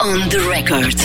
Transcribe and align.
On 0.00 0.28
the 0.28 0.38
record. 0.48 0.98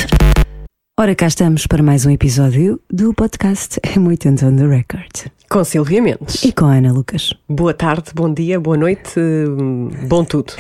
Ora, 1.00 1.16
cá 1.16 1.28
estamos 1.28 1.68
para 1.68 1.82
mais 1.84 2.06
um 2.06 2.10
episódio 2.12 2.80
do 2.92 3.14
podcast 3.14 3.80
É 3.84 3.98
Muito 4.00 4.28
On 4.28 4.36
The 4.36 4.68
Record. 4.68 5.32
Com 5.50 5.64
Silvia 5.64 6.02
Mendes. 6.02 6.44
E 6.44 6.52
com 6.52 6.66
a 6.66 6.76
Ana 6.76 6.92
Lucas. 6.92 7.34
Boa 7.48 7.74
tarde, 7.74 8.12
bom 8.14 8.34
dia, 8.34 8.60
boa 8.60 8.78
noite, 8.78 9.20
hum, 9.20 9.90
bom 10.08 10.24
tudo. 10.24 10.54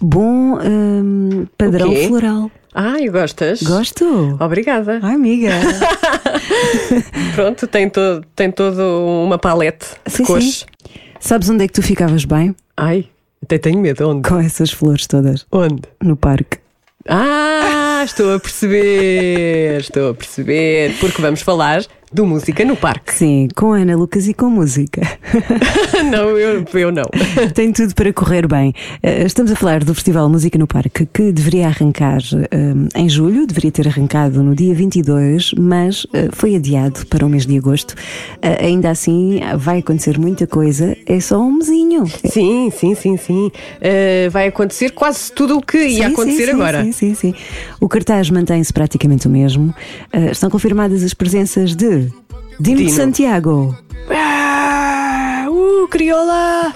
Bom 0.00 0.58
hum, 0.58 1.46
padrão 1.56 1.94
floral. 2.06 2.50
Ai, 2.74 3.08
gostas? 3.08 3.62
Gosto. 3.62 4.36
Obrigada. 4.40 4.98
Ai, 5.02 5.14
amiga. 5.14 5.50
Pronto, 7.34 7.66
tem, 7.66 7.88
to 7.88 8.22
tem 8.34 8.50
todo 8.50 8.80
uma 9.24 9.38
palete 9.38 9.86
de 10.06 10.12
Sim, 10.12 10.24
cores. 10.24 10.58
sim. 10.60 10.66
Sabes 11.18 11.48
onde 11.50 11.64
é 11.64 11.66
que 11.66 11.74
tu 11.74 11.82
ficavas 11.82 12.24
bem? 12.24 12.54
Ai, 12.76 13.06
até 13.42 13.58
tenho 13.58 13.78
medo. 13.80 14.08
Onde? 14.08 14.28
Com 14.28 14.38
essas 14.38 14.70
flores 14.70 15.06
todas. 15.06 15.46
Onde? 15.52 15.82
No 16.02 16.16
parque. 16.16 16.58
Ah, 17.08 18.02
estou 18.04 18.34
a 18.34 18.38
perceber, 18.40 19.80
estou 19.80 20.10
a 20.10 20.14
perceber. 20.14 20.96
Porque 21.00 21.22
vamos 21.22 21.40
falar 21.42 21.82
do 22.12 22.26
Música 22.26 22.64
no 22.64 22.74
Parque. 22.74 23.14
Sim, 23.14 23.46
com 23.54 23.70
Ana 23.72 23.96
Lucas 23.96 24.26
e 24.26 24.34
com 24.34 24.50
música. 24.50 25.00
não, 26.10 26.30
eu, 26.36 26.64
eu 26.74 26.90
não. 26.90 27.04
Tem 27.54 27.72
tudo 27.72 27.94
para 27.94 28.12
correr 28.12 28.48
bem. 28.48 28.74
Eh, 29.00 29.22
Estamos 29.24 29.52
a 29.52 29.54
falar 29.56 29.84
do 29.84 29.94
Festival 29.94 30.28
Música 30.28 30.58
no 30.58 30.66
Parque, 30.66 31.06
que 31.06 31.30
deveria 31.30 31.68
arrancar 31.68 32.18
eh, 32.50 32.98
em 32.98 33.08
julho, 33.08 33.46
deveria 33.46 33.70
ter 33.70 33.86
arrancado 33.86 34.42
no 34.42 34.56
dia 34.56 34.74
22, 34.74 35.52
mas 35.56 36.04
eh, 36.12 36.28
foi 36.32 36.56
adiado 36.56 37.06
para 37.06 37.24
o 37.24 37.28
mês 37.28 37.46
de 37.46 37.56
agosto. 37.56 37.94
Ainda 38.60 38.90
assim, 38.90 39.40
vai 39.56 39.78
acontecer 39.78 40.18
muita 40.18 40.48
coisa, 40.48 40.96
é 41.06 41.20
só 41.20 41.40
um 41.40 41.52
mesinho. 41.58 42.04
Sim, 42.24 42.72
sim, 42.76 42.94
sim, 42.96 43.16
sim. 43.16 43.52
Eh, 43.80 44.28
vai 44.30 44.48
acontecer 44.48 44.90
quase 44.90 45.30
tudo 45.30 45.58
o 45.58 45.62
que 45.62 45.78
ia 45.78 46.08
Sim, 46.08 46.12
acontecer 46.12 46.46
sim, 46.46 46.52
agora. 46.52 46.82
Sim, 46.84 46.92
sim, 46.92 47.14
sim. 47.14 47.34
O 47.80 47.88
cartaz 47.88 48.30
mantém-se 48.30 48.72
praticamente 48.72 49.28
o 49.28 49.30
mesmo. 49.30 49.72
Estão 50.32 50.50
confirmadas 50.50 51.04
as 51.04 51.14
presenças 51.14 51.76
de 51.76 51.99
Dino, 52.60 52.76
de 52.78 52.84
Dino. 52.86 52.96
Santiago, 52.96 53.74
Ah, 54.10 55.46
uh, 55.48 55.88
crioula! 55.88 56.72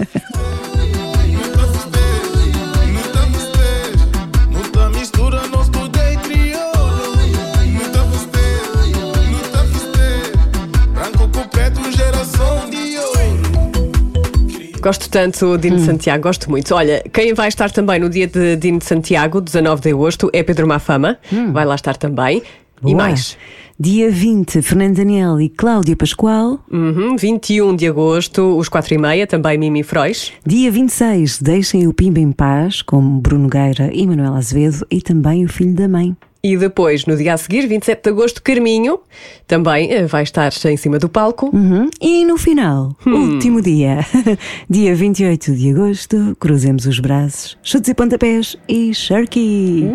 Gosto 14.81 15.09
tanto 15.09 15.57
Dino 15.57 15.77
Hum. 15.77 15.79
de 15.79 15.87
Santiago, 15.87 16.23
gosto 16.25 16.51
muito. 16.51 16.75
Olha, 16.75 17.03
quem 17.13 17.33
vai 17.33 17.49
estar 17.49 17.71
também 17.71 17.99
no 17.99 18.11
dia 18.11 18.27
de 18.27 18.57
Dino 18.57 18.79
de 18.79 18.85
Santiago, 18.85 19.41
19 19.41 19.81
de 19.81 19.89
agosto, 19.91 20.29
é 20.33 20.43
Pedro 20.43 20.67
Mafama. 20.67 21.17
Vai 21.53 21.65
lá 21.65 21.75
estar 21.75 21.97
também. 21.97 22.39
E 22.39 22.41
Hum. 22.41 22.93
Boa. 22.93 22.97
mais. 22.97 23.39
Dia 23.79 24.09
20, 24.09 24.63
Fernando 24.63 24.97
Daniel 24.97 25.41
e 25.41 25.49
Cláudia 25.49 25.97
Pascoal. 25.97 26.61
Uhum, 26.71 27.17
21 27.17 27.75
de 27.75 27.89
agosto, 27.89 28.57
os 28.57 28.69
4 28.69 28.95
e 28.95 28.99
meia, 28.99 29.27
também 29.27 29.59
Mimi 29.59 29.83
Frois. 29.83 30.33
Dia 30.47 30.71
26, 30.71 31.41
Deixem 31.43 31.87
o 31.89 31.93
Pimba 31.93 32.21
em 32.21 32.31
Paz, 32.31 32.83
com 32.83 33.19
Bruno 33.19 33.49
Gueira 33.49 33.91
e 33.93 34.07
Manuel 34.07 34.35
Azevedo 34.35 34.87
e 34.91 35.03
também 35.03 35.45
o 35.45 35.49
filho 35.49 35.75
da 35.75 35.89
mãe. 35.89 36.17
E 36.43 36.57
depois, 36.59 37.07
no 37.07 37.17
dia 37.17 37.35
a 37.35 37.37
seguir, 37.39 37.67
27 37.67 38.03
de 38.03 38.11
agosto, 38.11 38.43
Carminho, 38.43 39.01
também 39.47 39.91
eh, 39.91 40.07
vai 40.07 40.23
estar 40.23 40.53
em 40.67 40.77
cima 40.77 40.99
do 40.99 41.09
palco. 41.09 41.51
Uhum. 41.53 41.89
E 42.01 42.23
no 42.27 42.37
final, 42.37 42.95
Hum. 43.05 43.33
último 43.33 43.63
dia, 43.63 44.01
dia 44.69 44.95
28 44.95 45.53
de 45.57 45.71
agosto, 45.71 46.37
cruzemos 46.39 46.85
os 46.87 47.01
braços, 47.01 47.57
chutes 47.63 47.89
e 47.89 47.95
pontapés 47.95 48.57
e 48.69 48.93
Sharky. 48.95 49.87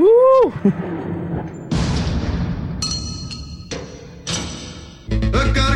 A 0.66 1.19
The 5.32 5.69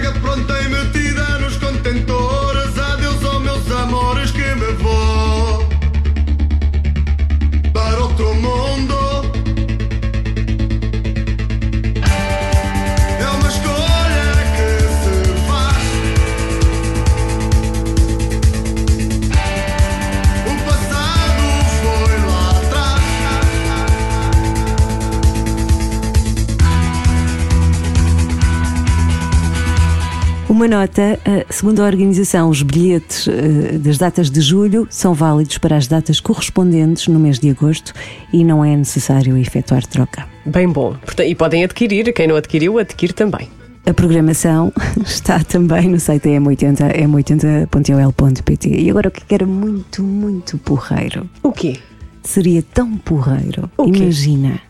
Uma 30.54 30.68
nota, 30.68 31.20
eh, 31.26 31.48
segundo 31.50 31.82
a 31.82 31.86
organização, 31.88 32.48
os 32.48 32.62
bilhetes 32.62 33.28
eh, 33.28 33.76
das 33.80 33.98
datas 33.98 34.30
de 34.30 34.40
julho 34.40 34.88
são 34.88 35.12
válidos 35.12 35.58
para 35.58 35.76
as 35.76 35.88
datas 35.88 36.20
correspondentes 36.20 37.08
no 37.08 37.20
mês 37.20 37.40
de 37.40 37.50
agosto 37.50 37.92
e 38.32 38.44
não 38.44 38.64
é 38.64 38.78
necessário 38.78 39.36
efetuar 39.36 39.84
troca. 39.88 40.28
Bem 40.46 40.70
bom. 40.70 40.96
E 41.26 41.34
podem 41.34 41.64
adquirir, 41.64 42.14
quem 42.14 42.28
não 42.28 42.36
adquiriu, 42.36 42.78
adquire 42.78 43.14
também. 43.14 43.50
A 43.84 43.96
programação 43.96 44.72
está 45.04 45.44
também 45.44 45.90
no 45.90 46.00
site 46.00 46.26
da 46.26 46.40
M80, 46.40 47.02
m80.ol.pt. 47.02 48.70
E 48.70 48.92
agora 48.92 49.08
o 49.08 49.12
que 49.12 49.34
era 49.34 49.48
muito, 49.48 50.04
muito 50.04 50.60
porreiro? 50.60 51.28
O 51.42 51.52
quê? 51.52 51.80
Seria 52.22 52.62
tão 52.62 52.96
porreiro. 52.98 53.72
O 53.76 53.86
quê? 53.86 53.90
Hum. 53.90 54.04
Imagina, 54.04 54.62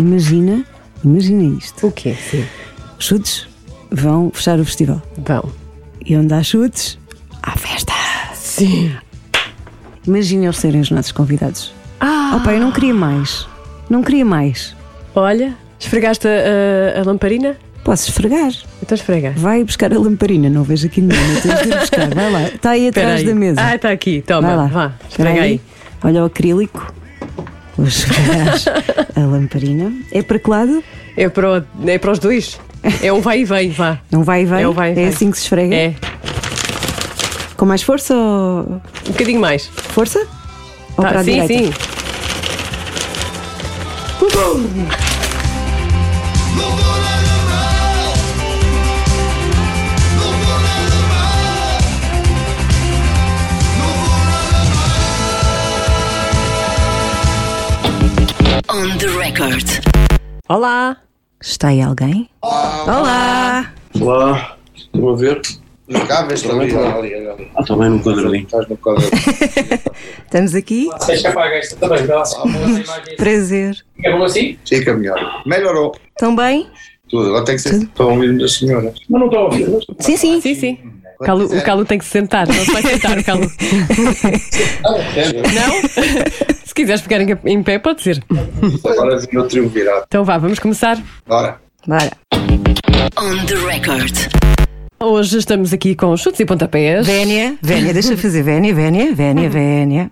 imagina, 0.00 0.64
imagina 1.04 1.56
isto. 1.56 1.86
O 1.86 1.92
quê? 1.92 2.16
Sim. 2.28 2.44
Chutes 2.98 3.46
vão 3.90 4.30
fechar 4.32 4.58
o 4.60 4.64
festival. 4.64 5.00
Vão. 5.18 5.50
E 6.04 6.16
onde 6.16 6.32
há 6.34 6.42
chutes, 6.42 6.98
há 7.42 7.52
festa. 7.56 7.92
Sim. 8.34 8.92
Imagina 10.06 10.44
eles 10.44 10.56
serem 10.56 10.80
os 10.80 10.90
nossos 10.90 11.12
convidados. 11.12 11.72
Ah, 12.00 12.36
Oh, 12.36 12.44
pai, 12.44 12.56
eu 12.56 12.60
não 12.60 12.72
queria 12.72 12.94
mais. 12.94 13.46
Não 13.90 14.02
queria 14.02 14.24
mais. 14.24 14.74
olha, 15.14 15.54
esfregaste 15.80 16.26
a, 16.28 16.30
a- 16.30 17.00
a 17.00 17.04
lamparina? 17.04 17.56
Posso 17.84 18.08
esfregar. 18.10 18.52
Então 18.82 18.94
esfrega. 18.94 19.32
Vai 19.36 19.64
buscar 19.64 19.92
a 19.92 19.98
lamparina, 19.98 20.48
não 20.50 20.62
vejo 20.62 20.86
aqui 20.86 21.00
nenhuma. 21.00 21.40
Tens 21.40 21.62
de 21.62 21.68
ir 21.68 21.78
buscar. 21.78 22.14
Vai 22.14 22.30
lá. 22.30 22.42
Está 22.42 22.70
aí 22.70 22.88
atrás 22.88 23.20
aí. 23.20 23.26
da 23.26 23.34
mesa. 23.34 23.60
Ah, 23.62 23.74
está 23.74 23.90
aqui. 23.90 24.22
Toma, 24.26 24.46
Vai 24.48 24.56
lá. 24.56 24.66
vá. 24.66 24.92
Esfrega 25.08 25.40
aí. 25.42 25.60
Olha 26.04 26.22
o 26.22 26.26
acrílico. 26.26 26.92
Vou 27.76 27.86
esfregar 27.86 28.54
a 29.16 29.20
lamparina. 29.20 29.92
É 30.12 30.22
para 30.22 30.38
que 30.38 30.50
lado? 30.50 30.84
É 31.16 31.28
para, 31.28 31.60
o- 31.60 31.88
é 31.88 31.98
para 31.98 32.10
os 32.12 32.18
dois. 32.18 32.60
É 33.02 33.12
um 33.12 33.20
vai 33.20 33.40
e 33.40 33.44
vem, 33.44 33.70
vá. 33.70 33.98
Não 34.10 34.22
vai 34.22 34.42
e 34.42 34.44
vem? 34.46 34.62
É 34.62 34.68
o 34.68 34.72
vai 34.72 34.92
e 34.94 35.00
É 35.00 35.08
assim 35.08 35.30
que 35.30 35.36
se 35.36 35.44
esfrega? 35.44 35.74
É. 35.74 35.94
Com 37.56 37.66
mais 37.66 37.82
força 37.82 38.14
ou. 38.14 38.80
Um 39.06 39.12
bocadinho 39.12 39.40
mais. 39.40 39.66
Força? 39.66 40.20
Ou 40.96 41.02
Tá, 41.04 41.10
para 41.10 41.20
a 41.20 41.24
sim, 41.24 41.32
direita? 41.42 41.54
sim. 41.54 41.72
On 58.70 58.98
the 58.98 59.08
record. 59.18 59.66
Olá. 60.48 60.96
Está 61.40 61.68
aí 61.68 61.80
alguém? 61.80 62.28
Olá! 62.42 63.72
Olá, 64.00 64.56
estão 64.74 65.08
a 65.08 65.16
ver? 65.16 65.40
Jogavas 65.88 66.44
ali, 66.44 66.76
ali, 66.76 67.14
ali. 67.14 67.50
Ah, 67.54 67.62
também 67.62 67.90
no 67.90 68.00
quadradinho. 68.00 68.42
Estás 68.42 68.68
no 68.68 68.76
quadro. 68.76 69.04
Estamos 70.24 70.54
aqui. 70.56 70.88
Deixa 71.06 71.28
apagar 71.28 71.58
esta 71.58 71.76
também, 71.76 72.04
lá. 72.06 72.24
Prazer. 73.16 73.76
É 74.04 74.12
bom 74.12 74.24
assim? 74.24 74.58
Fica 74.68 74.94
melhor. 74.94 75.42
Melhorou. 75.46 75.94
Estão 76.08 76.34
bem? 76.34 76.68
Tudo. 77.08 77.28
Agora 77.28 77.44
tem 77.44 77.54
que 77.54 77.62
ser 77.62 77.86
para 77.88 78.06
ouvir 78.06 78.36
das 78.36 78.54
senhoras. 78.54 78.94
Mas 79.08 79.20
não 79.20 79.28
estou 79.28 79.40
a 79.40 79.44
ouvir. 79.44 79.68
Sim, 80.00 80.16
sim. 80.16 80.40
Sim, 80.40 80.54
sim. 80.56 80.78
O 81.20 81.24
Calu, 81.24 81.44
o 81.46 81.62
Calu 81.62 81.84
tem 81.84 81.98
que 81.98 82.04
se 82.04 82.10
sentar. 82.10 82.48
Não 82.48 82.54
se 82.54 82.72
vai 82.72 82.82
sentar, 82.82 83.16
o 83.16 83.24
Calu. 83.24 83.48
Sério? 85.14 85.42
Não? 85.54 86.57
Se 86.78 86.82
quiseres 86.82 87.00
ficar 87.00 87.20
em, 87.20 87.62
pé, 87.64 87.80
pode 87.80 88.04
ser. 88.04 88.24
Agora 88.88 89.18
vim 89.18 89.36
o 89.36 89.48
trio 89.48 89.68
virado. 89.68 90.04
Então 90.06 90.24
vá, 90.24 90.38
vamos 90.38 90.60
começar. 90.60 90.96
Bora. 91.26 91.60
Bora. 91.84 92.12
On 93.18 93.44
the 93.46 93.56
record. 93.66 94.14
Hoje 95.00 95.38
estamos 95.38 95.72
aqui 95.72 95.96
com 95.96 96.16
chutes 96.16 96.38
e 96.38 96.44
pontapés. 96.44 97.04
Vénia, 97.04 97.58
Vénia, 97.60 97.92
deixa 97.92 98.12
eu 98.12 98.16
fazer 98.16 98.44
Vénia, 98.44 98.72
Vénia, 98.72 99.12
Vénia, 99.12 99.50
Vénia. 99.50 100.10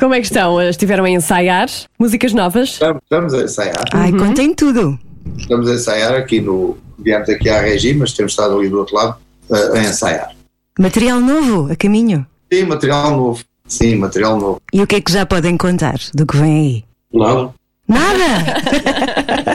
Como 0.00 0.14
é 0.14 0.20
que 0.20 0.24
estão? 0.24 0.62
Estiveram 0.62 1.04
a 1.04 1.10
ensaiar 1.10 1.68
músicas 1.98 2.32
novas? 2.32 2.70
Estamos, 2.70 3.02
estamos 3.02 3.34
a 3.34 3.42
ensaiar. 3.42 3.84
Ai, 3.92 4.12
contem 4.12 4.54
tudo. 4.54 4.98
Estamos 5.36 5.68
a 5.68 5.74
ensaiar 5.74 6.14
aqui 6.14 6.40
no. 6.40 6.78
Viemos 6.98 7.28
aqui 7.28 7.50
à 7.50 7.60
Regi, 7.60 7.92
mas 7.92 8.14
temos 8.14 8.32
estado 8.32 8.58
ali 8.58 8.70
do 8.70 8.78
outro 8.78 8.96
lado 8.96 9.16
a, 9.52 9.76
a 9.76 9.84
ensaiar. 9.84 10.34
Material 10.78 11.20
novo, 11.20 11.70
a 11.70 11.76
caminho. 11.76 12.26
Sim, 12.50 12.64
material 12.64 13.10
novo. 13.10 13.44
Sim, 13.66 13.96
material 13.96 14.38
novo. 14.38 14.60
E 14.72 14.82
o 14.82 14.86
que 14.86 14.96
é 14.96 15.00
que 15.00 15.10
já 15.12 15.24
podem 15.24 15.56
contar 15.56 15.98
do 16.14 16.26
que 16.26 16.36
vem 16.36 16.52
aí? 16.60 16.84
Nada. 17.12 17.54
Nada! 17.88 18.60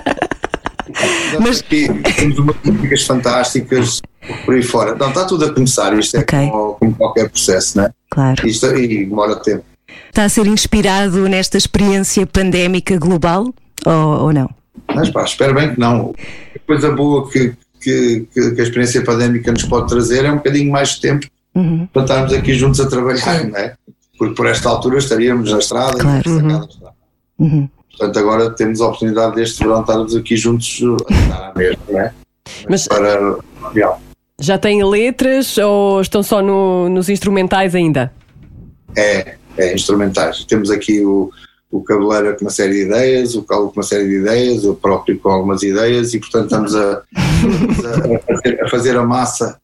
Mas- 1.39 1.59
aqui 1.59 1.87
temos 2.15 2.39
umas 2.39 2.55
músicas 2.63 3.03
fantásticas 3.05 4.01
por 4.45 4.55
aí 4.55 4.63
fora. 4.63 4.95
Não, 4.95 5.09
está 5.09 5.25
tudo 5.25 5.45
a 5.45 5.53
começar. 5.53 5.97
Isto 5.97 6.17
é 6.17 6.19
Ok. 6.21 6.49
como, 6.49 6.73
como 6.75 6.95
qualquer 6.95 7.29
processo, 7.29 7.77
né? 7.77 7.91
Claro. 8.09 8.47
Isto 8.47 8.65
e 8.75 9.05
demora 9.05 9.35
tempo. 9.35 9.63
Está 10.07 10.23
a 10.25 10.29
ser 10.29 10.47
inspirado 10.47 11.29
nesta 11.29 11.57
experiência 11.57 12.25
pandémica 12.25 12.97
global 12.97 13.53
ou, 13.85 13.93
ou 14.23 14.33
não? 14.33 14.49
Mas 14.93 15.09
pá, 15.11 15.23
espero 15.23 15.53
bem 15.53 15.73
que 15.75 15.79
não. 15.79 16.13
A 16.55 16.59
coisa 16.65 16.91
boa 16.91 17.29
que, 17.29 17.53
que, 17.79 18.27
que- 18.33 18.51
que 18.55 18.59
a 18.59 18.63
experiência 18.63 19.03
pandémica 19.03 19.51
nos 19.51 19.63
pode 19.65 19.87
trazer 19.87 20.25
é 20.25 20.31
um 20.31 20.37
bocadinho 20.37 20.71
mais 20.71 20.89
de 20.95 21.01
tempo 21.01 21.27
Uhum. 21.55 21.87
para 21.91 22.03
estarmos 22.03 22.31
aqui 22.31 22.53
juntos 22.53 22.79
a 22.79 22.87
trabalhar, 22.87 23.43
não 23.45 23.57
é? 23.57 23.73
Porque 24.19 24.35
por 24.35 24.45
esta 24.45 24.69
altura 24.69 24.97
estaríamos 24.99 25.51
na 25.51 25.57
estrada 25.59 25.97
Claro. 25.97 26.17
e 26.29 26.29
estrada. 26.29 26.67
Uhum. 27.39 27.69
Portanto, 27.89 28.19
agora 28.19 28.49
temos 28.51 28.81
a 28.81 28.85
oportunidade 28.87 29.35
deste 29.35 29.63
verão 29.63 29.81
estarmos 29.81 30.15
aqui 30.15 30.35
juntos 30.37 30.79
a 31.09 31.13
estar 31.13 31.49
à 31.49 31.53
mesma, 31.57 31.81
não 31.89 31.99
é? 31.99 32.13
Mas 32.69 32.87
Para. 32.87 33.37
Real. 33.73 34.01
já 34.39 34.57
têm 34.57 34.83
letras 34.83 35.57
ou 35.57 36.01
estão 36.01 36.21
só 36.21 36.41
no- 36.41 36.89
nos 36.89 37.09
instrumentais 37.09 37.73
ainda? 37.75 38.11
É, 38.97 39.35
é, 39.57 39.73
instrumentais. 39.73 40.43
Temos 40.45 40.69
aqui 40.71 41.01
o, 41.05 41.29
o 41.71 41.81
Cabeleira 41.83 42.33
com 42.33 42.41
uma 42.45 42.49
série 42.51 42.73
de 42.73 42.81
ideias, 42.87 43.35
o 43.35 43.43
Paulo 43.43 43.67
com 43.69 43.79
uma 43.79 43.83
série 43.83 44.07
de 44.07 44.15
ideias, 44.19 44.63
eu 44.63 44.75
próprio 44.75 45.17
com 45.19 45.29
algumas 45.29 45.61
ideias 45.63 46.13
e, 46.13 46.19
portanto, 46.19 46.45
estamos 46.45 46.75
a, 46.75 47.01
a 47.15 48.19
fazer, 48.33 48.63
a 48.63 48.69
fazer 48.69 48.97
a 48.97 49.03
massa 49.03 49.59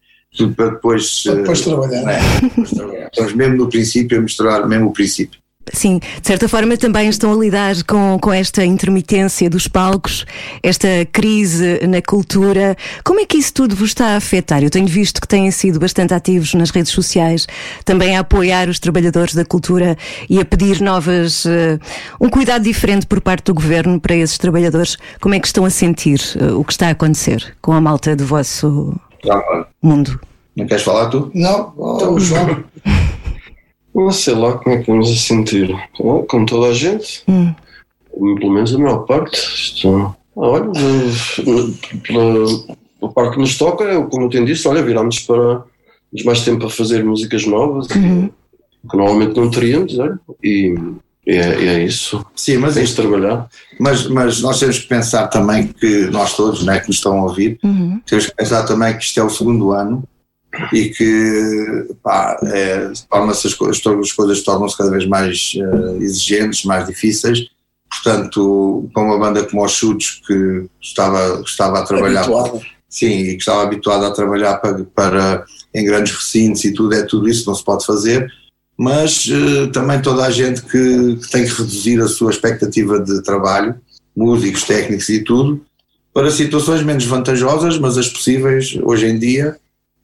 para 0.56 0.70
depois. 0.72 1.24
Para 1.24 1.36
depois 1.36 1.62
eh, 1.62 1.64
trabalhar. 1.64 2.02
não 2.02 2.10
é? 2.10 2.20
Depois 2.42 2.70
trabalhar. 2.72 3.10
Estamos 3.12 3.34
mesmo 3.34 3.58
no 3.58 3.70
princípio 3.70 4.18
a 4.18 4.22
misturar 4.22 4.68
mesmo 4.68 4.88
o 4.88 4.94
princípio. 4.94 5.40
Sim, 5.74 6.00
de 6.00 6.28
certa 6.28 6.48
forma 6.48 6.78
também 6.78 7.10
estão 7.10 7.34
a 7.34 7.36
lidar 7.36 7.76
com, 7.84 8.20
com 8.22 8.32
esta 8.32 8.64
intermitência 8.64 9.50
dos 9.50 9.68
palcos, 9.68 10.26
esta 10.62 10.88
crise 11.12 11.80
na 11.88 12.02
cultura. 12.02 12.78
Como 13.04 13.20
é 13.20 13.26
que 13.26 13.38
isso 13.38 13.54
tudo 13.54 13.76
vos 13.76 13.90
está 13.90 14.10
a 14.10 14.18
afetar? 14.18 14.64
Eu 14.64 14.70
tenho 14.70 14.86
visto 14.86 15.20
que 15.20 15.28
têm 15.28 15.50
sido 15.50 15.80
bastante 15.80 16.14
ativos 16.14 16.54
nas 16.54 16.70
redes 16.70 16.92
sociais, 16.92 17.48
também 17.84 18.16
a 18.16 18.20
apoiar 18.20 18.70
os 18.70 18.80
trabalhadores 18.80 19.34
da 19.34 19.44
cultura 19.44 19.98
e 20.30 20.40
a 20.40 20.46
pedir 20.46 20.82
novas. 20.82 21.46
eh, 21.46 21.80
um 22.22 22.30
cuidado 22.30 22.64
diferente 22.64 23.08
por 23.08 23.20
parte 23.20 23.46
do 23.46 23.54
governo 23.54 24.00
para 24.00 24.16
esses 24.16 24.38
trabalhadores. 24.38 24.98
Como 25.20 25.34
é 25.34 25.40
que 25.40 25.48
estão 25.48 25.66
a 25.66 25.70
sentir 25.70 26.22
eh, 26.40 26.52
o 26.52 26.64
que 26.64 26.74
está 26.74 26.88
a 26.88 26.92
acontecer 26.92 27.56
com 27.60 27.74
a 27.74 27.82
malta 27.82 28.16
do 28.16 28.26
vosso 28.26 28.96
Olha, 29.24 29.66
mundo? 29.82 30.20
não 30.56 30.66
queres 30.68 30.84
falar 30.84 31.10
tu? 31.10 31.32
Não, 31.34 31.74
oh, 31.78 32.14
o 32.14 32.20
João, 32.20 32.64
Não 33.94 34.12
sei 34.12 34.36
lá 34.36 34.58
como 34.58 34.76
é 34.76 34.80
que 34.82 34.88
vamos 34.92 35.10
a 35.12 35.16
sentir. 35.16 35.74
Bom, 36.00 36.24
Como 36.28 36.46
toda 36.46 36.68
a 36.68 36.74
gente, 36.74 37.24
Hum. 37.28 37.54
pelo 38.12 38.52
menos 38.52 38.74
a 38.76 38.78
maior 38.78 39.00
parte. 39.06 39.36
Isto, 39.38 39.90
ah, 39.98 40.16
olha, 40.36 40.70
pela, 42.08 42.46
a 43.04 43.08
parte 43.10 43.34
que 43.36 43.40
nos 43.40 43.58
toca, 43.58 43.84
é, 43.86 44.02
como 44.06 44.26
eu 44.26 44.30
tenho 44.30 44.46
dito, 44.46 44.68
olha, 44.70 44.84
virámos 44.84 45.20
para 45.22 45.64
temos 46.12 46.26
mais 46.26 46.46
tempo 46.46 46.66
a 46.66 46.70
fazer 46.70 47.04
músicas 47.04 47.46
novas, 47.46 47.88
Uhum. 47.90 48.30
que 48.90 48.96
normalmente 48.98 49.36
não 49.38 49.50
teríamos, 49.50 49.98
olha, 50.00 50.18
e, 50.44 50.76
e 51.28 51.32
é, 51.32 51.66
é 51.66 51.84
isso. 51.84 52.24
Sim, 52.36 52.58
mas 52.58 52.76
Tens 52.76 52.90
de 52.90 52.96
trabalhar. 52.96 53.48
Mas, 53.80 54.08
mas 54.08 54.42
nós 54.42 54.60
temos 54.60 54.80
que 54.80 54.88
pensar 54.88 55.28
também 55.28 55.68
que 55.68 56.06
nós 56.12 56.36
todos, 56.36 56.64
né, 56.64 56.80
que 56.80 56.88
nos 56.88 56.98
estão 56.98 57.20
a 57.20 57.24
ouvir, 57.24 57.60
Uhum. 57.64 58.00
temos 58.06 58.28
que 58.28 58.36
pensar 58.36 58.64
também 58.64 58.96
que 58.98 59.04
isto 59.04 59.20
é 59.20 59.24
o 59.24 59.30
segundo 59.30 59.72
ano 59.72 60.04
e 60.72 60.90
que 60.90 61.88
pá, 62.04 62.38
é, 62.44 62.92
as, 62.92 63.54
coisas, 63.56 63.82
as 63.86 64.12
coisas 64.14 64.42
tornam-se 64.44 64.78
cada 64.78 64.90
vez 64.92 65.06
mais 65.08 65.54
eh, 65.58 65.98
exigentes, 66.04 66.64
mais 66.64 66.86
difíceis. 66.88 67.48
Portanto, 67.90 68.90
para 68.94 69.04
uma 69.04 69.18
banda 69.20 69.44
como 69.44 69.64
os 69.66 69.72
Chutes, 69.74 70.22
que 70.26 70.66
estava, 70.82 71.42
estava 71.46 71.80
a 71.80 71.84
trabalhar 71.84 72.22
habituado. 72.22 72.62
Sim, 72.90 73.08
e 73.08 73.26
que 73.34 73.40
estava 73.40 73.64
habituado 73.64 74.06
a 74.06 74.12
trabalhar 74.12 74.56
para, 74.58 74.84
para- 74.96 75.44
em 75.74 75.84
grandes 75.84 76.14
recintos 76.16 76.64
e 76.64 76.72
tudo, 76.74 76.94
é 76.96 77.04
tudo 77.04 77.28
isso, 77.28 77.46
não 77.48 77.56
se 77.56 77.64
pode 77.64 77.86
fazer. 77.86 78.32
Mas 78.78 79.28
eh, 79.32 79.68
também 79.68 80.02
toda 80.02 80.26
a 80.26 80.30
gente 80.32 80.62
que, 80.62 81.16
que 81.18 81.30
tem 81.32 81.46
que 81.46 81.52
reduzir 81.52 82.02
a 82.02 82.08
sua 82.08 82.32
expectativa 82.32 83.00
de 83.00 83.22
trabalho, 83.24 83.76
músicos, 84.16 84.64
técnicos 84.64 85.08
e 85.10 85.24
tudo, 85.24 85.62
para 86.14 86.30
situações 86.32 86.84
menos 86.84 87.06
vantajosas, 87.06 87.78
mas 87.78 87.98
as 87.98 88.08
possíveis 88.10 88.78
hoje 88.84 89.08
em 89.08 89.18
dia, 89.20 89.58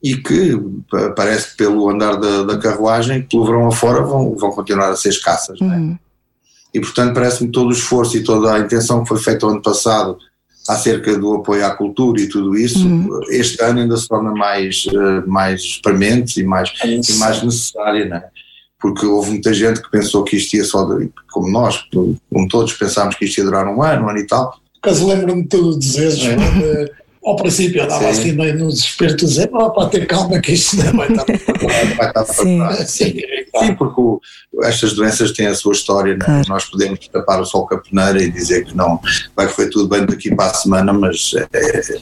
e 0.04 0.16
que 0.18 0.58
pa- 0.90 1.12
parece 1.12 1.52
que 1.52 1.58
pelo 1.58 1.90
andar 1.90 2.16
da, 2.16 2.44
da 2.44 2.58
carruagem, 2.58 3.22
pelo 3.24 3.46
verão 3.46 3.68
afora, 3.68 4.02
vão, 4.02 4.36
vão 4.36 4.52
continuar 4.52 4.90
a 4.90 4.96
ser 4.96 5.10
escassas. 5.10 5.60
é? 5.62 5.64
Uhum. 5.66 5.98
E 6.74 6.80
portanto 6.80 7.14
parece-me 7.14 7.48
que 7.48 7.54
todo 7.54 7.70
o 7.70 7.74
esforço 7.74 8.16
e 8.18 8.24
toda 8.24 8.54
a 8.54 8.60
intenção 8.60 9.04
que 9.04 9.10
foi 9.10 9.20
feita 9.20 9.46
o 9.46 9.50
ano 9.50 9.62
passado 9.62 10.18
acerca 10.70 11.18
do 11.18 11.36
apoio 11.36 11.66
à 11.66 11.72
cultura 11.72 12.22
e 12.22 12.28
tudo 12.30 12.58
isso, 12.58 12.80
este 13.30 13.62
ano 13.62 13.82
ainda 13.82 13.98
se 13.98 14.08
torna 14.08 14.32
mais, 14.32 14.86
eh, 14.94 15.24
mais 15.28 15.80
premente 15.82 16.40
e 16.40 16.44
mais, 16.44 16.70
e 17.12 17.20
mais 17.20 17.44
necessária, 17.44 18.06
não 18.08 18.18
é? 18.18 18.30
Porque 18.82 19.06
houve 19.06 19.32
muita 19.32 19.54
gente 19.54 19.82
que 19.82 19.92
pensou 19.92 20.24
que 20.24 20.36
isto 20.36 20.56
ia 20.56 20.64
só, 20.64 20.88
como 21.32 21.50
nós, 21.50 21.88
como 21.92 22.48
todos 22.50 22.74
pensámos 22.74 23.16
que 23.16 23.26
isto 23.26 23.38
ia 23.38 23.46
durar 23.46 23.68
um 23.68 23.84
ano, 23.84 24.06
um 24.06 24.10
ano 24.10 24.20
e 24.20 24.26
tal, 24.26 24.60
Caso 24.82 25.08
lembro-me 25.08 25.44
de 25.44 25.48
tu 25.48 25.78
dizeres, 25.78 26.20
eh, 26.24 26.92
ao 27.24 27.36
princípio 27.36 27.80
eu 27.80 27.86
andava 27.86 28.14
Sim. 28.14 28.20
assim 28.22 28.32
meio 28.34 28.58
no 28.58 28.68
desespero, 28.70 29.16
tu 29.18 29.26
dizer, 29.26 29.50
oh, 29.54 29.70
para 29.72 29.90
ter 29.90 30.08
calma 30.08 30.40
que 30.40 30.54
isto 30.54 30.78
não 30.78 30.94
vai 30.94 31.08
estar. 31.12 31.26
vai 31.98 32.08
estar 32.08 32.26
Sim. 32.26 32.60
Sim, 32.86 33.14
Sim, 33.60 33.76
porque 33.76 34.02
o- 34.02 34.20
estas 34.64 34.94
doenças 34.94 35.32
têm 35.32 35.48
a 35.48 35.56
sua 35.56 35.74
história, 35.74 36.14
não 36.16 36.24
é? 36.24 36.26
Claro. 36.26 36.50
nós 36.50 36.66
podemos 36.66 37.08
tapar 37.08 37.40
o 37.42 37.46
sol 37.46 37.68
com 37.68 37.76
a 37.76 37.78
peneira 37.80 38.22
e 38.24 38.32
dizer 38.32 38.66
que 38.66 38.76
não 38.76 39.00
vai 39.36 39.48
correr 39.48 39.70
tudo 39.70 39.88
bem 39.88 40.06
daqui 40.06 40.34
para 40.34 40.52
a 40.52 40.54
semana, 40.54 40.92
mas 40.94 41.32
é, 41.36 41.48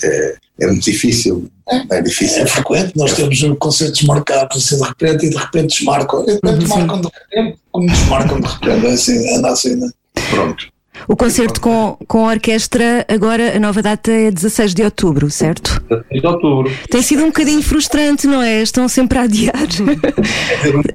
é- 0.05 0.35
é 0.61 0.67
muito 0.67 0.83
difícil, 0.83 1.49
é 1.89 2.01
difícil. 2.01 2.43
é 2.43 2.47
frequente, 2.47 2.93
nós 2.97 3.13
temos 3.13 3.41
concertos 3.59 4.01
marcados 4.03 4.57
assim 4.57 4.77
de 4.81 4.87
repente 4.87 5.25
e 5.25 5.29
de 5.29 5.37
repente 5.37 5.77
desmarcam. 5.77 6.25
E 6.27 6.39
tanto 6.39 6.67
marcam 6.67 7.01
de 7.01 7.07
repente 7.07 7.59
como 7.71 7.87
desmarcam 7.87 8.39
de 8.41 8.47
repente. 8.47 8.85
É 8.87 8.91
assim, 8.91 9.35
anda 9.37 9.49
assim, 9.51 9.75
né? 9.75 9.89
Pronto. 10.31 10.67
O 11.07 11.15
concerto 11.15 11.59
com, 11.61 11.97
com 12.07 12.27
a 12.27 12.31
orquestra, 12.33 13.05
agora 13.07 13.55
a 13.55 13.59
nova 13.59 13.81
data 13.81 14.11
é 14.11 14.31
16 14.31 14.73
de 14.73 14.83
outubro, 14.83 15.29
certo? 15.29 15.81
3 15.87 16.21
de 16.21 16.27
outubro. 16.27 16.71
Tem 16.89 17.01
sido 17.01 17.23
um 17.23 17.27
bocadinho 17.27 17.61
frustrante, 17.61 18.27
não 18.27 18.41
é? 18.41 18.61
Estão 18.61 18.87
sempre 18.87 19.17
a 19.19 19.23
adiar. 19.23 19.53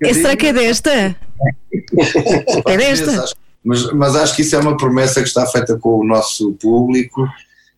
É, 0.02 0.12
Será 0.14 0.36
que 0.36 0.46
é 0.46 0.52
desta? 0.52 1.16
É 2.66 2.76
desta? 2.76 3.24
Mas, 3.64 3.90
mas 3.92 4.14
acho 4.16 4.36
que 4.36 4.42
isso 4.42 4.54
é 4.54 4.58
uma 4.58 4.76
promessa 4.76 5.22
que 5.22 5.28
está 5.28 5.46
feita 5.46 5.76
com 5.78 6.00
o 6.00 6.04
nosso 6.04 6.52
público 6.60 7.26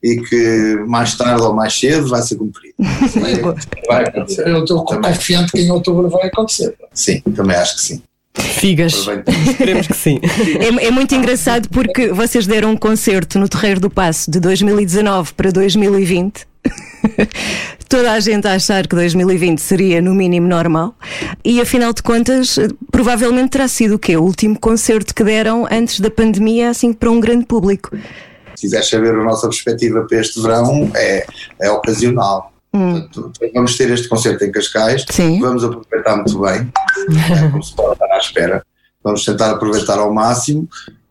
e 0.03 0.21
que 0.21 0.85
mais 0.87 1.15
tarde 1.17 1.43
ou 1.43 1.55
mais 1.55 1.79
cedo 1.79 2.09
vai 2.09 2.23
ser 2.23 2.37
cumprida. 2.37 2.75
Vai 3.89 4.05
acontecer. 4.05 4.47
Eu 4.47 4.65
estou 4.65 4.85
confiante 4.85 5.53
que 5.53 5.61
em 5.61 5.71
outubro 5.71 6.09
vai 6.09 6.27
acontecer. 6.27 6.75
Sim, 6.93 7.21
também 7.35 7.57
acho 7.57 7.77
que 7.77 7.81
sim. 7.81 8.03
Figas. 8.43 9.07
Esperemos 9.49 9.87
que 9.87 9.97
sim. 9.97 10.21
É, 10.61 10.87
é 10.87 10.91
muito 10.91 11.15
engraçado 11.15 11.69
porque 11.69 12.09
vocês 12.09 12.47
deram 12.47 12.71
um 12.71 12.77
concerto 12.77 13.39
no 13.39 13.49
Terreiro 13.49 13.81
do 13.81 13.91
Passo 13.91 14.31
de 14.31 14.41
2019 14.41 15.33
para 15.35 15.51
2020. 15.51 16.47
Toda 17.89 18.13
a 18.13 18.21
gente 18.21 18.49
a 18.49 18.55
achar 18.55 18.87
que 18.87 18.97
2020 18.97 19.61
seria 19.61 20.03
no 20.03 20.15
mínimo 20.15 20.49
normal. 20.49 20.95
E 21.45 21.61
afinal 21.61 21.93
de 21.93 22.03
contas, 22.03 22.59
provavelmente 22.91 23.51
terá 23.51 23.69
sido 23.69 23.95
o 23.95 23.99
quê? 23.99 24.17
O 24.17 24.23
último 24.23 24.59
concerto 24.59 25.15
que 25.15 25.23
deram 25.23 25.67
antes 25.71 26.01
da 26.01 26.11
pandemia, 26.11 26.71
assim 26.71 26.93
para 26.93 27.11
um 27.11 27.21
grande 27.21 27.47
público. 27.47 27.97
Se 28.57 28.63
quiseres 28.63 28.89
saber 28.89 29.15
a 29.15 29.23
nossa 29.23 29.49
perspectiva 29.49 30.05
para 30.09 30.19
este 30.19 30.41
verão, 30.41 30.91
é, 30.97 31.27
é 31.61 31.71
ocasional. 31.71 32.53
Portanto, 32.77 33.33
vamos 33.55 33.77
ter 33.77 33.91
este 33.91 34.09
concerto 34.09 34.45
em 34.45 34.53
Cascais, 34.53 35.05
Sim. 35.11 35.41
vamos 35.41 35.65
aproveitar 35.65 36.17
muito 36.17 36.39
bem, 36.41 36.71
é 37.33 37.49
como 37.49 37.63
se 37.63 37.75
pode 37.75 37.93
estar 37.95 38.06
à 38.17 38.19
espera. 38.19 38.65
Vamos 39.03 39.25
tentar 39.25 39.51
aproveitar 39.53 39.99
ao 39.99 40.13
máximo 40.13 40.69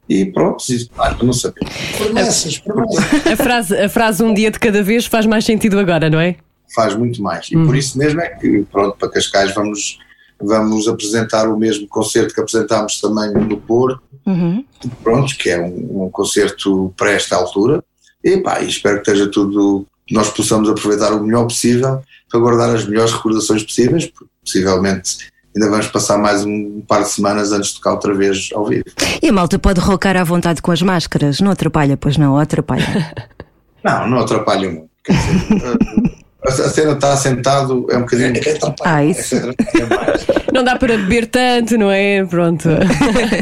e 0.10 0.26
pronto, 0.26 0.64
isso 0.70 0.90
para 0.92 1.16
não 1.24 1.34
saber. 1.34 1.62
Promessas, 1.98 2.58
promessas. 2.60 3.28
A 3.32 3.36
frase, 3.38 3.78
a 3.78 3.90
frase 3.90 4.24
um 4.24 4.34
dia 4.34 4.52
de 4.52 4.60
cada 4.60 4.84
vez 4.84 5.06
faz 5.06 5.26
mais 5.26 5.46
sentido 5.46 5.80
agora, 5.80 6.10
não 6.10 6.20
é? 6.20 6.36
Faz 6.76 6.96
muito 6.96 7.22
mais. 7.22 7.48
E 7.52 7.56
por 7.56 7.76
isso 7.76 7.98
mesmo 7.98 8.20
é 8.22 8.30
que, 8.30 8.66
pronto, 8.72 8.98
para 8.98 9.10
Cascais 9.10 9.54
vamos, 9.56 9.98
vamos 10.42 10.88
apresentar 10.88 11.48
o 11.48 11.58
mesmo 11.58 11.88
concerto 11.88 12.34
que 12.34 12.42
apresentámos 12.42 13.00
também 13.00 13.32
no 13.34 13.58
Porto, 13.58 14.02
Uhum. 14.26 14.66
pronto, 15.04 15.38
que 15.38 15.52
é 15.52 15.62
um, 15.62 16.06
um 16.06 16.10
concerto 16.10 16.92
para 16.98 17.12
esta 17.12 17.36
altura. 17.36 17.84
E 18.24 18.38
pá, 18.38 18.60
espero 18.62 18.96
que 19.02 19.12
esteja 19.12 19.30
tudo, 19.30 19.86
nós 20.10 20.30
possamos 20.32 20.68
aproveitar 20.68 21.14
o 21.14 21.24
melhor 21.24 21.44
possível 21.44 22.02
para 22.30 22.40
guardar 22.40 22.76
as 22.76 22.86
melhores 22.86 23.14
recordações 23.14 23.62
possíveis, 23.64 24.08
porque 24.08 24.26
possivelmente 24.44 25.30
ainda 25.56 25.70
vamos 25.70 25.88
passar 25.88 26.18
mais 26.18 26.46
um 26.46 26.82
par 26.82 27.02
de 27.02 27.10
semanas 27.10 27.52
antes 27.52 27.70
de 27.70 27.76
tocar 27.76 27.92
outra 27.92 28.14
vez 28.14 28.50
ao 28.54 28.66
vivo. 28.66 28.84
E 29.22 29.30
a 29.30 29.34
malta 29.34 29.58
pode 29.58 29.80
rocar 29.80 30.18
à 30.18 30.24
vontade 30.24 30.62
com 30.62 30.72
as 30.72 30.82
máscaras. 30.82 31.40
Não 31.40 31.52
atrapalha, 31.52 31.96
pois 31.96 32.18
não, 32.18 32.38
atrapalha. 32.38 32.86
Não, 33.84 34.10
não 34.10 34.22
atrapalha 34.22 34.68
muito. 34.68 34.90
Quer 35.04 35.14
dizer, 35.14 36.64
a, 36.64 36.66
a 36.66 36.70
cena 36.72 36.94
está 36.94 37.14
assentado 37.14 37.86
é 37.92 37.98
um 37.98 38.00
bocadinho. 38.00 38.36
É 38.36 38.40
que 38.40 38.50
atrapalha. 38.50 38.96
Ah, 38.96 39.06
isso. 39.06 39.36
é 39.36 39.96
mais. 39.96 40.26
Não 40.52 40.64
dá 40.64 40.76
para 40.76 40.98
beber 40.98 41.28
tanto, 41.28 41.78
não 41.78 41.92
é? 41.92 42.26
Pronto. 42.26 42.68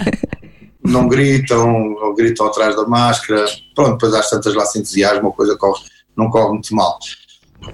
não 0.84 1.08
gritam, 1.08 1.94
ou 1.94 2.14
gritam 2.14 2.48
atrás 2.48 2.76
da 2.76 2.86
máscara. 2.86 3.46
Pronto, 3.74 3.94
depois 3.94 4.14
às 4.14 4.30
tantas 4.30 4.54
lá 4.54 4.66
se 4.66 4.80
entusiasmo, 4.80 5.30
a 5.30 5.32
coisa 5.32 5.56
corre, 5.56 5.82
não 6.18 6.30
corre 6.30 6.50
muito 6.50 6.76
mal. 6.76 7.00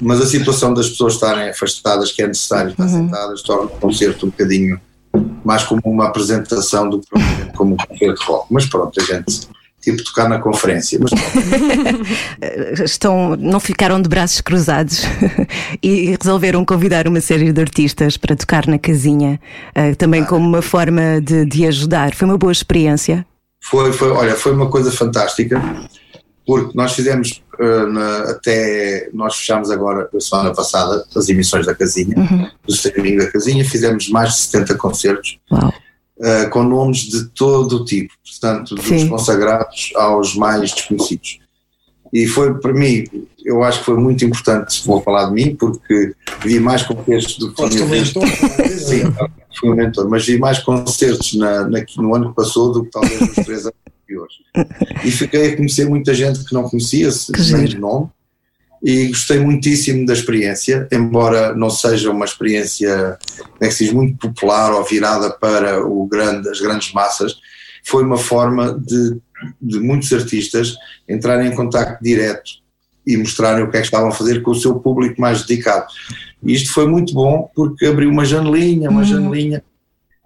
Mas 0.02 0.22
a 0.22 0.26
situação 0.26 0.74
das 0.74 0.90
pessoas 0.90 1.14
estarem 1.14 1.50
afastadas, 1.50 2.12
que 2.12 2.22
é 2.22 2.28
necessário 2.28 2.72
estar 2.72 2.88
sentadas, 2.88 3.42
torna 3.42 3.66
o 3.66 3.70
concerto 3.70 4.26
um 4.26 4.30
bocadinho 4.30 4.80
mais 5.44 5.64
como 5.64 5.82
uma 5.86 6.06
apresentação 6.06 6.90
do 6.90 7.00
que 7.00 7.08
como 7.56 7.74
um 7.74 7.78
concerto 7.78 8.22
de 8.22 8.26
rock. 8.26 8.48
Mas 8.52 8.66
pronto, 8.66 9.00
a 9.00 9.04
gente 9.04 9.48
tipo 9.82 10.04
tocar 10.04 10.30
na 10.30 10.40
conferência. 10.40 11.00
Mas 11.00 11.12
Estão, 12.84 13.36
não 13.36 13.60
ficaram 13.60 14.02
de 14.02 14.10
braços 14.10 14.42
cruzados 14.42 15.04
e 15.82 16.16
resolveram 16.22 16.66
convidar 16.66 17.08
uma 17.08 17.22
série 17.22 17.52
de 17.52 17.62
artistas 17.62 18.18
para 18.18 18.36
tocar 18.36 18.68
na 18.68 18.78
casinha, 18.78 19.40
eh, 19.74 19.96
também 19.96 20.24
como 20.24 20.48
uma 20.48 20.62
forma 20.62 21.22
de, 21.22 21.46
de 21.46 21.66
ajudar. 21.66 22.14
Foi 22.14 22.28
uma 22.28 22.38
boa 22.38 22.52
experiência. 22.52 23.26
Foi, 23.62 23.92
foi, 23.92 24.10
olha, 24.12 24.36
foi 24.36 24.54
uma 24.54 24.70
coisa 24.70 24.92
fantástica, 24.92 25.62
porque 26.46 26.72
nós 26.76 26.94
fizemos 26.94 27.42
na- 27.88 28.32
até 28.32 29.10
nós 29.14 29.36
fechámos 29.36 29.70
agora 29.70 30.10
a 30.16 30.20
semana 30.20 30.54
passada 30.54 31.06
as 31.16 31.28
emissões 31.30 31.66
da 31.66 31.76
casinha, 31.76 32.16
do 32.66 32.74
streaming 32.74 33.18
da 33.18 33.30
casinha, 33.32 33.64
fizemos 33.66 34.08
mais 34.10 34.30
de 34.30 34.36
70 34.42 34.76
concertos 34.76 35.38
eh, 36.22 36.46
com 36.48 36.64
nomes 36.64 37.00
de 37.02 37.26
todo 37.30 37.78
o 37.78 37.86
tipo, 37.86 38.14
portanto, 38.24 38.76
dos 38.76 38.86
Sim. 38.86 39.08
consagrados 39.10 39.92
aos 39.96 40.36
mais 40.36 40.72
desconhecidos. 40.74 41.40
E 42.12 42.26
foi 42.28 42.56
para 42.60 42.74
mim, 42.74 43.04
eu 43.46 43.62
acho 43.64 43.80
que 43.80 43.86
foi 43.86 43.96
muito 43.98 44.26
importante, 44.26 44.82
vou 44.86 45.02
falar 45.02 45.26
de 45.28 45.34
mim, 45.34 45.56
porque 45.56 46.14
vi 46.44 46.60
mais 46.60 46.82
concertos 46.84 47.38
do 47.38 47.54
que 47.54 47.70
tinha 47.70 47.84
um 47.86 47.88
visto. 47.88 48.20
mentor. 48.20 48.68
Sim, 48.80 49.04
fui 49.60 49.70
um 49.70 49.76
mentor, 49.76 50.10
mas 50.10 50.26
vi 50.26 50.38
mais 50.40 50.60
concertos 50.60 51.36
na, 51.36 51.68
na- 51.70 51.84
no 51.98 52.16
ano 52.16 52.30
que 52.30 52.36
passou 52.36 52.72
do 52.72 52.84
que 52.84 52.90
talvez 52.92 53.20
nos 53.20 53.46
três 53.46 53.62
anos 53.66 53.74
E 55.04 55.12
fiquei 55.12 55.54
a 55.54 55.56
conhecer 55.56 55.88
muita 55.88 56.14
gente 56.14 56.44
que 56.44 56.54
não 56.54 56.64
conhecia, 56.64 57.12
se 57.12 57.32
Que 57.32 57.40
nem 57.40 57.48
giro. 57.48 57.68
de 57.70 57.78
nome, 57.80 58.10
e 58.84 59.08
gostei 59.08 59.40
muitíssimo 59.40 60.06
da 60.06 60.14
experiência, 60.14 60.88
embora 60.92 61.54
não 61.54 61.70
seja 61.70 62.12
uma 62.12 62.26
experiência, 62.26 63.18
como 63.38 63.58
é 63.62 63.68
que 63.68 63.74
se 63.74 63.84
diz, 63.86 63.94
muito 63.94 64.18
popular 64.18 64.74
ou 64.74 64.84
virada 64.86 65.30
para 65.32 65.86
o 65.86 66.08
grande, 66.08 66.50
as 66.50 66.62
grandes 66.62 66.94
massas, 66.94 67.38
foi 67.84 68.04
uma 68.04 68.18
forma 68.18 68.80
de, 68.80 69.18
de 69.62 69.80
muitos 69.80 70.12
artistas 70.14 70.76
entrarem 71.08 71.48
em 71.48 71.56
contacto 71.56 72.02
direto 72.04 72.52
e 73.06 73.18
mostrarem 73.18 73.64
o 73.64 73.72
que 73.72 73.78
é 73.78 73.82
que 73.82 73.88
estavam 73.88 74.10
a 74.10 74.14
fazer 74.14 74.42
com 74.42 74.52
o 74.52 74.56
seu 74.56 74.76
público 74.76 75.20
mais 75.20 75.44
dedicado. 75.44 75.88
E 76.44 76.54
isto 76.54 76.72
foi 76.72 76.88
muito 76.88 77.14
bom 77.14 77.50
porque 77.54 77.86
abriu 77.86 78.10
uma 78.10 78.24
janelinha, 78.24 78.90
uma 78.90 79.04
janelinha 79.04 79.64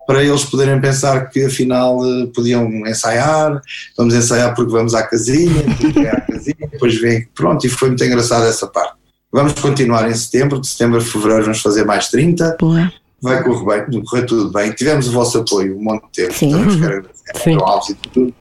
para 0.06 0.24
eles 0.24 0.44
poderem 0.46 0.80
pensar 0.82 1.30
que 1.30 1.46
afinal 1.46 2.00
eh, 2.06 2.28
podiam 2.34 2.68
ensaiar, 2.88 3.62
vamos 3.98 4.14
ensaiar 4.14 4.54
porque 4.56 4.72
vamos 4.72 4.94
à 4.94 5.04
casinha, 5.04 5.64
porque 5.80 6.00
é 6.00 6.10
à 6.10 6.22
casinha, 6.22 6.68
depois 6.72 7.00
vem, 7.00 7.28
pronto, 7.34 7.66
e 7.66 7.70
foi 7.70 7.90
muito 7.90 8.04
engraçado 8.04 8.46
essa 8.46 8.68
parte. 8.68 8.96
Vamos 9.32 9.54
continuar 9.54 10.10
em 10.10 10.14
setembro, 10.14 10.60
de 10.60 10.68
setembro 10.68 11.00
a 11.00 11.02
fevereiro 11.02 11.44
vamos 11.44 11.62
fazer 11.62 11.86
mais 11.86 12.10
30, 12.10 12.58
Boa. 12.60 12.92
vai 13.22 13.44
correr 13.44 13.88
bem, 13.88 14.04
correr 14.04 14.26
tudo 14.26 14.52
bem. 14.52 14.72
Tivemos 14.72 15.08
o 15.08 15.12
vosso 15.12 15.40
apoio 15.40 15.78
um 15.78 15.84
monte 15.84 16.04
de 16.04 16.24
tempo, 16.24 16.34
Sim. 16.34 16.64
vos 16.64 16.76
quero 16.76 16.98
agradecer, 16.98 17.44
Sim. 17.44 17.56
ao 17.56 17.68
Alves 17.68 17.90
e 17.90 17.96
tudo, 17.96 18.34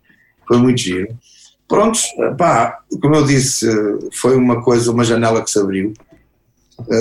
foi 0.47 0.59
muito 0.59 0.81
giro. 0.81 1.09
Prontos, 1.69 2.05
pá, 2.37 2.81
como 3.01 3.17
eu 3.17 3.25
disse, 3.25 3.67
eh, 3.67 4.09
foi 4.13 4.37
uma 4.37 4.63
coisa, 4.63 4.91
uma 4.91 5.05
janela 5.05 5.43
que 5.43 5.51
se 5.51 5.59
abriu, 5.59 5.95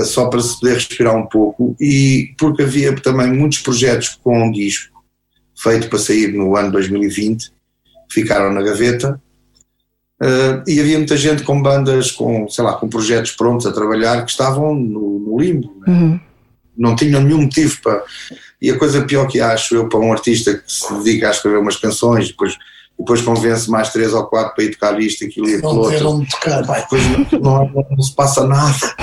só 0.05 0.27
para 0.27 0.41
se 0.41 0.59
poder 0.59 0.75
respirar 0.75 1.15
um 1.15 1.25
pouco, 1.25 1.75
e 1.79 2.33
porque 2.37 2.63
havia 2.63 2.95
também 2.95 3.31
muitos 3.31 3.59
projetos 3.59 4.19
com 4.23 4.43
um 4.43 4.51
disco 4.51 4.91
feito 5.55 5.89
para 5.89 5.99
sair 5.99 6.33
no 6.33 6.55
ano 6.55 6.71
2020, 6.71 7.51
que 8.09 8.13
ficaram 8.13 8.51
na 8.51 8.61
gaveta, 8.61 9.21
eh, 10.21 10.63
e 10.67 10.79
havia 10.79 10.97
muita 10.99 11.17
gente 11.17 11.43
com 11.43 11.61
bandas, 11.61 12.11
com, 12.11 12.47
sei 12.47 12.63
lá, 12.63 12.73
com 12.73 12.87
projetos 12.87 13.31
prontos 13.31 13.65
a 13.65 13.71
trabalhar, 13.71 14.23
que 14.23 14.29
estavam 14.29 14.75
no, 14.75 15.19
no 15.19 15.39
limbo, 15.39 15.75
né? 15.79 15.93
Uhum. 15.93 16.19
não 16.77 16.95
tinham 16.95 17.21
nenhum 17.21 17.41
motivo 17.41 17.81
para. 17.81 18.03
E 18.61 18.69
a 18.69 18.77
coisa 18.77 19.03
pior 19.03 19.27
que 19.27 19.41
acho 19.41 19.75
eu 19.75 19.89
para 19.89 19.99
um 19.99 20.13
artista 20.13 20.53
que 20.53 20.71
se 20.71 20.93
dedica 20.99 21.27
a 21.27 21.31
escrever 21.31 21.57
umas 21.57 21.75
canções, 21.75 22.27
depois, 22.27 22.55
depois 23.01 23.21
convence 23.21 23.69
mais 23.69 23.89
três 23.91 24.13
ou 24.13 24.25
quatro 24.25 24.55
para 24.55 24.63
ir 24.63 24.71
tocar 24.71 24.99
isto, 24.99 25.25
aquilo 25.25 25.49
e 25.49 25.55
aquilo 25.55 25.73
Não 25.73 25.79
outro, 25.81 26.25
tocar. 26.31 26.65
Pá, 26.65 26.79
depois 26.79 27.03
não, 27.31 27.41
não- 27.65 27.85
não 27.91 28.01
se 28.01 28.15
passa 28.15 28.45
nada. 28.47 28.95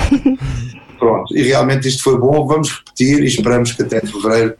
Pronto, 0.97 1.35
e 1.35 1.43
realmente 1.43 1.87
isto 1.87 2.03
foi 2.03 2.17
bom, 2.19 2.45
vamos 2.45 2.69
repetir 2.71 3.21
e 3.23 3.25
esperamos 3.27 3.71
que 3.71 3.81
até 3.83 4.01
fevereiro 4.01 4.55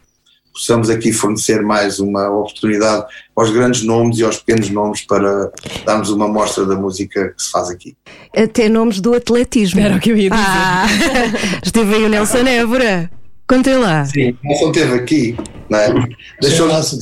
possamos 0.54 0.90
aqui 0.90 1.12
fornecer 1.14 1.62
mais 1.62 2.00
uma 2.00 2.30
oportunidade 2.30 3.06
aos 3.36 3.50
grandes 3.50 3.84
nomes 3.84 4.18
e 4.20 4.24
aos 4.24 4.38
pequenos 4.38 4.70
nomes 4.70 5.02
para 5.02 5.52
darmos 5.86 6.10
uma 6.10 6.28
mostra 6.28 6.66
da 6.66 6.76
música 6.76 7.30
que 7.36 7.44
se 7.44 7.50
faz 7.52 7.70
aqui. 7.70 7.96
Até 8.36 8.68
nomes 8.68 9.00
do 9.00 9.14
atletismo. 9.14 9.80
Era 9.80 9.96
o 9.96 10.00
que 10.00 10.12
eu 10.12 10.18
ia 10.18 10.30
dizer. 10.30 10.44
Ah, 10.46 10.86
esteve 11.64 11.96
aí 11.96 12.04
o 12.04 12.10
Nelson 12.10 12.40
Évora. 12.40 13.10
Contem 13.48 13.78
lá. 13.78 14.06
Sim, 14.06 14.38
Nelson 14.44 14.68
esteve 14.72 14.94
aqui, 14.96 15.36
não 15.38 15.59
é? 15.78 15.94
Deixou-nos 16.42 16.98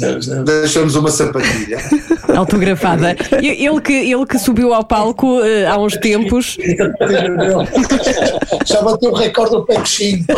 Deixou 0.46 0.84
uma 0.84 1.10
sapatilha. 1.12 1.78
Autografada. 2.36 3.16
Ele 3.42 3.82
que, 3.82 3.94
ele 3.94 4.26
que 4.26 4.38
subiu 4.38 4.74
ao 4.74 4.84
palco 4.84 5.42
eh, 5.44 5.66
há 5.66 5.78
uns 5.78 5.96
tempos. 5.98 6.58
Já 8.66 8.82
bateu 8.82 9.12
o 9.12 9.16
recorde 9.16 9.52
do 9.52 9.66
pé 9.66 9.76
coxinho. 9.76 10.26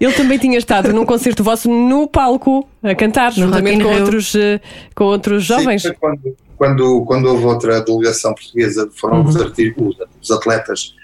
Ele 0.00 0.12
também 0.12 0.38
tinha 0.38 0.58
estado 0.58 0.92
num 0.92 1.04
concerto 1.04 1.42
vosso 1.44 1.68
no 1.70 2.06
palco 2.08 2.66
a 2.82 2.94
cantar, 2.94 3.32
juntamente 3.32 3.82
com 3.84 3.90
outros, 3.98 4.34
eh, 4.34 4.60
com 4.94 5.04
outros 5.04 5.44
jovens. 5.44 5.82
Sim, 5.82 5.88
foi 5.88 5.96
quando, 5.98 6.36
quando, 6.56 7.04
quando 7.04 7.26
houve 7.26 7.44
outra 7.44 7.80
delegação 7.82 8.34
portuguesa, 8.34 8.88
foram 8.94 9.20
Uhum. 9.20 9.28
os, 9.28 9.36
arti- 9.36 9.74
os- 9.76 9.96
os 10.22 10.30
atletas 10.30 10.94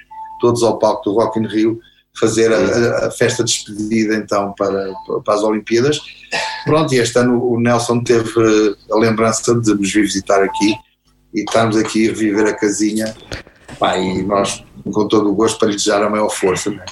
todos 0.40 0.62
ao 0.62 0.78
palco 0.78 1.10
do 1.10 1.16
Rock 1.16 1.38
in 1.38 1.46
Rio 1.46 1.78
fazer 2.18 2.50
a, 2.52 3.06
a- 3.06 3.10
festa 3.10 3.44
de 3.44 3.52
despedida 3.52 4.14
então 4.14 4.54
para, 4.56 4.92
para 5.24 5.34
as 5.34 5.42
Olimpíadas. 5.42 6.00
Pronto, 6.64 6.94
e 6.94 6.98
este 6.98 7.18
ano 7.18 7.42
o 7.44 7.60
Nelson 7.60 8.02
teve 8.02 8.30
a 8.90 8.96
lembrança 8.96 9.54
de 9.60 9.74
nos 9.74 9.92
vir 9.92 10.02
visitar 10.02 10.42
aqui 10.42 10.74
e 11.34 11.40
estarmos 11.40 11.76
aqui 11.76 12.06
a 12.06 12.12
reviver 12.12 12.46
a 12.46 12.54
casinha. 12.54 13.14
Pá, 13.78 13.98
e 13.98 14.22
nós, 14.22 14.64
com 14.90 15.06
todo 15.06 15.30
o 15.30 15.34
gosto, 15.34 15.58
para 15.58 15.68
lhe 15.68 15.76
desejar 15.76 16.02
a 16.02 16.08
maior 16.08 16.30
força, 16.30 16.70
né? 16.70 16.82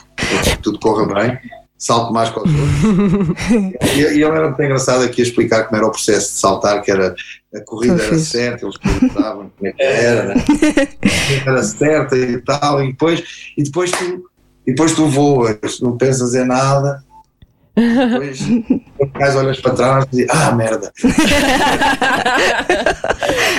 que 0.44 0.58
tudo 0.62 0.78
corra 0.78 1.06
bem, 1.06 1.38
salte 1.78 2.12
mais 2.12 2.30
com 2.30 2.40
os 2.40 2.50
outros. 2.52 3.74
E, 3.94 4.00
e 4.00 4.02
ele 4.02 4.24
era 4.24 4.48
muito 4.48 4.62
engraçado 4.62 5.04
aqui 5.04 5.20
a 5.20 5.24
explicar 5.24 5.64
como 5.64 5.76
era 5.76 5.86
o 5.86 5.90
processo 5.90 6.32
de 6.32 6.40
saltar, 6.40 6.82
que 6.82 6.90
era 6.90 7.14
a 7.54 7.60
corrida 7.60 8.02
era 8.02 8.18
certa, 8.18 8.64
eles 8.64 8.76
perguntavam 8.78 9.50
como 9.56 9.68
é 9.68 9.72
que 9.72 9.82
era, 9.82 10.34
né? 10.34 10.34
era 11.46 11.62
certa 11.62 12.16
e 12.16 12.38
tal, 12.38 12.82
e 12.82 12.88
depois, 12.88 13.22
e 13.56 13.62
depois 13.62 13.90
tu, 13.92 14.24
e 14.66 14.72
depois 14.72 14.92
tu 14.92 15.06
voas, 15.06 15.56
não 15.80 15.96
pensas 15.96 16.34
em 16.34 16.44
nada, 16.44 17.04
depois 17.76 18.38
depois 19.00 19.36
olhas 19.36 19.60
para 19.60 19.72
trás 19.72 20.06
e 20.12 20.26
ah 20.30 20.52
merda, 20.52 20.92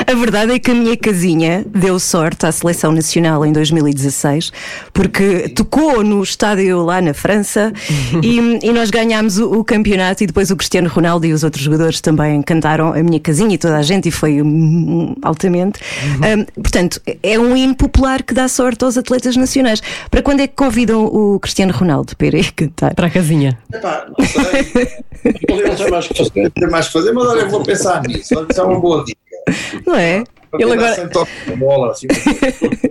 A 0.07 0.13
verdade 0.13 0.53
é 0.53 0.59
que 0.59 0.71
a 0.71 0.73
minha 0.73 0.95
casinha 0.95 1.65
deu 1.67 1.99
sorte 1.99 2.45
à 2.45 2.51
seleção 2.51 2.91
nacional 2.91 3.45
em 3.45 3.51
2016 3.51 4.51
porque 4.93 5.49
tocou 5.49 6.03
no 6.03 6.21
estádio 6.23 6.83
lá 6.83 7.01
na 7.01 7.13
França 7.13 7.73
e, 8.23 8.67
e 8.67 8.71
nós 8.71 8.89
ganhámos 8.89 9.37
o, 9.37 9.59
o 9.59 9.63
campeonato 9.63 10.23
e 10.23 10.27
depois 10.27 10.51
o 10.51 10.55
Cristiano 10.55 10.89
Ronaldo 10.89 11.25
e 11.25 11.33
os 11.33 11.43
outros 11.43 11.63
jogadores 11.63 11.99
também 12.01 12.41
cantaram 12.41 12.93
a 12.93 13.03
minha 13.03 13.19
casinha 13.19 13.55
e 13.55 13.57
toda 13.57 13.77
a 13.77 13.81
gente 13.81 14.09
e 14.09 14.11
foi 14.11 14.41
hum, 14.41 15.15
altamente. 15.21 15.79
Hum, 16.03 16.45
portanto, 16.61 17.01
é 17.21 17.39
um 17.39 17.55
hino 17.55 17.75
popular 17.75 18.23
que 18.23 18.33
dá 18.33 18.47
sorte 18.47 18.83
aos 18.83 18.97
atletas 18.97 19.35
nacionais. 19.35 19.81
Para 20.09 20.21
quando 20.21 20.41
é 20.41 20.47
que 20.47 20.55
convidam 20.55 21.05
o 21.05 21.39
Cristiano 21.39 21.73
Ronaldo 21.73 22.15
para 22.15 22.37
ir 22.37 22.51
cantar? 22.51 22.93
Para 22.93 23.07
a 23.07 23.09
casinha. 23.09 23.57
Epá, 23.73 24.04
não 24.07 24.25
sei, 24.25 24.87
Ele 25.47 25.63
não 25.67 25.75
tem 25.75 25.89
mais 25.91 26.07
que 26.07 26.17
fazer. 26.17 26.41
não 26.43 26.49
tem 26.51 26.69
mais 26.69 26.87
que 26.87 26.93
fazer, 26.93 27.11
mas 27.13 27.27
olha, 27.27 27.39
eu 27.41 27.49
vou 27.49 27.63
pensar 27.63 28.01
nisso, 28.03 28.37
olha, 28.37 28.47
isso 28.49 28.61
é 28.61 28.63
uma 28.63 28.79
boa 28.79 29.03
dica. 29.03 29.19
Não 29.85 29.95
é? 29.95 30.23
Ele 30.57 30.71
agora- 30.73 30.95
Sem 30.95 31.09
toque 31.09 31.31
de 31.47 31.55
bola, 31.55 31.91
assim, 31.91 32.07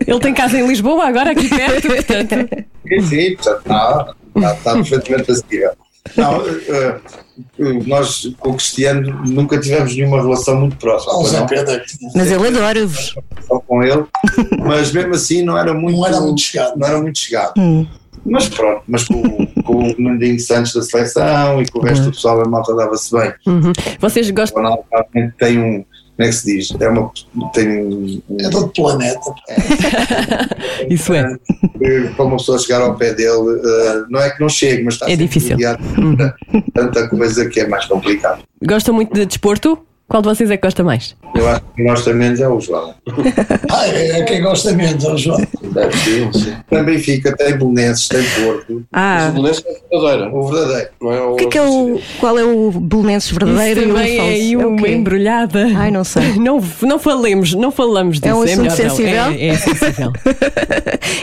Ele 0.07 0.21
tem 0.21 0.35
casa 0.35 0.59
em 0.59 0.67
Lisboa, 0.67 1.07
agora 1.07 1.31
aqui 1.31 1.49
perto, 1.49 1.89
portanto. 1.89 2.67
Sim, 2.87 3.01
sim, 3.01 3.35
portanto, 3.37 3.61
está, 3.61 4.15
está, 4.37 4.53
está 4.55 4.73
perfeitamente 4.75 5.31
acessível. 5.31 5.71
Não, 6.19 6.47
eh, 6.47 7.01
eh, 7.59 7.73
nós 7.87 8.31
com 8.39 8.51
o 8.51 8.55
Cristiano 8.57 9.23
nunca 9.27 9.59
tivemos 9.59 9.97
nenhuma 9.97 10.21
relação 10.21 10.61
muito 10.61 10.77
próxima, 10.77 11.15
não, 11.15 11.47
tinha. 11.47 11.65
Mas 12.15 12.31
ele 12.31 12.47
adora-vos. 12.49 13.15
só 13.49 13.59
com 13.61 13.83
ele, 13.83 14.05
mas 14.59 14.93
mesmo 14.93 15.15
assim 15.15 15.43
não 15.43 15.57
era 15.57 15.73
muito, 15.73 15.97
Não 15.97 16.07
era 16.07 16.21
muito 16.21 16.41
chegado. 16.43 16.77
não 16.77 16.87
era 16.87 17.01
muito 17.01 17.19
chegado. 17.19 17.55
Hum. 17.59 17.87
Mas 18.25 18.49
pronto, 18.49 18.83
mas 18.89 19.05
com, 19.05 19.47
com 19.65 19.91
o 19.91 19.95
Nandinho 19.99 20.39
Santos 20.41 20.73
da 20.75 20.83
seleção 20.83 21.61
e 21.63 21.69
com 21.71 21.79
o 21.81 21.83
resto 21.83 22.05
do 22.07 22.11
pessoal, 22.13 22.41
a 22.41 22.49
malta 22.49 22.75
dava-se 22.75 23.11
bem. 23.15 23.33
Uhum. 23.47 23.73
Vocês 24.01 24.29
O 24.29 24.35
gostam. 24.35 24.63
Ronaldo 24.63 24.85
realmente 24.93 25.35
tem 25.39 25.59
um, 25.59 25.85
como 26.17 26.27
é 26.27 26.27
que 26.27 26.33
se 26.33 26.47
diz? 26.57 26.81
É 26.81 26.89
uma. 26.89 27.11
Tem. 27.53 28.23
É 28.41 28.49
de 28.49 28.57
outro 28.57 28.73
planeta. 28.83 29.21
Isso 30.89 31.13
é. 31.13 31.25
Para 32.17 32.25
uma 32.25 32.37
pessoa 32.37 32.59
chegar 32.59 32.81
ao 32.83 32.95
pé 32.97 33.13
dele, 33.15 33.61
eh, 33.65 34.05
não 34.09 34.21
é 34.21 34.31
que 34.31 34.41
não 34.41 34.49
chegue, 34.49 34.85
mas 34.85 34.95
está 34.95 35.07
É 35.07 35.11
sempre 35.11 35.27
difícil. 35.27 35.57
de 35.57 36.71
tanta 36.73 37.09
coisa 37.09 37.49
que 37.49 37.61
é 37.61 37.67
mais 37.67 37.85
complicado. 37.87 38.43
Gosta 38.65 38.93
muito 38.93 39.13
de 39.13 39.27
desporto? 39.27 39.79
Qual 40.09 40.23
de 40.23 40.29
vocês 40.29 40.51
é 40.51 40.57
que 40.57 40.63
gosta 40.67 40.85
mais? 40.85 41.17
Eu 41.35 41.49
acho 41.49 41.63
que 41.75 41.83
nós 41.83 42.05
também 42.05 42.29
é 42.41 42.49
o 42.49 42.61
João. 42.61 42.95
Ah, 43.71 43.89
é, 43.89 44.21
é 44.21 44.23
quem 44.25 44.41
gosta 44.43 44.73
menos, 44.73 45.05
ó, 45.05 45.17
João. 45.17 45.41
Deve 45.63 45.97
ser, 45.97 46.33
sim. 46.35 46.57
Tem 46.71 47.57
Belenenses, 47.59 48.09
tem 48.09 48.23
Porto. 48.23 48.85
Ah, 48.93 49.29
O 49.31 49.33
Belenenses 49.33 49.65
é 49.67 49.97
verdadeira, 49.99 50.31
O 50.35 50.49
verdadeiro. 50.49 50.89
não 51.01 51.13
é? 51.13 51.21
o 51.23 51.37
que 51.37 51.45
é 51.45 51.49
que 51.49 51.59
é 51.59 51.63
o. 51.63 52.01
Qual 52.21 52.39
é 52.39 52.45
o 52.45 52.71
Belenenses 52.71 53.31
verdadeiro 53.33 53.81
Isso 53.81 53.89
e 53.89 53.93
o 53.93 53.95
também 53.97 54.13
é 54.13 54.17
falso? 54.19 54.31
aí 54.33 54.53
É 54.53 54.57
o 54.59 54.69
uma 54.69 54.83
quê? 54.83 54.93
embrulhada. 54.93 55.67
Ai, 55.77 55.91
não 55.91 56.05
sei. 56.05 56.35
Não, 56.39 56.61
não 56.83 56.99
falemos, 56.99 57.55
não 57.55 57.71
falamos 57.73 58.21
disso. 58.21 58.29
É 58.29 58.35
um 58.35 58.43
assunto 58.43 58.59
melhor 58.63 58.71
não. 58.71 58.77
sensível? 58.77 59.25
É, 59.33 59.47
é 59.49 59.57
sensível. 59.57 60.13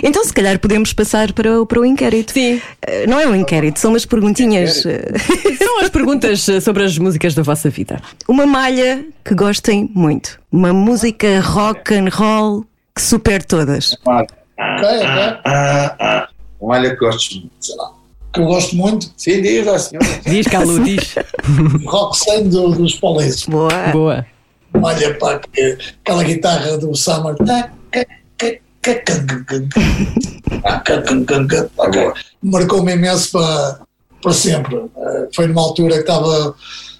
Então, 0.03 0.23
se 0.25 0.33
calhar, 0.33 0.57
podemos 0.59 0.93
passar 0.93 1.31
para 1.33 1.61
o, 1.61 1.65
para 1.65 1.79
o 1.79 1.85
inquérito. 1.85 2.31
Sim. 2.33 2.59
Eh, 2.85 3.05
Não 3.07 3.19
é 3.19 3.27
um 3.27 3.35
inquérito, 3.35 3.79
são 3.79 3.91
umas 3.91 4.05
perguntinhas. 4.05 4.83
eh, 4.85 5.11
São 5.57 5.79
as 5.79 5.89
perguntas 5.89 6.45
sobre 6.63 6.83
as 6.83 6.97
músicas 6.97 7.33
da 7.35 7.43
vossa 7.43 7.69
vida. 7.69 8.01
Uma 8.27 8.45
malha 8.45 8.70
que 9.23 9.35
gostem 9.35 9.89
muito. 9.93 10.39
Uma 10.51 10.73
música 10.73 11.39
rock 11.41 11.93
and 11.93 12.09
roll 12.09 12.65
que 12.95 13.01
supere 13.01 13.43
todas. 13.43 13.97
Ok. 14.05 14.35
Ah, 14.59 15.95
ah. 15.99 16.27
Olha 16.59 16.91
que 16.91 16.97
gosto 16.97 17.35
muito. 17.35 17.51
Sei 17.59 17.75
lá. 17.75 17.91
Que 18.33 18.39
eu 18.39 18.45
gosto 18.45 18.75
muito, 18.77 19.11
Sim, 19.17 19.41
diz 19.41 19.65
lá, 19.65 19.77
senhora. 19.77 20.07
Diz, 20.25 20.47
Calu, 20.47 20.79
diz. 20.83 21.15
Roxane 21.85 22.47
do, 22.47 22.69
dos 22.69 22.95
Police. 22.95 23.49
Boa. 23.49 23.87
Boa. 23.91 24.25
Olha, 24.81 25.17
pá, 25.17 25.39
que, 25.39 25.77
aquela 26.01 26.23
guitarra 26.23 26.77
do 26.77 26.95
Summer. 26.95 27.35
Marcou-me 32.41 32.93
imenso 32.93 33.31
para, 33.31 33.79
para 34.21 34.31
sempre. 34.31 34.77
Eh, 34.77 35.27
Foi 35.35 35.47
numa 35.47 35.61
altura 35.61 35.95
que 35.95 36.01
estava 36.01 36.55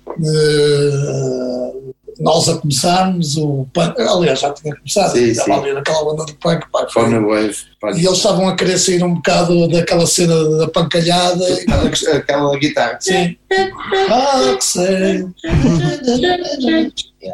eh, 0.08 1.72
nós 2.20 2.48
a 2.50 2.58
começarmos, 2.58 3.38
o 3.38 3.66
punk, 3.74 4.00
aliás, 4.00 4.40
já 4.40 4.54
tinha 4.54 4.76
começado, 4.76 5.12
Sim, 5.12 5.24
estava 5.26 5.56
sim. 5.56 5.60
ali 5.60 5.74
naquela 5.74 6.06
banda 6.06 6.26
de 6.26 6.34
punk, 6.34 6.66
pá, 6.72 6.88
Wave. 6.94 7.56
pá. 7.80 7.92
e 7.92 8.06
eles 8.06 8.18
estavam 8.18 8.48
a 8.48 8.56
querer 8.56 8.78
sair 8.78 9.04
um 9.04 9.16
bocado 9.16 9.68
daquela 9.68 10.06
cena 10.06 10.58
da 10.58 10.68
pancalhada. 10.68 11.44
Aquela, 11.54 12.18
aquela 12.18 12.60
guitarra. 12.60 12.98
Sim. 13.00 13.38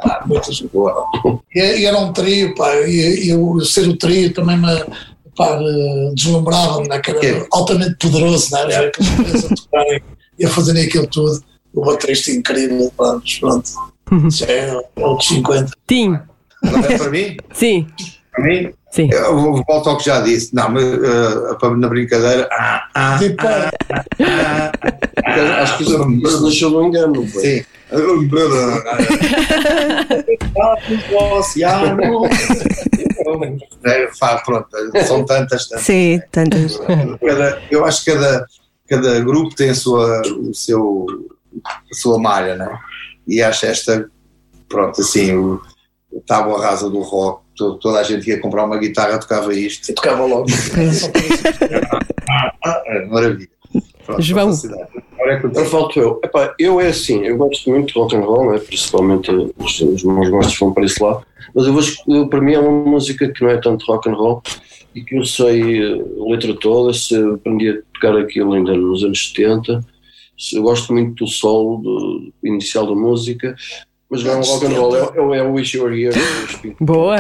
Pá, 0.03 0.23
muitas 0.25 0.59
Boa. 0.61 1.05
E, 1.53 1.59
e 1.59 1.85
era 1.85 1.97
um 1.97 2.11
trio, 2.11 2.53
pá, 2.55 2.73
e, 2.81 3.27
e 3.27 3.35
o 3.35 3.61
ser 3.61 3.87
o 3.87 3.97
trio 3.97 4.33
também 4.33 4.57
me 4.57 4.67
pá, 5.35 5.59
deslumbrava-me, 6.13 6.89
né, 6.89 6.99
que 6.99 7.11
era 7.11 7.47
altamente 7.51 7.95
poderoso, 7.95 8.53
né, 8.53 8.73
era 8.73 8.87
aqueles 8.87 9.09
caras 9.09 9.45
a 9.45 9.55
tocarem 9.55 10.03
e 10.39 10.45
a 10.45 10.49
fazerem 10.49 10.85
aquilo 10.85 11.07
tudo. 11.07 11.41
O 11.77 11.85
baterista 11.85 12.31
incrível, 12.31 12.91
mas 12.97 13.35
pronto, 13.39 13.69
já 14.31 14.45
é 14.47 14.81
outros 14.95 15.27
50. 15.29 15.71
Tim. 15.85 16.19
É 16.89 16.97
para 16.97 17.09
mim? 17.11 17.37
Sim. 17.53 17.87
Para 18.31 18.43
mim? 18.45 18.73
Sim. 18.89 19.09
Eu 19.11 19.63
volto 19.67 19.89
ao 19.89 19.97
que 19.97 20.05
já 20.05 20.21
disse. 20.21 20.55
Não, 20.55 20.69
mas 20.71 20.83
eh, 20.83 21.69
na 21.77 21.87
brincadeira. 21.87 22.49
Ah, 22.51 22.89
ah, 22.95 23.17
Tipo, 23.19 23.45
ah, 23.45 23.69
ah, 23.91 24.71
ah, 25.23 25.61
Acho 25.61 25.77
que 25.77 25.83
isso, 25.83 26.11
isso 26.25 26.43
nasceu 26.43 26.69
do 26.71 26.83
engano? 26.83 27.27
Sim. 27.27 27.63
É, 33.85 34.09
faz, 34.19 34.43
pronto, 34.43 34.67
são 35.05 35.23
tantas, 35.25 35.67
tantas. 35.67 35.85
Sim, 35.85 36.21
tantas. 36.31 36.77
Cada- 36.77 37.61
eu 37.69 37.85
acho 37.85 38.03
que 38.03 38.11
cada, 38.13 38.45
cada 38.89 39.19
grupo 39.19 39.55
tem 39.55 39.69
a 39.69 39.75
sua, 39.75 40.21
o 40.39 40.53
seu, 40.53 41.05
sua 41.91 42.19
malha, 42.19 42.55
né? 42.55 42.77
E 43.27 43.41
acho 43.41 43.65
esta, 43.65 44.09
pronto, 44.69 45.01
assim, 45.01 45.33
o, 45.35 45.61
o 46.11 46.21
tábua 46.21 46.61
rasa 46.61 46.89
do 46.89 46.99
rock, 47.01 47.41
to- 47.55 47.75
toda 47.79 47.99
a 47.99 48.03
gente 48.03 48.27
ia 48.29 48.39
comprar 48.39 48.65
uma 48.65 48.77
guitarra, 48.77 49.19
tocava 49.19 49.53
isto. 49.53 49.89
e 49.91 49.93
tocava 49.93 50.25
logo. 50.25 50.47
É, 52.85 53.05
maravilha. 53.09 53.49
Pronto, 54.05 54.21
João. 54.21 54.49
Agora 54.49 55.33
é 55.33 55.39
contigo. 55.41 55.65
falto 55.65 55.99
eu. 55.99 56.19
Epá, 56.23 56.53
eu 56.57 56.79
é 56.79 56.87
assim, 56.87 57.25
eu 57.25 57.35
gosto 57.37 57.69
muito 57.69 57.93
de 57.93 57.99
rock 57.99 58.15
and 58.15 58.21
roll, 58.21 58.51
né? 58.51 58.59
principalmente 58.59 59.29
os, 59.57 59.81
os 59.81 60.03
meus 60.03 60.29
gostos 60.29 60.57
vão 60.57 60.73
para 60.73 60.85
esse 60.85 61.01
lado, 61.03 61.25
mas 61.53 61.65
eu 61.67 61.73
vou, 61.73 61.81
eu, 62.07 62.27
para 62.29 62.39
mim 62.39 62.53
é 62.53 62.59
uma 62.59 62.71
música 62.89 63.27
que 63.27 63.43
não 63.43 63.49
é 63.49 63.57
tanto 63.59 63.85
rock 63.85 64.09
and 64.09 64.13
roll 64.13 64.41
e 64.95 65.03
que 65.03 65.15
eu 65.17 65.25
sei 65.25 65.81
eh, 65.83 66.01
a 66.25 66.29
letra 66.31 66.55
toda, 66.55 66.93
se 66.93 67.15
eu 67.15 67.35
aprendi 67.35 67.69
a 67.69 67.77
tocar 67.93 68.17
aquilo 68.17 68.53
ainda 68.53 68.73
nos 68.73 69.03
anos 69.03 69.27
70, 69.29 69.81
se- 69.81 69.87
eu 70.53 70.61
gosto 70.61 70.93
muito 70.93 71.25
do 71.25 71.27
solo 71.29 71.77
do, 71.77 72.33
inicial 72.43 72.85
da 72.85 72.95
música, 72.95 73.55
mas 74.09 74.23
não 74.23 74.33
é 74.33 74.37
um 74.37 74.41
rock 74.41 74.65
and 74.65 74.69
roll, 74.69 74.95
é, 74.95 74.99
é, 74.99 75.39
é 75.39 75.43
o 75.43 75.53
Wish 75.53 75.75
You 75.77 75.83
Were 75.85 76.03
Here. 76.03 76.15
Boa. 76.79 77.17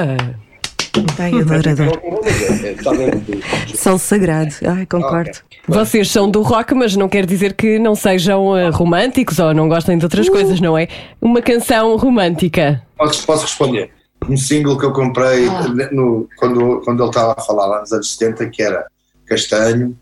Ai, 1.19 1.31
roll, 1.31 2.21
mas 2.23 2.41
é, 2.63 3.97
sagrado. 3.97 4.55
Ai, 4.65 4.85
concordo. 4.85 5.39
Vocês 5.67 6.09
são 6.09 6.29
do 6.29 6.41
rock, 6.41 6.73
mas 6.73 6.95
não 6.95 7.09
quer 7.09 7.25
dizer 7.25 7.53
que 7.53 7.77
não 7.77 7.93
sejam 7.93 8.57
eh, 8.57 8.69
românticos 8.69 9.37
ou 9.37 9.53
não 9.53 9.67
gostem 9.67 9.97
de 9.97 10.05
outras 10.05 10.29
coisas, 10.29 10.61
não 10.61 10.77
é? 10.77 10.87
Uma 11.21 11.41
canção 11.41 11.95
romântica. 11.97 12.81
Posso, 12.97 13.25
posso 13.25 13.43
responder? 13.43 13.91
Um 14.27 14.37
single 14.37 14.77
que 14.77 14.85
eu 14.85 14.93
comprei 14.93 15.45
no- 15.91 16.27
quando, 16.37 16.81
quando 16.83 17.03
ele 17.03 17.09
estava 17.09 17.35
a 17.37 17.41
falar 17.41 17.67
lá 17.67 17.81
nos 17.81 17.91
anos 17.91 18.15
70, 18.15 18.49
que 18.49 18.63
era 18.63 18.85
Castanho, 19.25 19.95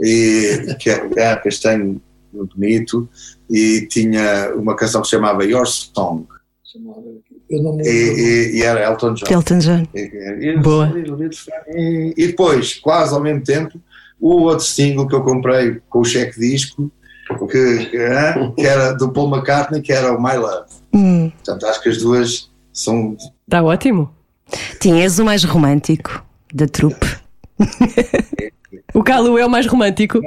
e, 0.00 0.74
que 0.80 0.90
é, 0.90 1.08
é, 1.16 1.36
Castanho 1.36 2.00
muito 2.32 2.56
bonito, 2.58 3.08
e 3.50 3.86
tinha 3.90 4.52
uma 4.56 4.74
canção 4.76 5.00
que 5.02 5.08
se 5.08 5.12
chamava 5.12 5.44
Your 5.44 5.66
Song, 5.66 6.26
Eu 7.50 7.62
não 7.62 7.76
me 7.76 7.82
e, 7.84 7.88
e- 7.88 8.56
e 8.58 8.62
era 8.62 8.82
Elton 8.84 9.14
John. 9.14 9.26
Elton 9.30 9.58
John. 9.58 9.86
E- 9.94 10.56
Boa. 10.58 10.90
E, 11.68 12.14
depois, 12.16 12.74
quase 12.80 13.12
ao 13.14 13.20
mesmo 13.20 13.42
tempo, 13.44 13.78
o 14.20 14.42
outro 14.42 14.64
single 14.64 15.06
que 15.06 15.14
eu 15.14 15.22
comprei 15.22 15.80
com 15.90 16.00
o 16.00 16.04
cheque 16.04 16.38
disco, 16.40 16.90
que, 17.50 17.90
é, 17.96 18.52
que 18.56 18.66
era 18.66 18.92
do 18.92 19.10
Paul 19.12 19.28
McCartney, 19.34 19.82
que 19.82 19.92
era 19.92 20.12
o 20.16 20.22
My 20.22 20.36
Love. 20.36 20.66
Hum. 20.94 21.30
Portanto, 21.30 21.66
acho 21.66 21.82
que 21.82 21.88
as 21.90 21.98
duas 21.98 22.50
são 22.72 23.16
Está 23.46 23.62
ótimo. 23.62 24.10
Tinhas 24.80 25.18
o 25.18 25.24
mais 25.24 25.44
romântico 25.44 26.24
da 26.54 26.66
trupe. 26.66 27.06
O 28.94 29.02
Calu 29.02 29.38
é 29.38 29.46
o 29.46 29.50
mais 29.50 29.66
romântico. 29.66 30.20
Que 30.20 30.26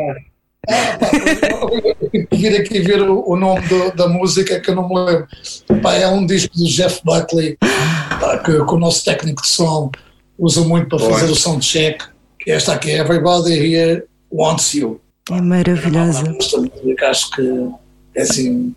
vir 2.32 2.60
aqui 2.62 2.80
ver 2.82 3.02
o, 3.02 3.24
o 3.30 3.36
nome 3.36 3.62
do- 3.68 3.92
da 3.96 4.08
música 4.08 4.60
que 4.60 4.70
eu 4.70 4.76
não 4.76 4.88
me 4.88 4.96
lembro. 4.96 5.28
Pá, 5.82 5.94
é 5.96 6.08
um 6.08 6.26
disco 6.26 6.56
do 6.58 6.66
Jeff 6.66 7.02
Buckley 7.04 7.58
pá, 8.20 8.38
que, 8.40 8.52
que 8.52 8.74
o 8.74 8.80
nosso 8.80 9.04
técnico 9.06 9.42
de 9.42 9.48
som 9.50 9.90
usa 10.38 10.62
muito 10.62 10.96
para 10.98 11.10
fazer 11.10 11.32
o 11.32 11.36
soundcheck. 11.36 12.06
Que 12.40 12.52
esta 12.52 12.74
aqui, 12.74 12.92
Everybody 12.92 13.54
Here 13.54 14.04
Wants 14.32 14.74
You. 14.76 15.00
É 15.32 15.42
maravilhosa. 15.42 16.24
Música 16.24 17.10
acho 17.10 17.32
que 17.32 17.70
é 18.16 18.22
assim. 18.22 18.76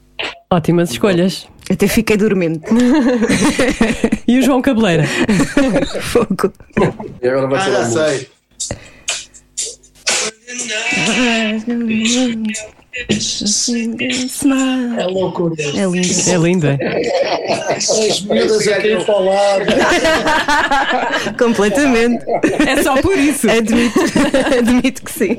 Ótimas 0.50 0.90
escolhas. 0.90 1.46
Até 1.70 1.86
fiquei 1.86 2.16
dormente. 2.16 2.64
E 4.26 4.38
o 4.38 4.42
João 4.42 4.60
Cabeleira? 4.60 5.04
Fogo. 6.02 6.52
E 7.22 7.28
agora 7.28 7.46
vai 7.46 7.60
ser 7.64 7.70
Ah, 7.70 7.78
a 7.78 7.84
música. 7.84 8.08
sei. 8.08 8.28
É 14.98 15.06
loucura. 15.06 15.54
É 15.60 15.86
lindo. 15.86 16.30
É 16.30 16.36
linda. 16.38 16.78
As 17.76 18.22
miúdas 18.22 18.66
a 18.66 19.00
falar. 19.00 19.60
Completamente. 21.38 22.24
É 22.66 22.82
só 22.82 23.00
por 23.00 23.16
isso. 23.16 23.48
Admito. 23.48 23.98
Admito 24.58 25.02
que 25.04 25.12
sim. 25.12 25.36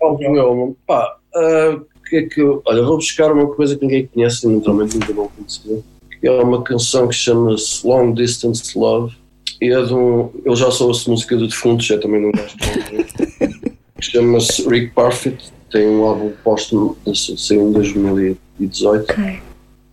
Óbvio, 0.00 0.36
eu, 0.36 0.76
pá, 0.86 1.16
o 1.34 2.08
que 2.08 2.16
é 2.16 2.22
que 2.22 2.40
eu, 2.40 2.60
olha, 2.66 2.82
vou 2.82 2.96
buscar 2.96 3.32
uma 3.32 3.46
coisa 3.54 3.76
que 3.76 3.86
ninguém 3.86 4.06
conhece, 4.06 4.46
naturalmente 4.48 4.94
ainda 4.94 5.14
não 5.14 5.28
conhecia, 5.28 5.80
que 6.20 6.26
é 6.26 6.32
uma 6.32 6.62
canção 6.62 7.08
que 7.08 7.14
chama-se 7.14 7.86
Long 7.86 8.12
Distance 8.12 8.76
Love, 8.76 9.14
e 9.14 9.23
é 9.62 9.82
de 9.82 9.94
um, 9.94 10.30
eu 10.44 10.56
já 10.56 10.70
sou 10.70 10.90
essa 10.90 11.10
música 11.10 11.36
de 11.36 11.46
defuntos, 11.46 11.86
já 11.86 11.98
também 11.98 12.20
não 12.20 12.32
gosto 12.32 12.56
que 12.58 14.02
chama-se 14.02 14.68
Rick 14.68 14.92
Parfit, 14.94 15.52
tem 15.70 15.88
um 15.88 16.04
álbum 16.04 16.32
póstumo, 16.42 16.96
saiu 17.14 17.68
em 17.68 17.72
2018, 17.72 19.14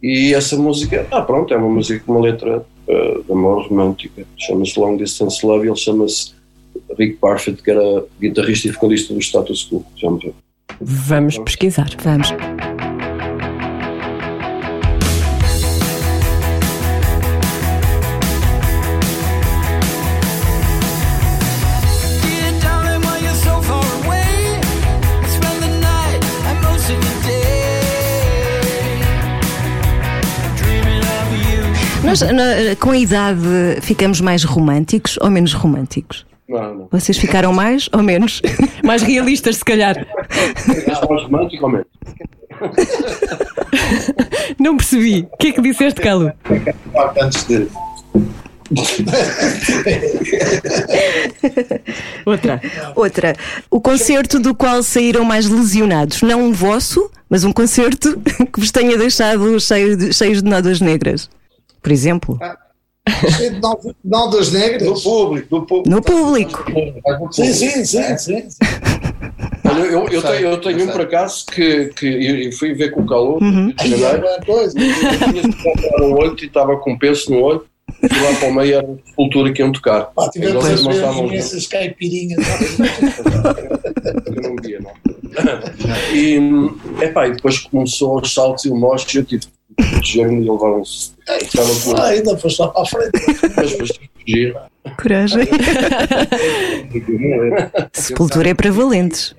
e 0.04 0.34
essa 0.34 0.58
música, 0.58 1.08
ah 1.12 1.22
pronto, 1.22 1.54
é 1.54 1.58
uma 1.58 1.70
música 1.70 2.04
com 2.06 2.14
uma 2.14 2.22
letra 2.22 2.66
ah, 2.90 3.22
de 3.26 3.32
amor 3.32 3.68
romântica, 3.68 4.26
chama-se 4.38 4.80
Long 4.80 4.98
Distance 4.98 5.46
Love, 5.46 5.68
e 5.68 5.70
ele 5.70 5.78
chama-se 5.78 6.34
Rick 6.98 7.18
Parfit, 7.18 7.62
que 7.62 7.72
era 7.72 8.04
guitarrista 8.20 8.68
e 8.68 8.72
vocalista 8.72 9.14
do 9.14 9.22
Status 9.22 9.68
Quo, 9.70 9.86
já 9.96 10.10
me 10.10 10.20
viu. 10.20 10.36
Vamos 10.80 11.38
pesquisar. 11.38 11.90
Vamos. 12.02 12.30
Nós, 32.12 32.20
na- 32.20 32.76
com 32.78 32.90
a 32.92 32.98
idade, 32.98 33.40
ficamos 33.82 34.20
mais 34.20 34.44
românticos 34.44 35.18
ou 35.22 35.30
menos 35.30 35.54
românticos? 35.54 36.26
Não, 36.50 36.76
não. 36.76 36.88
Vocês 36.92 37.18
ficaram 37.18 37.54
mais 37.54 37.88
ou 37.94 38.04
menos? 38.04 38.42
Mais 38.84 39.02
realistas, 39.02 39.56
se 39.56 39.64
calhar. 39.64 40.06
Mais 40.86 41.00
romântico 41.00 41.64
ou 41.64 41.72
menos? 41.72 41.88
Não 44.60 44.76
percebi. 44.76 45.26
O 45.32 45.38
que 45.38 45.48
é 45.48 45.52
que 45.54 45.62
disseste, 45.62 46.02
Calu? 46.02 46.34
Antes 47.22 47.46
de. 47.46 47.68
Outra. 52.26 52.62
Outra, 52.94 53.34
o 53.70 53.80
concerto 53.80 54.38
do 54.40 54.54
qual 54.54 54.84
saíram 54.84 55.24
mais 55.24 55.48
lesionados, 55.48 56.22
não 56.22 56.44
um 56.44 56.52
vosso, 56.52 57.10
mas 57.30 57.46
um 57.46 57.54
concerto 57.54 58.20
que 58.54 58.60
vos 58.60 58.72
tenha 58.72 58.98
deixado 58.98 59.58
cheios 59.60 59.98
de, 59.98 60.14
cheios 60.14 60.44
de 60.44 60.50
nódoas 60.50 60.82
negras. 60.82 61.30
Por 61.82 61.92
exemplo, 61.92 62.40
Cheio 63.38 63.56
de 63.56 63.60
nó- 63.60 63.76
nódoas 64.04 64.52
negras. 64.52 64.84
Do 64.84 64.94
público, 65.02 65.48
do 65.50 65.66
público. 65.66 65.90
no 65.90 66.02
público. 66.02 66.64
Sim, 67.32 67.52
sim, 67.54 67.84
sim, 67.86 68.18
sim. 68.18 68.18
sim. 68.18 68.48
Olha, 69.68 69.80
eu, 69.86 70.08
eu, 70.10 70.22
tenho, 70.22 70.48
eu 70.48 70.58
tenho 70.62 70.84
um 70.84 70.88
por 70.92 71.02
acaso 71.02 71.46
que, 71.46 71.86
que 71.96 72.06
eu 72.46 72.52
fui 72.54 72.74
ver 72.74 72.92
com 72.92 73.02
o 73.02 73.06
calor 73.06 73.42
Uhum. 73.42 73.70
de 73.70 73.94
é 73.94 73.98
janeiro. 73.98 74.28
uma 74.28 74.46
coisa. 74.46 74.78
Eu 74.80 75.20
tinha 75.32 75.42
que 75.44 75.64
comprar 75.64 76.00
no 76.00 76.18
olho 76.18 76.36
e 76.42 76.46
estava 76.46 76.78
com 76.78 76.98
peso 76.98 77.32
no 77.32 77.42
olho. 77.42 77.66
Fui 78.00 78.20
lá 78.22 78.34
para 78.40 78.48
o 78.50 78.54
meio, 78.54 78.76
era 78.76 78.86
uma 78.86 78.98
cultura 79.16 79.52
que 79.54 79.62
iam 79.62 79.72
tocar. 79.72 80.06
Pá, 80.06 80.30
tivemos 80.30 80.66
a 80.66 80.76
não 80.82 80.92
estavam 80.92 81.28
imensas 81.28 81.68
caipirinhas. 81.68 82.40
Eu 84.26 84.42
não 84.42 84.56
via, 84.62 84.80
não. 84.80 84.92
E, 86.14 87.04
epá, 87.04 87.28
e 87.28 87.32
depois 87.34 87.60
começou 87.60 88.20
os 88.22 88.34
saltos 88.34 88.66
e 88.66 88.70
o 88.70 88.76
mocho 88.76 89.08
e 89.16 89.20
eu 89.20 89.26
tive 89.26 89.46
fugir 89.96 90.32
e 90.32 90.50
levaram-se. 90.50 91.12
Ah, 91.98 92.06
ainda 92.06 92.38
foste 92.38 92.60
lá 92.60 92.68
para 92.70 92.82
a 92.82 92.86
frente. 92.86 93.12
mas 93.56 93.72
fugir. 93.72 94.56
Coragem. 95.02 95.48
Sepultura 97.94 98.50
é 98.50 98.54
para 98.54 98.72
valentes. 98.72 99.36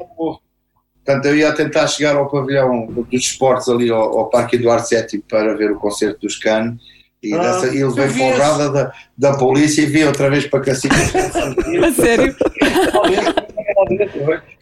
Portanto, 1.05 1.27
eu 1.27 1.37
ia 1.37 1.53
tentar 1.53 1.87
chegar 1.89 2.15
ao 2.15 2.31
pavilhão 2.31 2.87
dos 2.87 3.07
esportes 3.13 3.69
ali 3.69 3.91
ao, 3.91 4.19
ao 4.19 4.31
Parque 4.31 4.55
Eduardo 4.57 4.87
VII 4.89 5.23
para 5.29 5.55
ver 5.57 5.73
o 5.73 5.79
concerto 5.81 6.21
dos 6.21 6.37
Canos 6.37 6.81
e, 7.23 7.35
Ah, 7.35 7.39
dessa, 7.39 7.75
e 7.75 7.81
eu 7.81 7.91
vi 7.91 8.03
porrada 8.19 8.71
da, 8.71 8.93
da 9.17 9.37
polícia 9.37 9.83
e 9.83 9.87
vi 9.87 10.05
outra 10.05 10.31
vez 10.31 10.47
para 10.47 10.61
Cacique. 10.61 10.95
A 10.95 11.93
sério? 11.93 12.35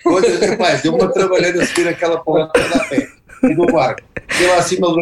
Coisas, 0.02 0.40
rapaz, 0.50 0.82
deu 0.82 0.94
uma 0.94 1.12
trabalhada 1.12 1.62
a 1.62 1.66
subir 1.66 1.88
aquela 1.88 2.18
porra 2.18 2.48
toda 2.52 2.76
a 2.76 2.84
pé 2.84 3.06
e 3.44 3.54
do 3.54 3.66
barco. 3.66 4.02
Fui 4.30 4.46
lá 4.46 4.56
acima 4.56 4.88
do 4.88 4.94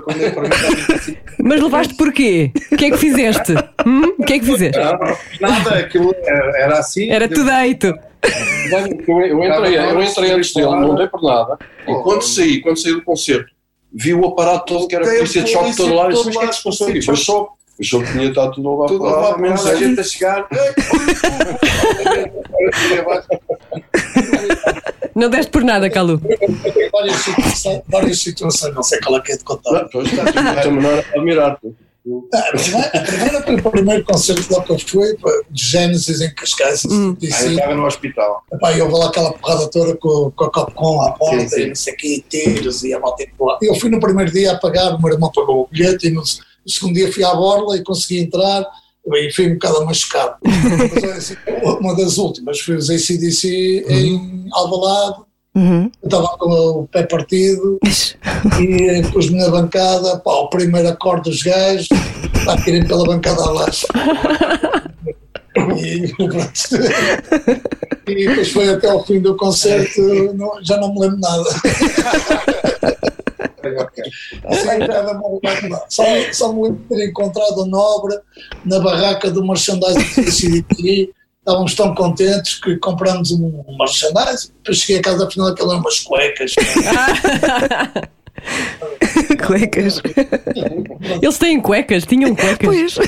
quando 0.00 0.20
eu 0.20 0.32
para 0.32 0.42
mim 0.42 0.48
estava 0.48 0.94
assim. 0.94 1.16
Mas 1.42 1.62
levaste 1.62 1.94
porquê? 1.94 2.50
O 2.72 2.76
que 2.76 2.86
é 2.86 2.90
que 2.90 2.96
fizeste? 2.96 3.52
Hum? 3.86 4.14
O 4.18 4.24
que 4.24 4.32
é 4.34 4.38
que 4.38 4.46
fizeste? 4.46 4.78
Não, 4.78 4.98
nada, 5.40 5.78
aquilo 5.78 6.14
era, 6.24 6.58
era 6.58 6.78
assim. 6.78 7.10
Era 7.10 7.28
tudo 7.28 7.44
deito. 7.44 7.86
Eu, 7.86 9.20
eu 9.20 9.44
entrei, 9.44 9.78
eu 9.78 10.02
entrei 10.02 10.30
antes 10.32 10.54
dele, 10.54 10.70
não 10.70 10.94
dei 10.94 11.06
por 11.06 11.22
nada. 11.22 11.58
E 11.86 11.94
quando 12.02 12.22
saí, 12.22 12.60
quando 12.62 12.80
saí 12.80 12.92
do 12.92 13.02
concerto, 13.02 13.52
vi 13.92 14.14
o 14.14 14.26
aparato 14.26 14.64
todo 14.64 14.88
que 14.88 14.96
era 14.96 15.04
a 15.04 15.14
polícia 15.14 15.42
de 15.42 15.50
choque 15.50 15.70
de 15.70 15.76
todo 15.76 15.94
lado. 15.94 16.10
E 16.10 16.14
disse, 16.14 16.26
mas 16.26 16.34
o 16.34 16.38
que 16.38 16.44
é 16.44 16.48
que 16.48 16.56
se 16.56 16.64
passou 16.64 16.88
aqui? 16.88 17.02
Foi 17.02 17.16
só. 17.16 17.48
Achou 17.78 18.02
que 18.02 18.12
tinha 18.12 18.28
estado 18.28 18.52
tudo 18.52 18.70
levar 18.70 18.86
Tudo 18.86 19.00
para 19.00 19.10
lá 19.10 19.30
lá, 19.30 19.38
menos 19.38 19.66
a 19.66 19.74
gente 19.74 19.98
a 19.98 20.04
chegar. 20.04 20.46
Não 25.12 25.28
deste 25.28 25.50
por 25.50 25.64
nada, 25.64 25.90
Calu. 25.90 26.20
Várias 27.06 27.22
situações, 27.24 27.82
várias 27.88 28.18
situações, 28.20 28.74
não 28.74 28.82
sei 28.82 29.00
qual 29.00 29.16
é 29.18 29.20
que 29.20 29.32
é 29.32 29.36
de 29.36 29.44
contar. 29.44 29.72
Não, 29.72 29.88
Pois 29.90 30.08
está, 30.10 30.24
tive 30.26 30.62
também 30.62 30.86
a 30.90 30.98
admirar-te. 31.16 31.74
Ah, 32.34 32.38
A 32.38 32.52
primeira, 32.52 33.38
a 33.38 33.42
primeira 33.42 33.68
o 33.68 33.70
primeiro 33.70 34.04
concerto 34.04 34.52
lá 34.54 34.62
que 34.62 34.72
eu 34.72 34.78
fui, 34.78 35.16
foi 35.18 35.42
de 35.50 35.62
Gênesis 35.64 36.20
em 36.20 36.34
Cascais, 36.34 36.84
em 36.84 36.90
Aí 36.90 36.98
eu 37.08 37.14
75. 37.14 37.50
estava 37.52 37.74
no 37.74 37.86
hospital. 37.86 38.42
Epá, 38.52 38.72
e 38.76 38.82
houve 38.82 38.94
lá 38.94 39.06
aquela 39.06 39.32
porrada 39.32 39.70
toda 39.70 39.96
com, 39.96 40.30
com 40.36 40.44
a 40.44 40.50
Copcom 40.52 41.00
à 41.00 41.12
porta 41.12 41.38
Sim, 41.40 41.48
sim. 41.48 41.60
e 41.62 41.66
não 41.68 41.74
sei 41.74 41.94
o 41.94 41.96
quê, 41.96 42.24
tiros 42.28 42.84
e 42.84 42.92
a 42.92 43.00
malta. 43.00 43.24
Eu 43.62 43.74
fui 43.76 43.88
no 43.88 43.98
primeiro 44.00 44.30
dia 44.30 44.52
a 44.52 44.58
pagar, 44.58 44.94
o 44.94 45.00
meu 45.00 45.12
irmão 45.14 45.30
pagou 45.34 45.62
o 45.62 45.68
bilhete 45.68 46.08
e 46.08 46.10
no, 46.10 46.20
no 46.20 46.70
segundo 46.70 46.92
dia 46.94 47.10
fui 47.10 47.24
à 47.24 47.34
borla 47.34 47.76
e 47.78 47.82
consegui 47.82 48.20
entrar 48.20 48.66
e 49.06 49.32
fui 49.32 49.48
um 49.50 49.54
bocado 49.54 49.86
machucado. 49.86 50.36
Mas, 50.44 51.04
assim, 51.16 51.36
uma 51.80 51.96
das 51.96 52.18
últimas 52.18 52.60
foi 52.60 52.76
os 52.76 52.90
ACDC 52.90 53.86
em 53.88 54.46
Alvalade, 54.52 55.22
Uhum. 55.54 55.90
eu 56.02 56.06
estava 56.08 56.26
com 56.38 56.50
o 56.50 56.86
pé 56.88 57.04
partido 57.04 57.78
e 58.60 59.02
pus-me 59.12 59.38
na 59.38 59.48
bancada, 59.50 60.18
pá, 60.18 60.32
o 60.32 60.48
primeiro 60.50 60.88
acorde 60.88 61.30
dos 61.30 61.42
gajos, 61.42 61.88
pá, 62.44 62.56
tirei 62.62 62.82
pela 62.84 63.04
bancada 63.04 63.44
abaixo. 63.44 63.86
E, 65.78 66.12
e 68.10 68.14
depois 68.26 68.50
foi 68.52 68.68
até 68.70 68.90
ao 68.90 69.04
fim 69.06 69.20
do 69.20 69.36
concerto, 69.36 70.00
não- 70.34 70.58
já 70.62 70.76
não 70.78 70.92
me 70.92 71.00
lembro 71.00 71.20
nada. 71.20 71.44
Só, 75.88 76.02
só 76.32 76.52
me 76.52 76.62
lembro 76.64 76.82
de 76.82 76.88
ter 76.96 77.08
encontrado 77.08 77.58
o 77.62 77.66
Nobre 77.66 78.16
na 78.64 78.78
barraca 78.80 79.30
do 79.30 79.46
merchandising 79.46 80.30
CDT. 80.30 81.12
Estávamos 81.44 81.74
tão 81.74 81.94
contentes 81.94 82.54
que 82.54 82.76
compramos 82.78 83.30
um 83.30 83.76
merchandising. 83.78 84.48
Depois 84.62 84.78
cheguei 84.78 84.98
a 84.98 85.02
casa, 85.02 85.26
afinal, 85.26 85.48
aquilo 85.48 85.72
eram 85.72 85.80
umas 85.80 86.00
cuecas. 86.00 86.54
Cuecas. 89.46 90.02
Eles 91.22 91.38
têm 91.38 91.60
cuecas, 91.60 92.04
tinham 92.04 92.34
cuecas. 92.34 92.94
Pois. 92.94 92.98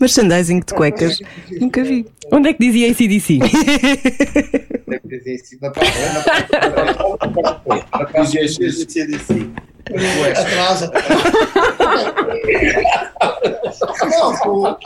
Merchandising 0.00 0.60
de 0.60 0.74
cuecas. 0.74 1.18
Nunca 1.60 1.82
vi. 1.84 2.06
Onde 2.30 2.48
é 2.50 2.52
que 2.54 2.64
dizia 2.64 2.90
ACDC? 2.90 3.38
Deve 4.86 5.08
dizer 5.08 5.34
isso 5.34 5.56
na 5.60 5.70
parte. 5.70 5.92
Dizia. 8.20 8.46
Dizia 8.46 9.04
isso. 9.04 9.52
Atrasa. 10.40 10.92
Não, 14.02 14.30
o, 14.46 14.76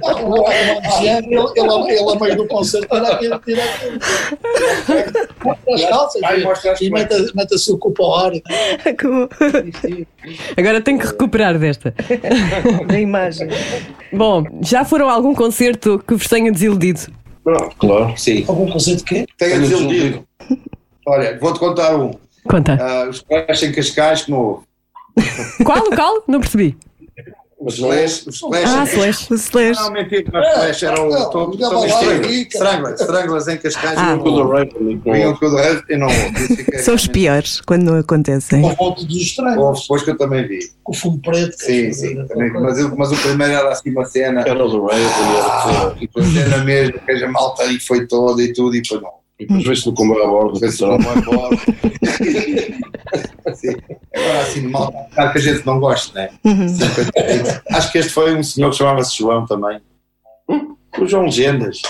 não, 0.00 0.23
o 0.23 0.23
Adriano, 0.23 0.23
ele, 0.36 1.26
ele, 1.26 1.92
ele, 1.92 2.12
a 2.12 2.20
meio 2.20 2.36
do 2.36 2.46
concerto, 2.46 2.86
tira 2.88 3.08
aquilo, 3.14 3.38
tira 3.40 3.62
aquilo. 3.64 3.98
Mostra 5.44 5.74
as 5.74 5.84
calças 5.84 6.20
Vai, 6.20 6.42
mostra 6.42 6.72
as 6.72 6.80
e, 6.80 6.86
e 6.86 6.90
mete, 6.90 7.14
a- 7.14 7.26
mete 7.34 7.54
a 7.54 7.58
sua 7.58 7.78
culpa 7.78 8.02
ao 8.02 8.16
ar. 8.16 8.32
Como- 9.00 9.28
Agora 10.56 10.80
tenho 10.80 10.98
que 10.98 11.06
recuperar 11.06 11.58
desta. 11.58 11.94
Da 12.86 12.98
imagem. 13.00 13.48
Bom, 14.12 14.44
já 14.62 14.84
foram 14.84 15.08
a 15.08 15.12
algum 15.12 15.34
concerto 15.34 16.02
que 16.06 16.14
vos 16.14 16.28
tenha 16.28 16.50
desiludido? 16.52 17.00
Claro. 17.78 18.14
Sim, 18.16 18.44
Algum 18.48 18.70
concerto 18.70 18.98
de 18.98 19.04
quê? 19.04 19.26
Tenho 19.38 19.60
desiludido. 19.60 20.24
Olha, 21.06 21.38
vou-te 21.38 21.58
contar 21.58 21.94
um. 21.96 22.12
Conta. 22.48 22.78
Ah, 22.80 23.08
os 23.08 23.20
Clash 23.22 23.62
em 23.64 23.72
Cascais, 23.72 24.22
que 24.22 24.30
não 24.30 24.38
houve. 24.40 24.64
Qual 25.64 25.78
local? 25.84 26.22
Não 26.26 26.40
percebi. 26.40 26.76
Os 27.64 27.78
não 27.78 27.88
Clash, 27.88 28.26
os 28.26 28.40
Clash 28.40 28.64
Ah, 28.66 28.84
Slash. 28.84 29.32
O 29.32 29.34
Slash. 29.36 29.90
Mentira, 29.90 30.30
mas 30.32 30.52
Flash 30.54 30.82
era 30.82 31.02
lá, 31.02 31.30
Stranglers. 32.50 33.00
Stranglers, 33.00 33.48
em 33.48 33.56
Cascais. 33.56 33.98
Ah. 33.98 34.16
houve. 34.22 35.00
Vinham 35.04 35.34
com 35.36 35.46
o 35.46 35.56
Raven 35.56 35.82
e 35.88 35.96
não 35.96 36.06
houve. 36.08 36.78
São 36.84 36.94
os 36.94 37.06
piores 37.06 37.60
quando 37.62 37.84
não 37.84 37.98
acontecem. 37.98 38.62
O 38.64 38.74
voto 38.74 39.04
dos 39.04 39.16
estranhos, 39.16 39.56
Houve 39.58 39.80
depois 39.80 40.02
que 40.02 40.10
eu 40.10 40.18
também 40.18 40.46
vi. 40.46 40.58
com 40.82 40.92
o 40.92 40.94
fumo 40.94 41.18
preto. 41.20 41.56
Sim, 41.58 41.92
sim. 41.92 42.16
mas, 42.96 43.12
o 43.12 43.16
primeiro 43.16 43.54
era 43.54 43.70
assim 43.70 43.90
uma 43.90 44.04
cena. 44.04 44.42
Era 44.42 44.62
o 44.64 44.70
The 44.70 44.94
Raven. 44.94 45.96
E 45.96 46.00
depois 46.00 46.26
cena 46.26 46.58
mesmo, 46.64 46.98
que 47.00 47.12
a 47.12 47.30
malta 47.30 47.62
aí 47.62 47.80
foi 47.80 48.06
toda 48.06 48.42
e 48.42 48.52
tudo, 48.52 48.76
e 48.76 48.82
depois 48.82 49.00
não. 49.00 49.23
E 49.38 49.46
depois 49.46 49.64
veio-se 49.64 49.86
no 49.86 49.94
comboio 49.94 50.24
a 50.24 50.28
bordo. 50.28 50.60
Vê 50.60 50.70
se 50.70 50.82
não 50.82 50.98
vai 50.98 51.18
embora. 51.18 51.56
Sim. 53.54 53.74
Agora 54.14 54.40
assim, 54.40 54.60
malta, 54.68 54.98
claro 55.12 55.32
que 55.32 55.38
a 55.38 55.40
gente 55.40 55.66
não 55.66 55.80
gosta, 55.80 56.20
né? 56.20 56.30
Uhum. 56.44 56.66
Acho 57.70 57.92
que 57.92 57.98
este 57.98 58.12
foi 58.12 58.34
um 58.34 58.42
senhor 58.42 58.70
que 58.70 58.76
chamava-se 58.76 59.16
João 59.16 59.44
também. 59.44 59.80
O 61.00 61.06
João 61.06 61.24
Legendas. 61.24 61.82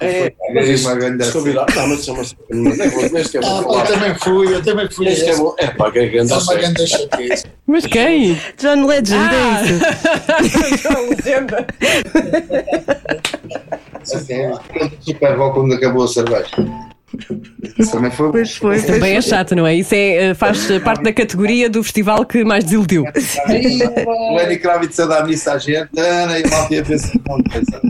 É, 0.00 0.30
isso, 0.70 0.86
uma 0.86 0.96
grande 0.96 1.24
não, 1.24 1.88
mas 1.88 2.06
é 2.06 2.86
é 2.86 2.90
bom, 2.90 3.00
é 3.00 3.08
Ah, 3.42 3.78
eu 3.78 3.86
também 3.86 4.14
fui, 4.16 4.54
eu 4.54 4.62
também 4.62 4.90
fui. 4.90 5.08
Este 5.08 5.30
é 5.30 5.36
bom. 5.36 5.54
É 5.58 5.68
pá, 5.68 5.90
que 5.90 5.98
é 6.00 6.06
grande 6.08 6.32
é 6.32 6.36
uma 6.36 6.54
grande 6.54 6.86
chatice. 6.86 7.46
Mas 7.66 7.86
quem? 7.86 8.38
John 8.58 8.86
Legend, 8.86 9.34
Ah. 9.34 9.62
é 9.62 9.64
isso. 9.64 10.92
Assim, 14.02 14.52
Super 15.00 15.36
Bowl 15.36 15.52
quando 15.52 15.74
acabou 15.74 16.04
a 16.04 16.08
cerveja. 16.08 16.50
Isso 17.78 17.92
também 17.92 18.10
foi 18.10 18.26
bom. 18.26 18.32
Pois 18.32 18.56
foi, 18.56 18.80
Também 18.82 19.16
é 19.16 19.20
chato, 19.20 19.54
não 19.54 19.66
é? 19.66 19.74
Isso 19.74 19.94
é, 19.94 20.30
eh, 20.30 20.34
faz 20.34 20.70
eh, 20.70 20.80
parte 20.80 21.02
da 21.02 21.12
categoria 21.12 21.68
do 21.68 21.82
festival 21.82 22.24
que 22.24 22.42
mais 22.44 22.64
desiludiu. 22.64 23.04
O 24.06 24.36
Lenny 24.36 24.58
Kravitz 24.58 24.98
a 24.98 25.06
dar 25.06 25.26
missa 25.26 25.52
à 25.52 25.58
gente, 25.58 25.90
Ana, 25.98 26.38
e 26.38 26.44
a 26.44 26.48
malta 26.48 26.74
ia 26.74 26.82
pensar, 26.82 27.12
não 27.28 27.42
pensa. 27.42 27.80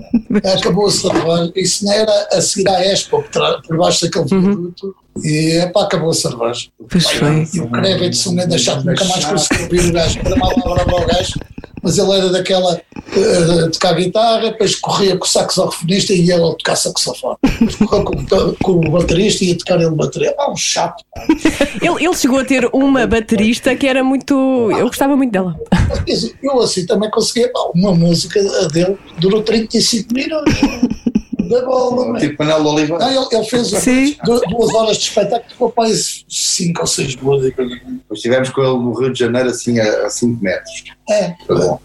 Acabou 0.59 0.87
a 0.87 0.91
cerveja. 0.91 1.53
Isso 1.55 1.85
não 1.85 1.93
era 1.93 2.29
a 2.33 2.41
seguir 2.41 2.69
à 2.69 2.85
Expo, 2.85 3.23
por, 3.23 3.77
baixo 3.77 4.05
daquele 4.07 4.25
viaduto. 4.25 4.95
E 5.23 5.59
epá, 5.63 5.85
acabou 5.85 6.11
a 6.11 6.15
cerveja. 6.15 6.69
Pois 6.91 7.11
foi. 7.11 7.47
E 7.55 7.61
o 7.61 7.69
Crevitz, 7.69 8.27
um 8.27 8.35
grande 8.35 8.59
chato, 8.59 8.85
nunca 8.85 9.05
mais 9.05 9.25
conseguiu 9.25 9.65
ouvir 9.65 9.91
o 9.91 9.93
gajo. 9.93 10.19
Era 10.25 10.37
mal 10.37 10.55
bravo 10.55 10.97
ao 10.97 11.07
gajo. 11.07 11.35
Mas 11.83 11.99
ele 11.99 12.13
era 12.13 12.29
daquela 12.31 12.81
de 13.13 13.71
tocar 13.73 13.95
guitarra, 13.95 14.51
depois 14.51 14.77
corria 14.77 15.17
com 15.17 15.25
o 15.25 15.29
saxofonista 15.29 16.13
e 16.13 16.27
ia 16.27 16.37
ele 16.37 16.55
tocar 16.57 16.77
saxofone. 16.77 17.37
Depois 17.43 18.05
com, 18.05 18.55
com 18.63 18.73
o 18.73 18.91
baterista 18.91 19.45
e 19.45 19.49
ia 19.49 19.59
tocar 19.59 19.81
ele 19.81 19.91
bateria. 19.91 20.35
Ah, 20.39 20.51
um 20.51 20.57
chato. 20.57 21.05
Ele, 21.81 22.05
ele 22.05 22.15
chegou 22.15 22.39
a 22.39 22.45
ter 22.45 22.69
uma 22.73 23.07
baterista 23.07 23.75
que 23.75 23.87
era 23.87 24.03
muito. 24.05 24.35
Eu 24.73 24.87
gostava 24.87 25.17
muito 25.17 25.33
dela. 25.33 25.57
Eu 26.43 26.61
assim 26.61 26.87
também 26.87 27.11
conseguia. 27.11 27.51
Uma 27.75 27.93
música 27.95 28.41
a 28.61 28.69
dele 28.69 28.97
durou 29.19 29.43
35 29.43 30.15
minutos. 30.15 30.55
Da 31.49 31.65
bola, 31.65 32.13
man. 32.13 32.19
Tipo 32.19 32.43
Manel 32.45 32.63
de 32.63 32.69
Oliveira. 32.69 32.99
Não, 33.05 33.11
ele, 33.11 33.27
ele 33.37 33.45
fez 33.45 33.69
Sim. 33.69 34.17
du- 34.25 34.41
duas 34.51 34.75
horas 34.75 34.97
de 34.97 35.03
espetáculo, 35.05 35.51
ficou 35.51 35.71
para 35.71 35.85
aí 35.89 35.95
cinco 36.29 36.81
ou 36.83 36.87
seis 36.87 37.17
músicas. 37.17 37.69
Depois 37.69 38.01
estivemos 38.19 38.51
com 38.51 38.61
ele 38.63 38.79
no 38.79 38.93
Rio 38.99 39.13
de 39.13 39.19
Janeiro, 39.19 39.49
assim, 39.51 39.79
a 39.79 40.09
5 40.11 40.43
metros. 40.43 40.85
É, 41.11 41.35
Foi 41.47 41.57
bom. 41.57 41.81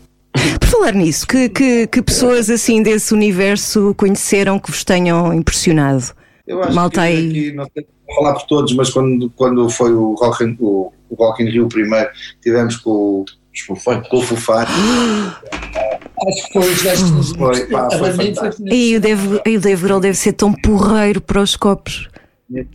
Por 0.59 0.67
falar 0.67 0.93
nisso, 0.93 1.25
que, 1.27 1.49
que, 1.49 1.87
que 1.87 2.01
pessoas 2.01 2.49
assim 2.49 2.83
desse 2.83 3.13
universo 3.13 3.93
conheceram 3.97 4.59
que 4.59 4.69
vos 4.69 4.83
tenham 4.83 5.33
impressionado? 5.33 6.13
Eu 6.45 6.61
acho 6.63 6.73
Malta 6.75 7.01
que 7.01 7.07
aí. 7.07 7.29
aqui, 7.29 7.51
não 7.53 7.65
sei 7.73 7.85
falar 8.15 8.33
por 8.35 8.43
todos, 8.43 8.73
mas 8.75 8.89
quando, 8.89 9.29
quando 9.35 9.69
foi 9.69 9.91
o 9.93 10.13
Rock, 10.13 10.43
in, 10.43 10.55
o, 10.59 10.91
o 11.09 11.15
Rock 11.15 11.43
in 11.43 11.49
Rio 11.49 11.67
primeiro, 11.67 12.09
tivemos 12.41 12.77
com 12.77 12.89
o, 12.91 13.25
com 14.09 14.17
o 14.17 14.21
Fufá. 14.21 14.65
acho 16.27 16.47
que 16.47 16.53
foi 16.53 16.71
os 16.71 16.81
gajos 16.81 17.31
que 17.31 17.37
Foi, 17.37 17.65
pá, 17.67 17.89
foi. 17.91 18.55
E 18.71 18.95
o 18.95 18.99
Dave, 19.01 19.41
e 19.45 19.57
o 19.57 19.61
Dave 19.61 19.83
Grohl 19.83 19.99
deve 19.99 20.17
ser 20.17 20.33
tão 20.33 20.53
porreiro 20.53 21.21
para 21.21 21.41
os 21.41 21.55
copos. 21.55 22.07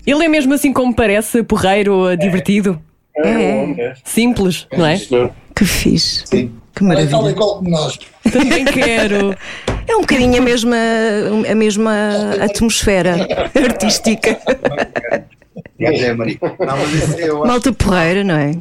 Ele 0.07 0.25
é 0.25 0.29
mesmo 0.29 0.53
assim 0.55 0.73
como 0.73 0.95
parece, 0.95 1.43
porreiro, 1.43 2.15
divertido, 2.17 2.79
É, 3.17 3.95
simples, 4.05 4.67
não 4.77 4.87
é? 4.87 5.01
que 5.55 5.65
fixe. 5.65 6.23
Sim. 6.27 6.53
Que 6.75 6.85
é 6.85 6.87
maravilha. 6.87 7.31
igual 7.31 7.57
como 7.57 7.71
nós. 7.71 7.99
Também 8.31 8.65
quero. 8.65 9.37
É 9.85 9.97
um 9.97 10.03
bocadinho 10.03 10.39
a 10.39 10.41
mesma, 10.41 10.77
a 11.51 11.55
mesma 11.57 11.93
atmosfera 12.41 13.27
artística. 13.53 14.39
É. 15.81 16.15
Não, 16.15 17.45
Malta 17.45 17.73
porreira, 17.73 18.23
não 18.23 18.37
é? 18.37 18.53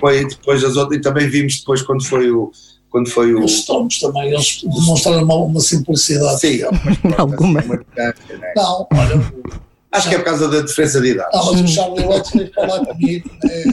foi 0.00 0.26
depois 0.26 0.64
as 0.64 0.76
outras, 0.76 0.98
e 0.98 1.02
também 1.02 1.28
vimos 1.28 1.60
depois 1.60 1.82
quando 1.82 2.04
foi 2.06 2.30
o. 2.30 2.50
Quando 2.90 3.08
foi 3.08 3.32
o 3.34 3.44
Os 3.44 3.60
Stones 3.62 4.00
também, 4.00 4.30
eles 4.32 4.62
demonstraram 4.62 5.22
uma, 5.22 5.34
uma 5.36 5.60
simplicidade. 5.60 6.40
sim, 6.40 6.60
mas 6.84 6.98
pronto, 6.98 7.20
Alguma. 7.20 7.60
assim, 7.60 7.68
uma 7.68 7.76
né? 7.96 8.52
Não, 8.56 8.86
olha, 8.92 9.32
Acho 9.92 10.08
que 10.08 10.14
é 10.14 10.18
por 10.18 10.24
causa 10.24 10.46
da 10.48 10.60
diferença 10.60 11.00
de 11.00 11.08
idade. 11.08 11.30
não, 11.34 11.52
mas 11.52 11.60
o 11.62 11.66
Charlie 11.68 12.04
Watts 12.06 12.30
veio 12.32 12.52
falar 12.52 12.86
comigo, 12.86 13.30
né? 13.42 13.64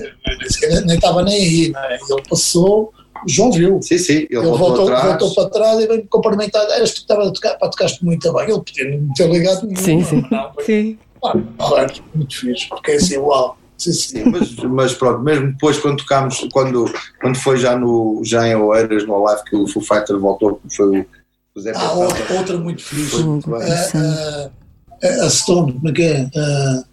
nem 0.86 0.96
estava 0.96 1.22
nem 1.24 1.36
aí, 1.36 1.70
né? 1.72 1.98
ele 2.10 2.22
passou, 2.28 2.92
o 3.26 3.30
João 3.30 3.52
viu. 3.52 3.80
Sim, 3.84 3.98
sim, 4.00 4.14
ele, 4.14 4.28
Ele 4.32 4.42
voltou, 4.46 4.58
voltou, 4.58 4.88
atrás. 4.96 5.20
voltou 5.20 5.34
para 5.36 5.50
trás 5.50 5.80
e 5.80 5.88
veio 5.88 6.02
me 6.02 6.08
cumprimentar. 6.08 6.64
Eras 6.72 6.92
tu 6.92 6.96
que 6.96 7.02
estava 7.02 7.28
a 7.28 7.32
tocar, 7.32 7.56
pá, 7.58 7.70
tocaste 7.70 8.04
muito 8.06 8.32
bem. 8.34 8.44
Ele 8.44 8.54
podia 8.62 8.90
não 8.92 9.00
me 9.08 9.14
ter 9.16 9.30
ligado 9.30 9.66
nenhum. 9.68 9.76
Sim, 9.84 10.04
sim. 10.04 10.24
Não, 10.32 10.54
foi, 10.54 10.64
Sim. 10.66 10.98
pá, 11.22 11.34
muito 12.16 12.36
fixe, 12.40 12.68
porque 12.70 12.92
é 12.92 12.96
assim, 12.96 13.18
uau. 13.18 13.58
Sim, 13.78 13.94
sim. 13.94 14.24
Mas, 14.26 14.56
mas 14.56 14.94
pronto, 14.94 15.22
mesmo 15.22 15.52
depois 15.52 15.78
quando 15.78 15.98
tocámos, 15.98 16.48
quando, 16.52 16.92
quando 17.22 17.36
foi 17.38 17.58
já, 17.58 17.78
no, 17.78 18.22
já 18.24 18.48
em 18.48 18.56
Oeiras, 18.56 19.06
no 19.06 19.24
live 19.24 19.44
que 19.44 19.56
o 19.56 19.68
Foo 19.68 19.82
Fighter 19.82 20.18
voltou, 20.18 20.56
que 20.56 20.76
foi 20.76 21.00
o, 21.00 21.06
Zé 21.60 21.74
Ah, 21.76 21.94
outra, 21.94 22.34
outra 22.36 22.58
muito 22.58 22.84
fixe. 22.84 23.24
Foi. 23.42 23.64
Ah, 23.64 24.50
ah, 25.04 25.26
a 25.26 25.30
Stone, 25.30 25.74
como 25.74 25.90
é 25.90 25.92
que 25.92 26.04
é? 26.04 26.30
Ah, 26.36 26.84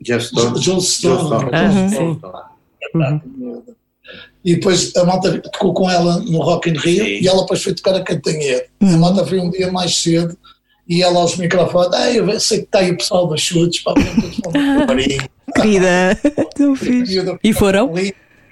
Jeff 0.00 0.26
Stone. 0.26 0.62
Joe 0.62 0.80
Stone. 0.80 1.48
Stone. 1.88 2.20
E 4.44 4.56
depois 4.56 4.94
a 4.96 5.04
malta 5.04 5.38
tocou 5.52 5.72
com 5.72 5.88
ela 5.88 6.18
no 6.18 6.40
Rock 6.40 6.68
in 6.68 6.74
Rio 6.74 7.04
Sim. 7.04 7.20
e 7.22 7.28
ela 7.28 7.42
depois 7.42 7.62
foi 7.62 7.74
tocar 7.74 7.94
a 7.94 8.02
Cantanhede. 8.02 8.64
A 8.80 8.96
malta 8.96 9.22
veio 9.22 9.44
um 9.44 9.50
dia 9.50 9.70
mais 9.70 9.96
cedo 9.96 10.36
e 10.88 11.02
ela 11.02 11.20
aos 11.20 11.36
microfones, 11.36 11.92
ah, 11.94 12.10
eu 12.10 12.40
sei 12.40 12.58
que 12.58 12.64
está 12.64 12.80
aí 12.80 12.90
o 12.90 12.96
pessoal 12.96 13.28
das 13.28 13.40
chutes, 13.40 13.82
todos. 13.84 14.02
Querida, 15.54 16.18
tão 16.54 16.74
fixe. 16.74 17.18
E 17.42 17.52
foram? 17.52 17.92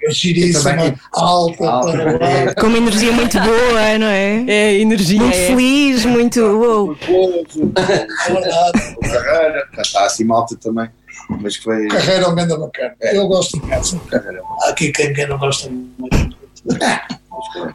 Giríssima, 0.09 0.71
Também. 0.71 0.95
alta, 1.13 2.55
Com 2.59 2.67
uma 2.67 2.77
energia 2.79 3.11
muito 3.11 3.39
boa, 3.39 3.97
não 3.99 4.07
é? 4.07 4.43
É 4.47 4.79
energia. 4.79 5.21
Muito 5.21 5.37
é. 5.37 5.47
feliz, 5.47 6.05
muito. 6.05 6.41
uou. 6.41 6.95
verdade. 6.95 8.95
O 8.97 9.01
Carreira, 9.07 9.67
está 9.77 10.05
assim 10.05 10.23
malta 10.23 10.55
também, 10.55 10.89
mas 11.29 11.57
que 11.57 11.63
foi. 11.63 11.87
Carreira 11.87 12.25
ao 12.25 12.35
menos 12.35 12.57
bacana. 12.57 12.95
Eu 13.01 13.27
gosto 13.27 13.61
de 13.61 13.67
casa. 13.67 13.99
Carreira. 14.09 14.41
Há 14.63 14.69
aqui 14.69 14.91
quem, 14.91 15.13
quem 15.13 15.27
não 15.27 15.37
gosta 15.37 15.69
muito. 15.69 16.35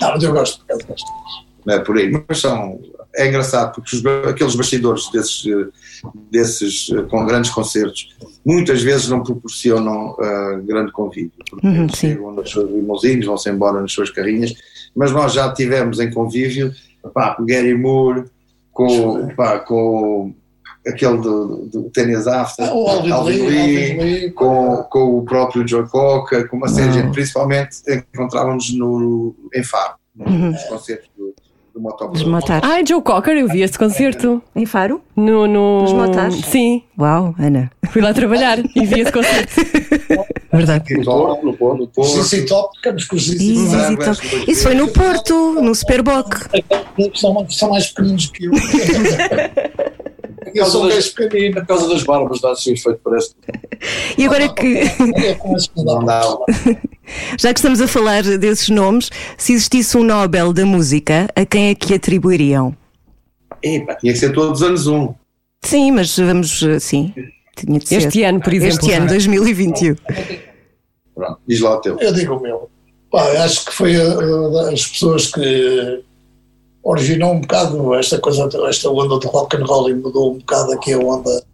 Não, 0.01 0.11
mas 0.13 0.23
eu 0.23 0.33
gosto, 0.33 0.65
por 0.65 0.75
acaso 0.75 0.87
gosto. 0.87 1.07
Não 1.67 1.75
é 1.75 1.79
por 1.81 1.97
aí, 1.99 2.11
mas 2.29 2.41
são. 2.41 2.81
É 3.15 3.27
engraçado 3.27 3.75
porque 3.75 3.97
os, 3.97 4.05
aqueles 4.29 4.55
bastidores 4.55 5.11
desses, 5.11 5.43
desses 6.31 6.91
eh, 6.95 7.03
com 7.09 7.25
grandes 7.25 7.51
concertos 7.51 8.15
muitas 8.45 8.83
vezes 8.83 9.09
não 9.09 9.23
proporcionam 9.23 10.15
eh, 10.21 10.61
grande 10.65 10.93
convívio, 10.93 11.33
porque 11.51 11.67
Uhum, 11.67 11.85
eles 11.85 11.93
sim. 11.99 12.09
chegam 12.11 12.33
nas 12.33 12.51
suas 12.51 12.69
vão-se 13.25 13.49
embora 13.51 13.81
nas 13.81 13.91
suas 13.91 14.11
carrinhas, 14.11 14.53
mas 14.95 15.13
nós 15.13 15.33
já 15.33 15.51
tivemos 15.53 15.99
em 15.99 16.11
convívio 16.11 16.73
pá, 17.15 17.35
com 17.35 17.43
o 17.43 17.47
Gary 17.47 17.75
Moore, 17.75 18.25
com, 18.71 19.29
pá, 19.35 19.61
com 19.61 20.35
aquele 20.87 21.17
do, 21.17 21.67
do 21.73 21.83
Tennis 21.91 22.27
After, 22.27 22.69
Ah, 22.69 22.75
o 22.75 22.87
Alvin 22.87 23.11
Alvin 23.13 23.47
Lee, 23.47 23.99
Lee, 23.99 24.31
com, 24.33 24.77
com 24.91 25.19
o 25.19 25.25
próprio 25.25 25.67
Joe 25.67 25.89
Cocker, 25.89 26.49
com 26.49 26.59
uma 26.59 26.69
série 26.69 26.93
gente, 26.93 27.13
principalmente 27.13 27.79
encontrávamos 28.15 28.73
no, 28.75 29.35
em 29.55 29.65
Faro, 29.65 29.95
Uhum. 30.19 30.53
nos 30.53 30.63
concertos 30.65 31.11
do, 31.77 31.83
Motoclub. 31.83 32.17
Os. 32.17 32.51
Ai, 32.63 32.85
Joe 32.87 33.03
Cocker, 33.03 33.37
eu 33.37 33.49
vi 33.49 33.63
esse 33.63 33.79
concerto. 33.79 34.43
Em 34.55 34.65
Faro? 34.67 35.01
No, 35.15 35.47
no... 35.47 35.83
Nos 35.83 35.93
motares? 35.93 36.45
Sim, 36.47 36.83
Uau, 36.99 37.35
Ana. 37.39 37.71
fui 37.91 38.03
lá 38.03 38.13
trabalhar 38.13 38.59
e 38.59 38.87
vi 38.87 39.01
esse 39.01 39.13
concerto. 39.13 39.55
Verdade. 40.53 40.95
No 40.97 41.05
Porto, 41.05 41.45
no 41.47 41.57
Porto. 41.57 41.79
No 41.81 41.89
Porto, 41.89 42.23
Zizi 42.23 42.47
Top, 42.47 42.77
ficamos 42.77 43.05
com 43.05 43.17
os 43.17 43.25
Zizi 43.27 43.97
Top. 43.97 44.51
Isso 44.51 44.63
foi 44.63 44.75
no 44.75 44.89
Porto, 44.89 45.55
no 45.61 45.75
Superboc. 45.75 46.35
São, 47.15 47.47
são 47.51 47.71
mais 47.71 47.89
pequeninos 47.89 48.27
que 48.27 48.47
eu. 48.47 48.53
eu 50.55 50.67
sou 50.67 50.85
um 50.85 50.89
gajo 50.89 51.15
pequenino. 51.15 51.57
Por 51.57 51.67
causa 51.67 51.89
das 51.89 52.03
barbas, 52.03 52.41
dá 52.41 52.53
assim 52.53 52.73
efeito, 52.73 53.01
parece. 53.05 53.35
E 54.17 54.25
agora 54.25 54.45
É 54.45 54.49
que 54.49 54.85
não 55.77 56.01
Não 56.01 56.45
já 57.39 57.53
que 57.53 57.59
estamos 57.59 57.81
a 57.81 57.89
falar 57.89 58.23
desses 58.23 58.69
nomes, 58.69 59.11
se 59.37 59.53
existisse 59.53 59.97
um 59.97 60.03
Nobel 60.03 60.53
da 60.53 60.65
música, 60.65 61.29
a 61.35 61.45
quem 61.45 61.71
é 61.71 61.75
que 61.75 61.95
atribuiriam? 61.95 62.77
Epá, 63.63 63.95
tinha 63.97 64.13
que 64.13 64.19
ser 64.19 64.33
todos 64.33 64.61
os 64.61 64.67
anos 64.67 64.87
um. 64.87 65.15
Sim, 65.63 65.93
mas 65.93 66.17
vamos, 66.17 66.63
eh, 66.63 66.79
sim, 66.79 67.13
tinha 67.57 67.79
de 67.79 67.89
ser. 67.89 67.97
Este 67.97 68.23
ano, 68.23 68.41
por 68.41 68.53
exemplo. 68.53 68.79
Este 68.79 68.93
ano, 68.93 69.09
2021. 69.09 69.97
Pronto, 71.15 71.41
diz 71.47 71.61
lá 71.61 71.77
o 71.77 71.81
teu. 71.81 71.99
Eu 71.99 72.13
digo 72.13 72.35
o 72.35 72.41
meu. 72.41 72.71
Pá, 73.11 73.23
acho 73.45 73.65
que 73.65 73.73
foi 73.73 73.97
uh, 73.97 74.53
das 74.53 74.87
pessoas 74.87 75.33
que 75.33 76.05
originou 76.83 77.33
um 77.33 77.41
bocado 77.41 77.95
esta 77.95 78.19
coisa, 78.19 78.49
esta 78.69 78.91
onda 78.91 79.19
do 79.19 79.29
rock 79.29 79.57
and 79.57 79.65
roll 79.65 79.91
e 79.91 79.95
mudou 79.95 80.35
um 80.35 80.39
bocado 80.39 80.73
aqui 80.73 80.93
a 80.93 80.99
onda. 80.99 81.45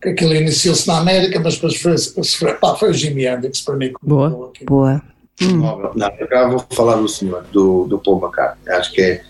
Que 0.00 0.10
aquilo 0.10 0.34
iniciou-se 0.34 0.86
na 0.86 0.98
América, 0.98 1.40
mas 1.40 1.54
depois 1.54 1.76
foi, 1.76 1.96
foi, 2.24 2.54
pá, 2.54 2.74
foi 2.76 2.90
o 2.90 2.94
Jimi 2.94 3.26
Hendrix 3.26 3.60
para 3.62 3.76
mim. 3.76 3.92
Boa. 4.02 4.52
Boa. 4.64 5.02
Não, 5.40 6.10
por 6.10 6.28
cá 6.28 6.48
vou 6.48 6.64
falar 6.70 6.96
do 6.96 7.08
senhor, 7.08 7.42
do, 7.52 7.84
do 7.86 7.98
Paul 7.98 8.20
McCartney. 8.22 8.74
Acho 8.74 8.92
que 8.92 9.00
é 9.00 9.22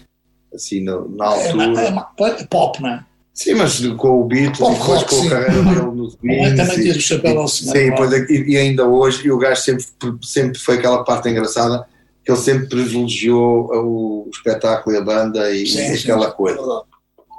assim, 0.55 0.81
no- 0.83 1.09
na 1.09 1.35
É, 1.37 1.53
ma- 1.55 1.65
é, 1.65 1.67
altura. 1.69 1.91
ma- 1.91 2.11
é 2.29 2.45
pop, 2.45 2.83
não 2.83 2.89
é? 2.91 3.05
Sim, 3.33 3.55
mas 3.55 3.79
com 3.97 4.21
o 4.21 4.25
Beatles 4.25 4.59
Pop 4.59 4.75
e 4.75 4.79
depois 4.79 5.03
com 5.05 5.27
a 5.27 5.31
carreira 5.31 5.63
dele 5.63 5.81
nos 5.97 6.15
Também- 6.17 6.39
Beatles. 6.41 6.69
também 6.69 6.83
tiro 6.85 6.99
o 6.99 7.01
chapéu 7.01 7.41
ao 7.41 7.49
senhor, 7.49 7.73
Sim, 7.77 7.87
não 7.87 7.93
é? 7.93 7.97
pois 7.97 8.13
é, 8.13 8.27
e, 8.29 8.51
e 8.53 8.57
ainda 8.57 8.87
hoje, 8.87 9.27
e 9.27 9.31
o 9.31 9.39
gajo 9.39 9.61
sempre, 9.63 9.85
sempre 10.23 10.59
foi 10.59 10.75
aquela 10.77 11.05
parte 11.05 11.29
engraçada 11.29 11.87
que 12.25 12.31
ele 12.33 12.39
sempre 12.41 12.67
privilegiou 12.69 13.71
o, 13.73 14.27
o 14.27 14.31
espetáculo 14.33 14.95
e 14.97 14.99
a 14.99 15.03
banda 15.03 15.51
e, 15.53 15.67
Sim, 15.67 15.79
e 15.93 15.95
aquela 15.99 16.31
sim, 16.31 16.37
coisa. 16.37 16.59
é 16.59 16.61
verdade. 16.61 16.83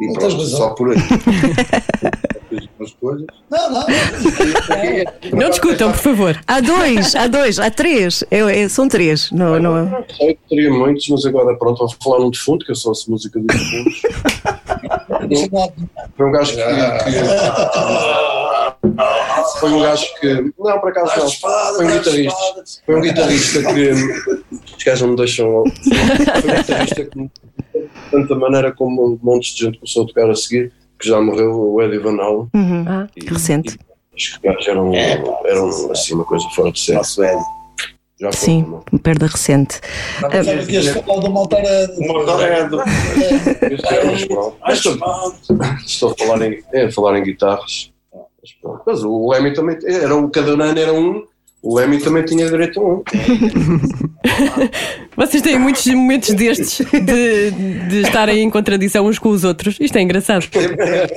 E 0.01 0.07
Não 0.07 0.13
pronto, 0.13 0.45
só 0.45 0.69
por 0.69 0.91
aí. 0.91 0.97
Fiz 2.79 2.91
umas 2.91 2.93
coisas. 2.93 3.27
Não, 3.49 3.71
não. 3.71 3.85
Não 5.39 5.49
discutam, 5.49 5.91
por 5.91 5.99
favor. 5.99 6.39
Há 6.47 6.61
dois, 6.61 7.13
há 7.15 7.27
dois, 7.27 7.59
há 7.59 7.69
três. 7.69 8.23
Eu- 8.31 8.49
eu- 8.49 8.69
são 8.69 8.87
três. 8.87 9.29
Não, 9.31 9.59
não. 9.59 10.05
Sei 10.17 10.33
que 10.35 10.39
teria 10.49 10.71
muitos, 10.71 11.07
mas 11.09 11.25
agora 11.25 11.55
pronto, 11.57 11.77
vou 11.79 11.89
falar 12.01 12.19
num 12.19 12.31
defunto, 12.31 12.65
que 12.65 12.71
eu 12.71 12.75
sou 12.75 12.91
essa 12.93 13.09
música 13.11 13.39
dos 13.39 13.47
defuntos. 13.47 14.01
Foi 16.15 16.25
um 16.27 16.31
gajo 16.31 16.53
que, 16.55 16.63
que- 17.11 17.19
Foi 19.59 19.69
um 19.71 19.81
gajo 19.81 20.05
que. 20.19 20.53
Não, 20.57 20.79
por 20.79 20.89
acaso 20.89 21.19
não. 21.19 21.29
Foi 21.75 21.85
um 21.85 21.91
guitarrista. 21.91 22.63
Foi 22.85 22.95
um 22.95 23.01
guitarrista 23.01 23.73
que. 23.73 23.91
Os 24.77 24.83
gajos 24.85 25.01
não 25.01 25.09
me 25.09 25.15
deixam. 25.17 25.63
Foi 25.63 26.51
um 26.51 26.57
guitarrista 26.57 27.05
que, 27.05 27.19
de 27.19 27.29
tanta 28.11 28.35
maneira 28.35 28.71
como 28.71 29.05
um 29.13 29.19
monte 29.21 29.53
de 29.55 29.65
gente 29.65 29.77
começou 29.79 30.03
a 30.03 30.07
tocar 30.07 30.29
a 30.29 30.35
seguir, 30.35 30.71
que 30.99 31.07
já 31.07 31.21
morreu, 31.21 31.73
o 31.73 31.81
Eddie 31.81 31.99
Van 31.99 32.17
Halen. 32.21 32.47
Uhum. 32.53 32.85
Ah. 32.87 33.07
E- 33.15 33.25
Recente. 33.25 33.77
e 34.13 34.17
Os 34.17 34.37
gajos 34.43 34.67
eram, 34.67 34.93
eram 34.93 35.91
assim 35.91 36.13
uma 36.13 36.25
coisa 36.25 36.45
fora 36.55 36.71
de 36.71 36.79
série. 36.79 36.97
Nosso 36.97 37.23
Ed. 37.23 37.41
Já 38.21 38.33
foi 38.33 38.45
Sim, 38.47 38.63
uma 38.91 38.99
perda 38.99 39.27
recente. 39.27 39.79
Sabe 40.19 40.65
que 40.65 40.73
ias 40.73 40.87
falar 40.89 41.21
do 41.21 41.29
Motorhead. 41.31 41.93
O. 41.95 42.01
Mas 44.61 44.75
pronto. 44.97 45.55
Mas 45.57 45.85
estou, 45.85 46.11
a 46.11 46.15
falar 46.17 46.41
em, 46.41 46.61
é, 46.73 46.83
a 46.85 46.91
falar 46.91 47.17
em 47.17 47.23
guitarras. 47.23 47.93
Mas. 48.13 48.81
Mas 48.85 49.03
o 49.05 49.29
Lemmy 49.31 49.53
também 49.53 49.77
era 49.85 50.13
um, 50.13 50.29
cada 50.29 50.51
ano 50.51 50.63
era 50.77 50.91
um. 50.93 51.23
O 51.61 51.77
Lemmy 51.77 51.99
também 51.99 52.25
tinha 52.25 52.49
direito 52.49 52.81
a 52.81 52.83
um. 52.83 53.03
Vocês 55.19 55.43
têm 55.43 55.59
muitos 55.59 55.85
momentos 55.87 56.33
destes 56.33 56.77
de, 56.77 57.51
de 57.89 58.01
estarem 58.03 58.41
em 58.41 58.49
contradição 58.49 59.05
uns 59.05 59.19
com 59.19 59.27
os 59.27 59.43
outros. 59.43 59.75
Isto 59.77 59.97
é 59.97 60.01
engraçado. 60.01 60.47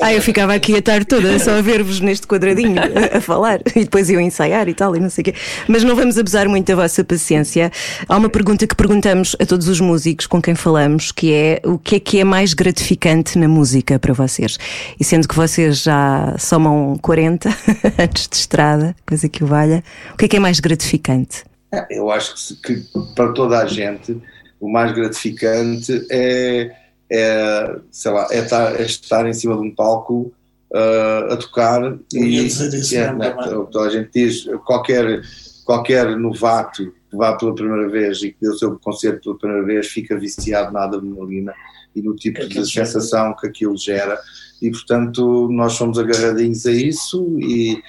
Ah, 0.00 0.12
eu 0.12 0.20
ficava 0.20 0.52
aqui 0.52 0.76
a 0.76 0.82
tarde 0.82 1.06
toda 1.06 1.38
só 1.38 1.52
a 1.52 1.60
ver-vos 1.60 2.00
neste 2.00 2.26
quadradinho 2.26 2.74
a, 3.16 3.20
falar 3.20 3.60
e 3.76 3.84
depois 3.84 4.10
eu 4.10 4.20
ensaiar 4.20 4.68
e 4.68 4.74
tal 4.74 4.96
e 4.96 4.98
não 4.98 5.08
sei 5.08 5.22
o 5.22 5.24
quê. 5.26 5.34
Mas 5.68 5.84
não 5.84 5.94
vamos 5.94 6.18
abusar 6.18 6.48
muito 6.48 6.66
da 6.66 6.74
vossa 6.74 7.04
paciência. 7.04 7.70
Há 8.08 8.16
uma 8.16 8.28
pergunta 8.28 8.66
que 8.66 8.74
perguntamos 8.74 9.36
a 9.40 9.46
todos 9.46 9.68
os 9.68 9.78
músicos 9.78 10.26
com 10.26 10.42
quem 10.42 10.56
falamos, 10.56 11.12
que 11.12 11.32
é 11.32 11.60
o 11.64 11.78
que 11.78 11.94
é 11.94 12.00
que 12.00 12.18
é 12.18 12.24
mais 12.24 12.54
gratificante 12.54 13.38
na 13.38 13.46
música 13.46 14.00
para 14.00 14.12
vocês? 14.12 14.58
E 14.98 15.04
sendo 15.04 15.28
que 15.28 15.36
vocês 15.36 15.80
já 15.80 16.34
somam 16.40 16.98
40 17.00 17.48
anos 17.96 18.26
de 18.28 18.34
estrada, 18.34 18.96
coisa 19.06 19.28
que 19.28 19.44
o 19.44 19.46
valha, 19.46 19.84
o 20.12 20.16
que 20.16 20.24
é 20.24 20.28
que 20.28 20.36
é 20.36 20.40
mais 20.40 20.58
gratificante? 20.58 21.51
Eu 21.90 22.11
acho 22.11 22.35
que, 22.35 22.40
se- 22.40 22.56
que 22.56 22.82
para 23.14 23.32
toda 23.32 23.58
a 23.58 23.66
gente 23.66 24.20
o 24.61 24.70
mais 24.70 24.92
gratificante 24.92 26.06
é, 26.11 26.70
é 27.11 27.76
sei 27.90 28.12
lá, 28.12 28.28
é 28.30 28.38
estar, 28.40 28.80
é 28.80 28.85
estar 28.85 29.26
em 29.28 29.32
cima 29.32 29.56
de 29.56 29.62
um 29.62 29.74
palco 29.74 30.32
ah, 30.74 31.28
a 31.32 31.37
tocar 31.37 31.98
e 32.14 32.46
isso 32.46 32.62
é, 32.96 33.12
né, 33.12 33.30
toda 33.70 33.87
a 33.87 33.90
gente 33.90 34.11
diz, 34.14 34.44
qualquer, 34.64 35.22
qualquer 35.64 36.16
novato 36.16 36.92
que 37.11 37.16
vá 37.16 37.35
pela 37.37 37.54
primeira 37.54 37.88
vez 37.88 38.22
e 38.22 38.30
que 38.30 38.37
dê 38.40 38.48
o 38.48 38.54
seu 38.58 38.78
concerto 38.78 39.20
pela 39.22 39.38
primeira 39.38 39.64
vez 39.66 39.87
fica 39.88 40.16
viciado 40.18 40.72
na 40.72 40.85
adrenalina 40.85 41.52
e 41.94 42.00
no 42.02 42.14
tipo 42.14 42.40
É 42.40 42.46
de 42.46 42.64
gera. 42.64 42.87
sensação 42.87 43.35
que 43.35 43.46
aquilo 43.48 43.76
gera 43.76 44.18
e 44.62 44.70
portanto 44.70 45.48
nós 45.50 45.72
somos 45.72 45.98
agarradinhos 45.98 46.64
a 46.66 46.72
isso 46.72 47.37
e 47.40 47.82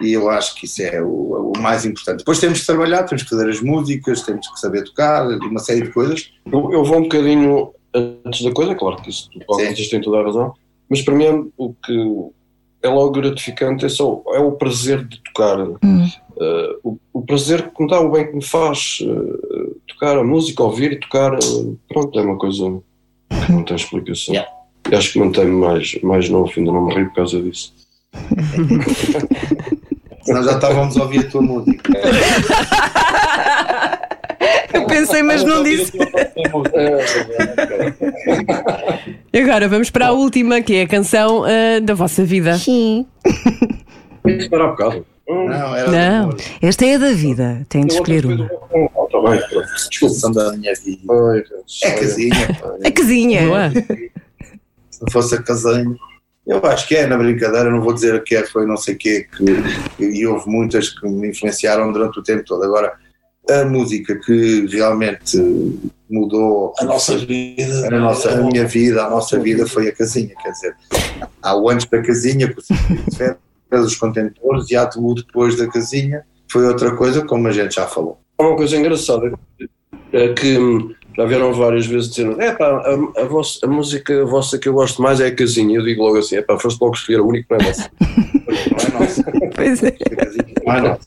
e 0.00 0.12
eu 0.12 0.28
acho 0.28 0.54
que 0.56 0.66
isso 0.66 0.82
é 0.82 1.00
o, 1.00 1.52
o 1.56 1.58
mais 1.60 1.84
importante. 1.84 2.18
Depois 2.18 2.40
temos 2.40 2.60
que 2.60 2.66
trabalhar, 2.66 3.04
temos 3.04 3.22
que 3.22 3.30
fazer 3.30 3.48
as 3.48 3.60
músicas, 3.60 4.22
temos 4.22 4.48
que 4.48 4.60
saber 4.60 4.84
tocar, 4.84 5.26
uma 5.26 5.60
série 5.60 5.82
de 5.82 5.92
coisas. 5.92 6.32
Eu, 6.50 6.72
eu 6.72 6.84
vou 6.84 6.98
um 6.98 7.02
bocadinho 7.02 7.72
antes 7.94 8.42
da 8.42 8.52
coisa, 8.52 8.74
claro 8.74 9.00
que 9.00 9.10
isso, 9.10 9.30
vocês 9.46 9.88
têm 9.88 10.00
toda 10.00 10.18
a 10.18 10.24
razão, 10.24 10.52
mas 10.88 11.02
para 11.02 11.14
mim 11.14 11.50
o 11.56 11.72
que 11.72 11.94
é 12.82 12.88
logo 12.88 13.12
gratificante 13.12 13.86
é, 13.86 13.88
só, 13.88 14.22
é 14.28 14.40
o 14.40 14.52
prazer 14.52 15.04
de 15.04 15.20
tocar. 15.22 15.58
Eh, 15.60 16.76
o, 16.82 16.98
o 17.12 17.22
prazer 17.22 17.70
que 17.70 17.82
me 17.82 17.88
dá, 17.88 18.00
o 18.00 18.10
bem 18.10 18.26
que 18.26 18.34
me 18.34 18.44
faz 18.44 18.98
eh, 19.00 19.74
tocar 19.88 20.18
a 20.18 20.24
música, 20.24 20.62
ouvir 20.62 20.92
e 20.92 21.00
tocar, 21.00 21.32
eh, 21.34 21.74
pronto, 21.88 22.18
é 22.18 22.22
uma 22.22 22.36
coisa 22.36 22.82
que 23.46 23.52
não 23.52 23.62
tem 23.62 23.76
explicação. 23.76 24.34
Yeah. 24.34 24.50
Acho 24.92 25.12
que 25.12 25.18
mantém-me 25.18 25.52
mais, 25.52 25.98
mais 26.02 26.28
novo, 26.28 26.52
ainda 26.54 26.72
não 26.72 26.86
me 26.86 26.94
rio 26.94 27.06
por 27.06 27.14
causa 27.14 27.40
disso. 27.40 27.72
Senão 30.24 30.42
já 30.42 30.52
estávamos 30.52 30.96
a 30.96 31.02
ouvir 31.02 31.20
a 31.20 31.30
tua 31.30 31.42
música. 31.42 31.92
Eu 34.72 34.86
pensei, 34.86 35.22
mas 35.22 35.44
não 35.44 35.62
disse. 35.62 35.92
E 39.32 39.38
agora 39.38 39.68
vamos 39.68 39.90
para 39.90 40.08
a 40.08 40.12
última, 40.12 40.60
que 40.60 40.74
é 40.74 40.82
a 40.82 40.88
canção 40.88 41.44
ah, 41.44 41.80
da 41.80 41.94
vossa 41.94 42.24
vida. 42.24 42.56
Sim. 42.58 43.06
Para 44.50 44.64
há 44.64 44.68
bocado. 44.68 45.06
Não, 45.28 45.74
era 45.74 45.90
Não. 45.90 46.36
Esta 46.60 46.84
é 46.84 46.96
a 46.96 46.98
da 46.98 47.12
vida, 47.12 47.64
tem 47.68 47.86
de 47.86 47.94
escolher 47.94 48.26
uma. 48.26 48.44
Ah, 48.44 49.06
tá 49.10 49.20
bem. 49.30 49.40
Discussão 49.88 50.32
da 50.32 50.52
minha 50.56 50.74
vida. 50.74 51.00
Ai. 51.10 51.42
É 51.82 51.90
casinha. 51.92 52.58
A 52.84 52.90
casinha. 52.90 53.46
Boa. 53.46 53.70
Se 54.90 55.02
não 55.02 55.10
fosse 55.10 55.34
a 55.34 55.42
casinha. 55.42 55.96
Eu 56.46 56.64
acho 56.66 56.86
que 56.86 56.94
é, 56.94 57.06
na 57.06 57.16
brincadeira, 57.16 57.70
não 57.70 57.80
vou 57.80 57.94
dizer 57.94 58.22
que 58.22 58.36
é, 58.36 58.44
foi 58.44 58.66
não 58.66 58.76
sei 58.76 58.94
o 58.94 58.98
quê, 58.98 59.26
que, 59.34 60.04
e 60.04 60.26
houve 60.26 60.48
muitas 60.48 60.90
que 60.90 61.08
me 61.08 61.30
influenciaram 61.30 61.90
durante 61.90 62.18
o 62.18 62.22
tempo 62.22 62.44
todo. 62.44 62.62
Agora, 62.64 62.92
a 63.48 63.64
música 63.64 64.18
que 64.20 64.66
realmente 64.66 65.38
mudou 66.10 66.72
A 66.78 66.84
nossa 66.84 67.16
vida. 67.16 67.86
a, 67.86 67.90
nossa, 67.98 68.30
a 68.30 68.42
minha 68.42 68.66
vida, 68.66 69.04
a 69.04 69.10
nossa 69.10 69.38
vida 69.38 69.66
foi 69.66 69.88
a 69.88 69.92
casinha, 69.92 70.34
quer 70.42 70.50
dizer, 70.50 70.76
há 71.42 71.56
o 71.56 71.68
antes 71.68 71.88
da 71.88 72.02
casinha, 72.02 72.54
com 73.70 73.76
os 73.76 73.96
contentores, 73.96 74.70
e 74.70 74.76
há 74.76 74.88
o 74.96 75.14
depois 75.14 75.56
da 75.56 75.66
casinha, 75.66 76.24
foi 76.50 76.66
outra 76.66 76.94
coisa, 76.94 77.24
como 77.24 77.48
a 77.48 77.52
gente 77.52 77.74
já 77.74 77.86
falou. 77.86 78.20
Uma 78.38 78.56
coisa 78.56 78.76
engraçada 78.76 79.32
é 80.12 80.32
que 80.32 80.56
já 81.16 81.24
vieram 81.24 81.52
várias 81.52 81.86
vezes 81.86 82.10
dizendo 82.10 82.40
é 82.40 82.52
pá, 82.52 82.66
a, 82.66 83.20
a, 83.22 83.24
vossa- 83.24 83.64
a 83.64 83.68
música 83.68 84.24
vossa 84.26 84.58
que 84.58 84.68
eu 84.68 84.72
gosto 84.74 85.00
mais 85.02 85.20
é 85.20 85.26
a 85.28 85.34
casinha. 85.34 85.76
Eu 85.78 85.84
digo 85.84 86.02
logo 86.02 86.18
assim, 86.18 86.36
é 86.36 86.42
pá, 86.42 86.58
foste 86.58 86.80
logo 86.80 86.94
escolher 86.94 87.20
o 87.20 87.26
único 87.28 87.48
que 87.48 87.54
não 87.64 87.70
é. 87.70 87.74
Não 88.74 88.80
é 88.80 89.00
nossa. 89.00 89.24
Pois 89.54 89.82
é. 89.82 89.94
A 90.66 90.80
não 90.80 90.90
é. 90.92 90.98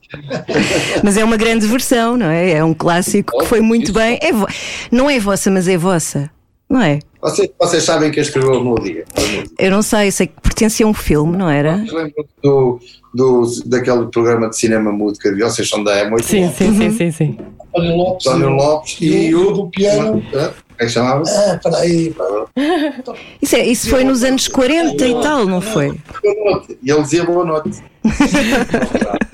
Mas 1.03 1.17
é 1.17 1.23
uma 1.23 1.37
grande 1.37 1.65
versão, 1.67 2.17
não 2.17 2.27
é? 2.27 2.51
É 2.53 2.63
um 2.63 2.73
clássico 2.73 3.37
que 3.39 3.45
foi 3.45 3.61
muito 3.61 3.91
bem. 3.93 4.17
É 4.21 4.31
vo- 4.31 4.47
Não 4.91 5.09
é 5.09 5.19
vossa, 5.19 5.49
mas 5.51 5.67
é 5.67 5.77
vossa. 5.77 6.29
Não 6.69 6.81
é? 6.81 6.99
Vocês, 7.27 7.49
vocês 7.59 7.83
sabem 7.83 8.09
quem 8.09 8.21
escreveu 8.21 8.53
a 8.53 8.63
melodia? 8.63 9.03
a. 9.17 9.65
Eu 9.65 9.71
não 9.71 9.81
sei, 9.81 10.09
sei 10.11 10.27
que 10.27 10.41
pertencia 10.41 10.85
a 10.85 10.89
um 10.89 10.93
filme, 10.93 11.35
não 11.35 11.49
era? 11.49 11.77
Vocês 11.77 11.91
lembram 11.91 12.25
do, 12.41 12.79
do, 13.13 13.43
daquele 13.65 14.05
programa 14.05 14.49
de 14.49 14.57
cinema 14.57 14.93
mudo 14.93 15.19
que 15.19 15.27
havia? 15.27 15.49
Vocês 15.49 15.67
são 15.67 15.83
da 15.83 15.99
E 15.99 16.09
muito 16.09 16.25
Sim, 16.25 16.49
sim, 16.53 16.73
sim, 16.77 16.91
sim, 16.91 17.11
sim. 17.11 17.37
António 17.67 17.97
Lopes. 17.97 18.27
António 18.27 18.49
Lopes 18.51 18.97
e, 19.01 19.35
o 19.35 19.51
do 19.51 19.67
piano. 19.69 20.23
Como 20.31 20.41
é 20.79 20.85
que 20.85 20.89
chamava-se? 20.89 21.37
Ah, 21.37 21.55
espera 21.55 21.77
aí. 21.79 22.15
Isso, 23.41 23.55
é, 23.55 23.65
isso 23.65 23.89
foi 23.89 24.03
nos 24.03 24.23
anos 24.23 24.47
40 24.47 25.05
e 25.05 25.21
tal, 25.21 25.45
não 25.45 25.59
foi? 25.59 25.87
Boa 26.23 26.51
noite. 26.51 26.77
E 26.81 26.89
ele 26.89 27.01
dizia 27.01 27.25
boa 27.25 27.43
noite. 27.43 27.83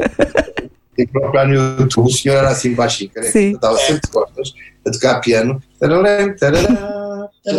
E 0.96 1.08
procurar 1.08 1.48
no 1.48 1.56
YouTube, 1.56 2.06
o 2.06 2.12
senhor 2.12 2.36
era 2.36 2.50
assim 2.50 2.76
baixinho, 2.76 3.10
Sim. 3.24 3.54
estava 3.54 3.76
sempre 3.78 4.02
de 4.02 4.12
costas, 4.12 4.54
a 4.86 4.92
tocar 4.92 5.20
piano. 5.22 5.60
Tararã, 5.80 6.36
outro, 6.36 7.03
ah. 7.46 7.54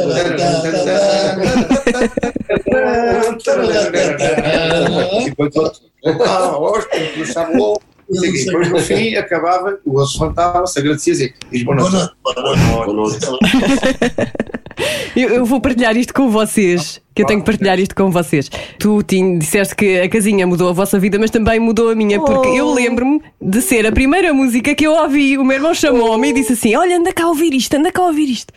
E 8.10 8.44
depois 8.44 8.70
no 8.70 8.78
fim 8.80 9.14
acabava, 9.16 9.78
o 9.84 9.98
outro 9.98 10.20
levantava-se, 10.20 10.78
agradecia 10.78 11.14
e 11.14 11.34
diz 11.50 11.64
boa 11.64 11.76
noite. 11.76 11.92
noite. 11.92 12.12
Boa 12.22 12.92
noite. 12.92 13.18
Eu, 15.16 15.28
eu 15.28 15.44
vou 15.44 15.60
partilhar 15.60 15.96
isto 15.96 16.12
com 16.12 16.28
vocês, 16.28 17.00
que 17.14 17.22
eu 17.22 17.26
tenho 17.26 17.38
que 17.40 17.46
partilhar 17.46 17.78
isto 17.78 17.94
com 17.94 18.10
vocês. 18.10 18.50
Tu 18.78 19.02
Tim, 19.04 19.38
disseste 19.38 19.74
que 19.76 20.00
a 20.00 20.08
casinha 20.08 20.46
mudou 20.46 20.68
a 20.68 20.72
vossa 20.72 20.98
vida, 20.98 21.18
mas 21.18 21.30
também 21.30 21.60
mudou 21.60 21.90
a 21.90 21.94
minha, 21.94 22.20
porque 22.20 22.48
eu 22.48 22.74
lembro-me 22.74 23.22
de 23.40 23.62
ser 23.62 23.86
a 23.86 23.92
primeira 23.92 24.34
música 24.34 24.74
que 24.74 24.84
eu 24.84 24.92
ouvi. 24.92 25.38
O 25.38 25.44
meu 25.44 25.56
irmão 25.56 25.72
chamou-me 25.72 26.30
e 26.30 26.32
disse 26.32 26.54
assim: 26.54 26.74
Olha, 26.74 26.96
anda 26.98 27.12
cá 27.12 27.24
a 27.24 27.28
ouvir 27.28 27.54
isto, 27.54 27.74
anda 27.74 27.92
cá 27.92 28.02
a 28.02 28.06
ouvir 28.06 28.28
isto. 28.28 28.52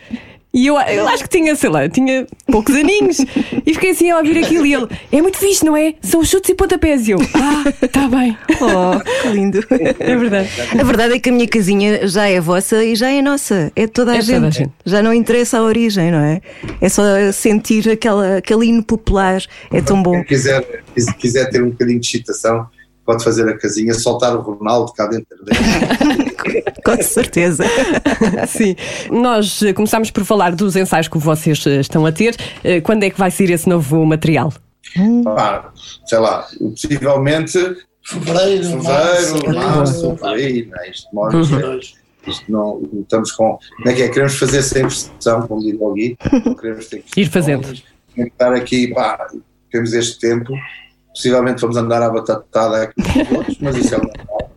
E 0.54 0.66
eu, 0.66 0.76
eu 0.80 1.08
acho 1.10 1.24
que 1.24 1.30
tinha, 1.30 1.56
sei 1.56 1.70
lá, 1.70 1.88
tinha 1.88 2.26
poucos 2.48 2.74
aninhos 2.76 3.20
e 3.20 3.74
fiquei 3.74 3.92
assim 3.92 4.10
a 4.10 4.18
ouvir 4.18 4.38
aquilo. 4.44 4.66
E 4.66 4.74
ele: 4.74 4.88
É 5.12 5.22
muito 5.22 5.38
fixe, 5.38 5.64
não 5.64 5.76
é? 5.78 5.94
São 6.02 6.24
chutes 6.24 6.50
e 6.50 6.56
pontapés. 6.56 7.08
E 7.08 7.12
eu: 7.12 7.20
Ah, 7.36 7.64
está 7.82 8.08
bem. 8.08 8.36
Oh, 8.60 9.00
que 9.22 9.28
lindo. 9.30 9.60
É 10.00 10.16
verdade. 10.16 10.50
A 10.80 10.84
verdade 10.84 11.14
é 11.14 11.20
que 11.20 11.30
a 11.30 11.32
minha 11.32 11.48
casinha 11.48 12.08
já 12.08 12.28
é 12.28 12.40
vossa 12.42 12.84
e 12.84 12.96
já 12.96 13.12
é 13.12 13.22
nossa. 13.22 13.72
É 13.76 13.82
de 13.86 13.92
toda 13.92 14.14
a, 14.14 14.18
É 14.18 14.22
gente. 14.22 14.34
toda 14.36 14.48
a 14.48 14.50
gente. 14.50 14.72
Já 14.86 15.04
não 15.04 15.14
interessa 15.14 15.60
a 15.60 15.62
origem, 15.62 16.10
não 16.12 16.20
é? 16.20 16.42
É 16.82 16.90
só 16.90 17.04
sentir 17.32 17.88
aquela, 17.90 18.38
aquele 18.38 18.66
hino 18.66 18.82
popular. 18.84 19.42
É 19.72 19.82
tão 19.82 20.02
bom. 20.02 20.14
Quem 20.14 20.24
quiser, 20.24 20.84
se 20.98 21.14
quiser 21.16 21.50
ter 21.52 21.62
um 21.62 21.70
bocadinho 21.70 22.00
de 22.00 22.08
excitação, 22.08 22.68
pode 23.08 23.24
fazer 23.24 23.48
a 23.48 23.58
casinha, 23.58 23.94
soltar 23.94 24.36
o 24.36 24.42
Ronaldo 24.42 24.92
cá 24.94 25.08
dentro 25.08 25.44
dele. 25.44 25.58
Com 26.86 27.02
certeza. 27.02 27.64
Sim. 28.48 28.76
Nós 29.10 29.62
começámos 29.74 30.12
por 30.12 30.24
falar 30.26 30.54
dos 30.54 30.76
ensaios 30.76 31.08
que 31.08 31.18
vocês 31.18 31.66
eh, 31.66 31.80
estão 31.80 32.06
a 32.06 32.12
ter. 32.12 32.36
Eh, 32.64 32.82
Quando 32.82 33.04
é 33.04 33.10
que 33.10 33.18
vai 33.18 33.32
sair 33.32 33.50
esse 33.52 33.68
novo 33.68 34.06
material? 34.06 34.54
Pá, 35.24 35.72
sei 36.06 36.20
lá, 36.20 36.46
possivelmente 36.60 37.58
Fevereiro, 38.04 38.84
março. 38.84 39.36
fevereiro, 39.38 39.56
março, 39.60 40.16
por 40.16 40.30
aí, 40.30 40.66
né? 40.66 40.90
isto 40.90 41.10
demora, 41.10 41.42
isto, 41.42 41.98
isto 42.26 42.52
não, 42.52 42.82
estamos 43.02 43.32
com, 43.34 43.60
como 43.78 43.90
é 43.90 43.94
que 43.94 44.02
é, 44.04 44.08
queremos 44.08 44.36
fazer 44.40 44.62
sem 44.62 44.84
pressão, 44.84 45.46
como 45.46 45.62
digo 45.62 45.84
ao 45.86 45.94
Gui, 45.94 46.18
queremos 46.60 46.86
ter 46.88 47.04
Ir 47.18 47.30
fazendo. 47.30 47.64
Temos 47.64 47.84
que 48.16 48.22
estar 48.22 48.54
aqui, 48.54 48.88
pá, 48.94 49.28
temos 49.70 49.92
este 49.94 50.20
tempo, 50.20 50.54
possivelmente 51.18 51.62
vamos 51.62 51.76
andar 51.76 52.02
à 52.04 52.10
batatada 52.10 52.84
aqui 52.84 52.94
com 53.02 53.36
todos, 53.36 53.58
mas 53.60 53.76
isso 53.76 53.96
é 53.96 53.98
normal. 53.98 54.52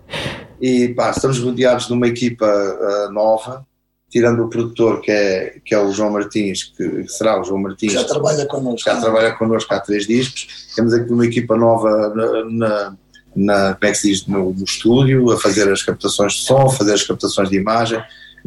E 0.61 0.89
pá, 0.89 1.11
estamos 1.11 1.39
rodeados 1.39 1.87
de 1.87 1.95
uma 1.95 2.07
equipa 2.07 2.47
ah, 2.47 3.09
nova, 3.11 3.67
tirando 4.11 4.45
o 4.45 4.49
produtor 4.49 5.01
que 5.01 5.11
é, 5.11 5.57
que 5.65 5.75
é 5.75 5.79
o 5.83 5.91
João 5.91 6.11
Martins, 6.11 6.65
que 6.65 7.09
será 7.09 7.41
o 7.41 7.45
João 7.45 7.63
Martins, 7.63 7.95
Já 7.95 8.05
trabalha 8.05 8.45
connosco. 8.45 8.91
já 8.91 9.01
trabalha 9.01 9.33
connosco 9.33 9.73
há 9.73 9.81
três 9.81 10.07
discos. 10.07 10.69
Temos 10.77 10.93
aqui 10.93 11.11
uma 11.11 11.25
equipa 11.25 11.57
nova 11.57 12.13
na, 12.51 12.97
na, 13.35 13.75
como 13.75 13.89
é 13.89 13.91
que 13.93 13.95
se 13.95 14.09
diz, 14.09 14.27
no, 14.27 14.53
no 14.53 14.65
estúdio, 14.65 15.31
a 15.31 15.41
fazer 15.41 15.73
as 15.73 15.83
captações 15.83 16.35
de 16.35 16.43
som, 16.43 16.67
a 16.67 16.71
fazer 16.71 16.93
as 16.93 17.03
captações 17.03 17.49
de 17.49 17.57
imagem, 17.57 18.03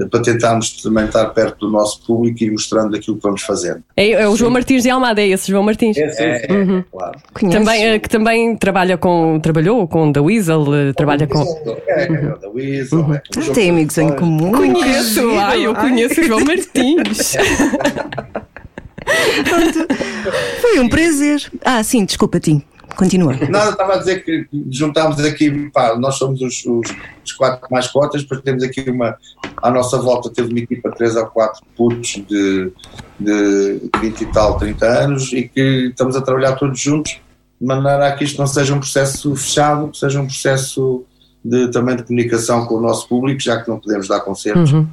para 0.10 0.22
tentarmos 0.22 0.82
também 0.82 1.06
estar 1.06 1.26
perto 1.28 1.66
do 1.68 1.72
nosso 1.72 2.04
público 2.06 2.44
e 2.44 2.52
mostrando 2.52 2.96
aquilo 2.96 3.18
que 3.18 3.24
vamos 3.24 3.42
fazendo. 3.42 3.84
É, 3.96 4.12
é 4.12 4.28
o 4.28 4.36
João 4.36 4.52
Martins 4.52 4.84
de 4.84 4.90
Almada, 4.90 5.22
é 5.22 5.28
esse 5.28 5.50
João 5.52 5.64
Martins. 5.64 5.98
É, 5.98 6.48
Uhum. 6.52 6.84
claro. 6.92 7.20
Conheces? 7.34 7.60
Também, 7.60 7.86
eh, 7.86 8.00
que 8.00 8.10
também 8.10 8.56
trabalha 8.56 8.98
com, 8.98 9.40
trabalhou 9.40 9.88
com 9.88 10.12
The 10.12 10.20
Weasel, 10.20 10.66
eh, 10.76 10.94
trabalha 10.94 11.28
com. 11.28 11.42
É, 11.88 12.04
é, 12.04 12.06
é 12.08 12.34
o 12.34 12.38
da 12.40 12.50
Weasel, 12.50 13.14
é 13.14 13.22
Ah, 13.38 13.42
João 13.42 13.54
Tem 13.54 13.70
amigos 13.70 13.98
em 13.98 14.12
comum. 14.16 14.52
Conheço, 14.52 15.14
giro. 15.16 15.38
ai, 15.40 15.66
eu 15.66 15.74
Ai, 15.76 15.82
conheço 15.90 16.22
o 16.22 16.24
João 16.24 16.40
Martins. 16.44 17.36
Foi 20.62 20.80
um 20.80 20.88
prazer. 20.90 21.44
Ah, 21.64 21.84
sim, 21.84 22.06
desculpa, 22.06 22.40
Tim. 22.40 22.62
Continua. 22.96 23.36
Nada, 23.50 23.72
estava 23.72 23.96
a 23.96 23.98
dizer 23.98 24.24
que 24.24 24.48
juntámos 24.70 25.20
aqui, 25.20 25.70
pá, 25.72 25.96
nós 25.98 26.16
somos 26.16 26.42
os, 26.42 26.66
os, 26.66 26.96
os 27.26 27.32
quatro 27.34 27.68
mais 27.72 27.88
cotas, 27.88 28.22
depois 28.22 28.42
temos 28.42 28.64
aqui 28.64 28.90
uma, 28.90 29.18
à 29.62 29.72
nossa 29.72 29.98
volta 29.98 30.30
teve 30.30 30.50
uma 30.50 30.60
equipa 30.60 30.90
de 30.90 30.98
três 30.98 31.16
ou 31.16 31.26
quatro 31.28 31.62
putos 31.76 32.22
de, 32.28 32.72
de 33.20 33.90
20 34.00 34.22
e 34.22 34.26
tal, 34.28 34.58
30 34.58 34.86
anos 34.86 35.34
e 35.34 35.48
que 35.48 35.88
estamos 35.90 36.16
a 36.16 36.22
trabalhar 36.22 36.54
todos 36.54 36.80
juntos 36.80 37.20
de 37.60 37.68
maneira 37.68 38.08
a 38.08 38.12
que 38.12 38.24
isto 38.26 38.38
não 38.38 38.48
seja 38.48 38.74
um 38.74 38.80
processo 38.80 39.36
fechado, 39.36 39.88
que 39.88 39.98
seja 39.98 40.20
um 40.20 40.26
processo 40.26 41.06
de, 41.44 41.70
também 41.70 41.96
de 41.96 42.04
comunicação 42.04 42.66
com 42.66 42.76
o 42.76 42.82
nosso 42.82 43.08
público, 43.08 43.42
já 43.42 43.62
que 43.62 43.70
não 43.70 43.80
podemos 43.80 44.08
dar 44.08 44.20
concertos. 44.20 44.72
Uhum. 44.74 44.88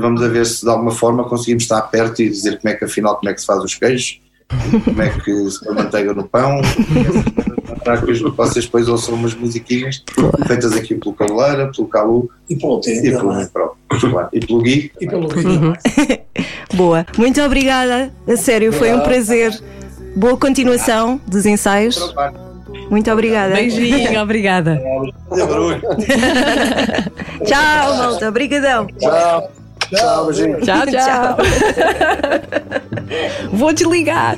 vamos 0.00 0.22
a 0.22 0.28
ver 0.28 0.46
se 0.46 0.64
de 0.64 0.70
alguma 0.70 0.92
forma 0.92 1.24
conseguimos 1.28 1.64
estar 1.64 1.82
perto 1.82 2.22
e 2.22 2.28
dizer 2.28 2.60
como 2.60 2.72
é 2.72 2.76
que 2.76 2.84
afinal 2.84 3.16
como 3.16 3.28
é 3.28 3.34
que 3.34 3.40
se 3.40 3.46
faz 3.46 3.62
os 3.62 3.74
queijos, 3.74 4.20
como 4.84 5.02
é 5.02 5.08
que 5.10 5.50
se 5.50 5.64
põe 5.64 5.74
manteiga 5.74 6.12
no 6.14 6.24
pão, 6.28 6.60
vocês 8.36 8.64
depois 8.64 8.88
ouçam 8.88 9.14
umas 9.14 9.34
musiquinhas 9.34 10.02
feitas 10.46 10.72
aqui 10.72 10.94
pelo 10.94 11.14
Cabeleira, 11.14 11.70
pelo 11.74 11.88
Calu 11.88 12.30
E 12.48 12.56
pelo 12.56 12.78
e 12.78 12.82
tempo, 12.82 13.18
pelo 13.20 14.12
claro, 14.12 14.28
e 14.32 14.40
pelo 14.40 14.62
Gui. 14.62 14.92
e 15.00 15.06
pelo 15.06 15.28
Uhum. 15.34 15.72
Boa. 16.74 17.06
Muito 17.16 17.40
obrigada. 17.42 18.12
A 18.26 18.36
sério, 18.36 18.72
foi 18.72 18.92
um 18.92 19.00
prazer. 19.00 19.52
Boa 20.16 20.36
continuação 20.36 21.20
dos 21.26 21.44
ensaios. 21.46 22.14
Muito 22.90 23.10
obrigada. 23.10 23.54
Beijinho, 23.54 24.20
obrigada. 24.22 24.80
Tchau, 27.44 27.96
malta. 27.96 28.28
Obrigadão. 28.28 28.86
Tchau. 28.98 29.50
Tchau, 29.90 30.26
beijinho. 30.26 30.60
Tchau, 30.60 30.86
tchau. 30.86 31.36
Vou 33.52 33.72
desligar. 33.72 34.36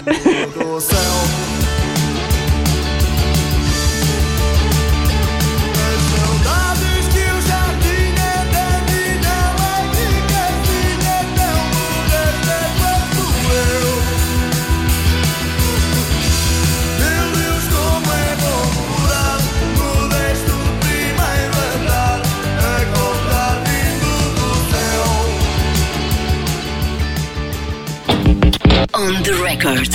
On 28.95 29.22
the 29.22 29.32
record. 29.43 29.91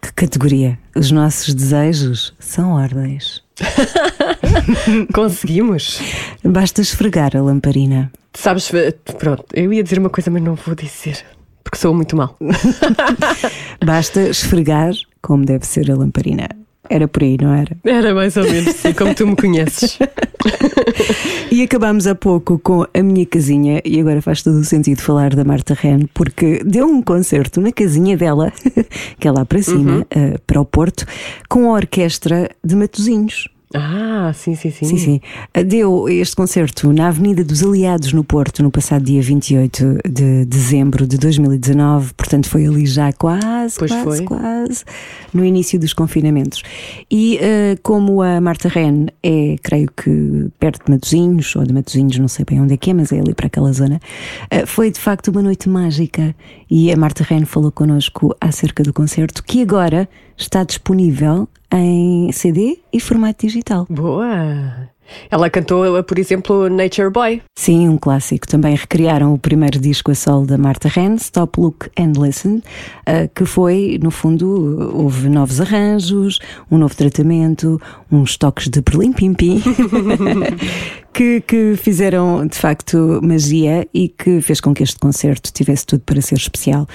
Que 0.00 0.12
categoria. 0.12 0.78
Os 0.94 1.10
nossos 1.10 1.54
desejos 1.54 2.34
são 2.38 2.72
ordens. 2.72 3.42
Conseguimos. 5.12 6.00
Basta 6.42 6.80
esfregar 6.80 7.36
a 7.36 7.42
lamparina. 7.42 8.10
Sabes, 8.32 8.72
eh, 8.74 8.92
pronto, 9.18 9.44
eu 9.52 9.72
ia 9.72 9.82
dizer 9.82 9.98
uma 9.98 10.10
coisa, 10.10 10.30
mas 10.30 10.42
não 10.42 10.54
vou 10.54 10.74
dizer. 10.74 11.24
Porque 11.62 11.78
sou 11.78 11.94
muito 11.94 12.16
mal. 12.16 12.36
Basta 13.84 14.28
esfregar 14.28 14.92
como 15.22 15.44
deve 15.44 15.66
ser 15.66 15.90
a 15.90 15.96
lamparina. 15.96 16.48
Era 16.88 17.08
por 17.08 17.22
aí, 17.22 17.36
não 17.40 17.52
era? 17.52 17.76
Era 17.84 18.14
mais 18.14 18.36
ou 18.36 18.44
menos 18.44 18.68
assim, 18.68 18.92
como 18.92 19.14
tu 19.14 19.26
me 19.26 19.36
conheces. 19.36 19.98
E 21.50 21.62
acabámos 21.62 22.06
há 22.08 22.16
pouco 22.16 22.58
com 22.58 22.84
a 22.92 23.02
minha 23.02 23.24
casinha, 23.24 23.80
e 23.84 24.00
agora 24.00 24.20
faz 24.20 24.42
todo 24.42 24.56
o 24.56 24.64
sentido 24.64 25.00
falar 25.00 25.36
da 25.36 25.44
Marta 25.44 25.72
Ren, 25.72 26.00
porque 26.12 26.60
deu 26.64 26.84
um 26.84 27.00
concerto 27.00 27.60
na 27.60 27.70
casinha 27.70 28.16
dela, 28.16 28.52
que 29.20 29.28
é 29.28 29.30
lá 29.30 29.44
para 29.44 29.62
cima, 29.62 30.04
eh, 30.10 30.36
para 30.44 30.60
o 30.60 30.64
Porto, 30.64 31.06
com 31.48 31.70
a 31.70 31.76
orquestra 31.76 32.50
de 32.64 32.74
Matozinhos. 32.74 33.48
Ah, 33.76 34.32
sim, 34.32 34.54
sim, 34.54 34.70
sim. 34.70 34.84
Sim, 34.86 34.96
sim. 34.98 35.20
Deu 35.66 36.08
este 36.08 36.36
concerto 36.36 36.92
na 36.92 37.08
Avenida 37.08 37.42
dos 37.42 37.60
Aliados, 37.62 38.12
no 38.12 38.22
Porto, 38.22 38.62
no 38.62 38.70
passado 38.70 39.04
dia 39.04 39.20
28 39.20 39.98
de 40.08 40.44
dezembro 40.44 41.08
de 41.08 41.18
2019. 41.18 42.14
Portanto, 42.14 42.48
foi 42.48 42.66
ali 42.66 42.86
já 42.86 43.12
quase, 43.12 43.76
Pois 43.76 43.90
quase, 43.90 44.04
foi. 44.04 44.22
quase 44.24 44.84
no 45.32 45.44
início 45.44 45.78
dos 45.78 45.92
confinamentos. 45.92 46.62
E 47.10 47.36
eh, 47.40 47.76
como 47.82 48.22
a 48.22 48.40
Marta 48.40 48.68
Ren 48.68 49.06
é, 49.20 49.56
creio 49.60 49.90
que, 49.96 50.48
perto 50.60 50.84
de 50.86 50.92
Matozinhos, 50.92 51.56
ou 51.56 51.64
de 51.64 51.74
Matozinhos, 51.74 52.16
não 52.18 52.28
sei 52.28 52.44
bem 52.44 52.60
onde 52.60 52.74
é 52.74 52.76
que 52.76 52.90
é, 52.90 52.94
mas 52.94 53.10
é 53.10 53.18
ali 53.18 53.34
para 53.34 53.48
aquela 53.48 53.72
zona, 53.72 54.00
eh, 54.50 54.64
foi 54.66 54.88
de 54.92 55.00
facto 55.00 55.28
uma 55.32 55.42
noite 55.42 55.68
mágica. 55.68 56.34
E 56.70 56.92
a 56.92 56.96
Marta 56.96 57.24
Ren 57.24 57.44
falou 57.44 57.72
connosco 57.72 58.36
acerca 58.40 58.84
do 58.84 58.92
concerto, 58.92 59.42
que 59.42 59.62
agora 59.62 60.08
está 60.36 60.62
disponível 60.62 61.48
em 61.72 62.30
CD 62.32 62.78
e 62.92 63.00
formato 63.00 63.46
digital. 63.46 63.86
Boa. 63.88 64.92
Ela 65.30 65.50
cantou, 65.50 66.02
por 66.02 66.18
exemplo, 66.18 66.68
Nature 66.68 67.10
Boy. 67.10 67.42
Sim, 67.56 67.88
um 67.88 67.98
clássico. 67.98 68.46
Também 68.46 68.74
recriaram 68.74 69.34
o 69.34 69.38
primeiro 69.38 69.78
disco 69.78 70.10
a 70.10 70.14
solo 70.14 70.46
da 70.46 70.56
Marta 70.56 70.88
Ren, 70.88 71.14
Stop, 71.16 71.60
Look 71.60 71.90
and 71.98 72.12
Listen, 72.18 72.62
eh, 73.06 73.28
que 73.34 73.44
foi, 73.44 73.98
no 74.02 74.10
fundo, 74.10 74.92
houve 74.94 75.28
novos 75.28 75.60
arranjos, 75.60 76.38
um 76.70 76.78
novo 76.78 76.96
tratamento, 76.96 77.80
uns 78.10 78.36
toques 78.36 78.68
de 78.68 78.80
perlim-pim-pim, 78.80 79.62
que, 81.14 81.40
que 81.42 81.76
fizeram, 81.76 82.46
de 82.46 82.58
facto, 82.58 83.20
magia 83.22 83.86
e 83.94 84.08
que 84.08 84.40
fez 84.40 84.60
com 84.60 84.74
que 84.74 84.82
este 84.82 84.98
concerto 84.98 85.52
tivesse 85.52 85.86
tudo 85.86 86.02
para 86.02 86.20
ser 86.20 86.34
especial. 86.36 86.86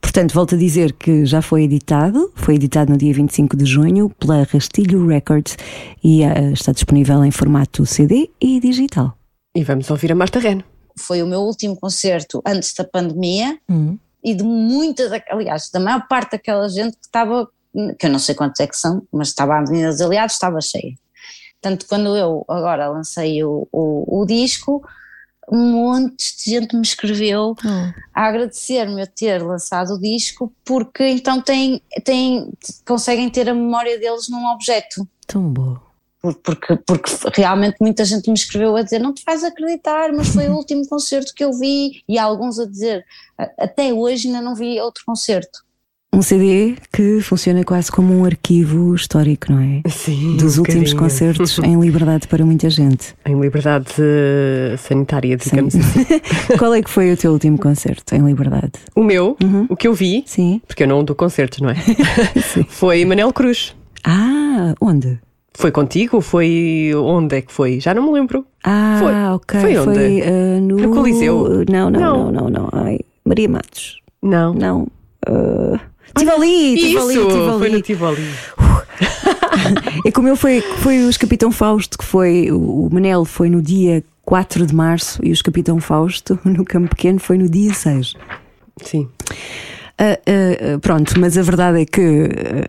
Portanto, 0.00 0.32
volto 0.32 0.54
a 0.54 0.58
dizer 0.58 0.92
que 0.94 1.24
já 1.26 1.42
foi 1.42 1.64
editado, 1.64 2.32
foi 2.34 2.54
editado 2.54 2.90
no 2.90 2.98
dia 2.98 3.12
25 3.12 3.56
de 3.56 3.66
junho 3.66 4.08
pela 4.18 4.42
Rastilho 4.44 5.06
Records 5.06 5.56
e 6.02 6.22
eh, 6.22 6.52
está 6.52 6.72
disponível 6.72 7.22
em 7.24 7.30
formato 7.30 7.84
CD 7.86 8.30
e 8.40 8.58
digital. 8.58 9.16
E 9.54 9.62
vamos 9.62 9.90
ouvir 9.90 10.10
a 10.10 10.14
Marta 10.14 10.38
Ren. 10.38 10.62
Foi 10.98 11.22
o 11.22 11.26
meu 11.26 11.40
último 11.42 11.76
concerto 11.76 12.42
antes 12.46 12.72
da 12.74 12.84
pandemia 12.84 13.58
Hum. 13.68 13.98
e 14.24 14.34
de 14.34 14.42
muita, 14.42 15.08
da- 15.08 15.22
aliás, 15.30 15.68
da 15.70 15.78
maior 15.78 16.06
parte 16.08 16.32
daquela 16.32 16.68
gente 16.68 16.92
que 16.96 17.04
estava, 17.06 17.46
que 17.98 18.06
eu 18.06 18.10
não 18.10 18.18
sei 18.18 18.34
quantos 18.34 18.58
é 18.60 18.66
que 18.66 18.76
são, 18.76 19.02
mas 19.12 19.28
estava 19.28 19.54
a 19.54 19.58
Avenida 19.60 19.90
dos 19.90 20.00
Aliados, 20.00 20.34
estava 20.34 20.60
cheia. 20.60 20.94
Tanto 21.60 21.86
quando 21.86 22.16
eu 22.16 22.44
agora 22.48 22.88
lancei 22.88 23.42
o, 23.42 23.66
o, 23.72 24.20
o 24.22 24.26
disco, 24.26 24.82
um 25.50 25.72
monte 25.72 26.36
de 26.38 26.50
gente 26.50 26.74
me 26.76 26.82
escreveu 26.82 27.54
a 28.14 28.26
agradecer-me 28.26 29.00
eu 29.00 29.06
ter 29.06 29.42
lançado 29.42 29.94
o 29.94 30.00
disco, 30.00 30.52
porque 30.64 31.06
então 31.08 31.40
têm, 31.40 31.80
têm, 32.04 32.52
conseguem 32.86 33.28
ter 33.30 33.48
a 33.48 33.54
memória 33.54 33.98
deles 33.98 34.28
num 34.28 34.46
objeto. 34.46 35.06
Tão 35.26 35.42
bom. 35.48 35.76
Por- 36.20 36.34
Porque, 36.36 36.74
porque 36.76 37.40
realmente 37.40 37.76
muita 37.80 38.04
gente 38.04 38.26
me 38.28 38.34
escreveu 38.34 38.74
a 38.74 38.82
dizer 38.82 38.98
não 38.98 39.12
te 39.14 39.22
faz 39.22 39.44
acreditar, 39.44 40.12
mas 40.12 40.28
foi 40.28 40.48
o 40.48 40.54
último 40.56 40.86
concerto 40.88 41.32
que 41.34 41.44
eu 41.44 41.52
vi 41.52 42.02
e 42.08 42.18
há 42.18 42.24
alguns 42.24 42.58
a 42.58 42.66
dizer 42.66 43.04
"A- 43.38 43.50
até 43.64 43.92
hoje 43.92 44.26
ainda 44.26 44.40
não 44.42 44.54
vi 44.56 44.80
outro 44.80 45.04
concerto. 45.06 45.64
Um 46.16 46.22
CD 46.22 46.76
que 46.90 47.20
funciona 47.20 47.62
quase 47.62 47.92
como 47.92 48.14
um 48.14 48.24
arquivo 48.24 48.94
histórico, 48.94 49.52
não 49.52 49.60
é? 49.60 49.82
Sim. 49.90 50.38
Dos 50.38 50.56
um 50.56 50.60
últimos 50.62 50.94
bocadinho. 50.94 50.96
concertos 50.98 51.58
em 51.62 51.78
liberdade 51.78 52.26
para 52.26 52.42
muita 52.42 52.70
gente. 52.70 53.14
Em 53.26 53.38
liberdade 53.38 53.88
eh, 53.98 54.76
sanitária, 54.78 55.36
digamos 55.36 55.74
Sim. 55.74 55.80
assim. 55.84 56.56
Qual 56.58 56.72
é 56.72 56.80
que 56.80 56.88
foi 56.88 57.12
o 57.12 57.16
teu 57.18 57.32
último 57.32 57.58
concerto 57.58 58.14
em 58.14 58.24
liberdade? 58.24 58.72
O 58.94 59.04
meu, 59.04 59.36
Uhum. 59.44 59.66
o 59.68 59.76
que 59.76 59.86
eu 59.86 59.92
vi, 59.92 60.22
Sim. 60.24 60.62
porque 60.66 60.84
eu 60.84 60.88
não 60.88 61.04
dou 61.04 61.14
concertos, 61.14 61.60
não 61.60 61.68
é? 61.68 61.74
foi 62.68 63.04
Manel 63.04 63.30
Cruz. 63.34 63.76
Ah, 64.02 64.74
onde? 64.80 65.18
Foi 65.52 65.70
contigo? 65.70 66.22
Foi 66.22 66.92
onde 66.96 67.36
é 67.36 67.42
que 67.42 67.52
foi? 67.52 67.78
Já 67.78 67.92
não 67.92 68.04
me 68.06 68.12
lembro. 68.12 68.46
Ah, 68.64 68.98
Foi. 69.00 69.12
ok. 69.34 69.60
Foi 69.60 69.78
onde? 69.78 70.22
ah, 70.22 70.60
no... 70.62 70.76
No 70.76 70.94
Coliseu? 70.94 71.64
Não, 71.68 71.90
não, 71.90 72.00
Não. 72.00 72.32
não, 72.32 72.32
não, 72.32 72.50
não. 72.50 72.68
Ai, 72.72 73.00
Maria 73.24 73.48
Matos. 73.50 74.00
Não. 74.22 74.54
Não. 74.54 74.86
Ah, 75.26 75.78
Estive 76.14 76.30
ali, 76.30 76.74
estive 76.74 76.88
Isso, 76.88 76.98
ali, 76.98 77.16
estive 77.16 77.58
foi 77.58 77.66
ali. 77.66 77.76
no 77.76 77.82
Tivoli. 77.82 78.22
É 80.04 80.10
como 80.10 80.28
eu 80.28 80.36
foi, 80.36 80.60
foi 80.60 81.00
os 81.00 81.16
Capitão 81.16 81.50
Fausto, 81.50 81.98
que 81.98 82.04
foi 82.04 82.50
o 82.50 82.88
Manel 82.92 83.24
foi 83.24 83.50
no 83.50 83.60
dia 83.60 84.02
4 84.24 84.66
de 84.66 84.74
março 84.74 85.24
e 85.24 85.32
os 85.32 85.42
Capitão 85.42 85.80
Fausto 85.80 86.38
no 86.44 86.64
Campo 86.64 86.90
Pequeno 86.90 87.18
foi 87.18 87.36
no 87.38 87.48
dia 87.48 87.74
6. 87.74 88.14
Sim. 88.82 89.08
Ah, 89.98 90.18
ah, 90.26 90.78
pronto, 90.80 91.18
mas 91.18 91.38
a 91.38 91.42
verdade 91.42 91.80
é 91.80 91.84
que 91.86 92.00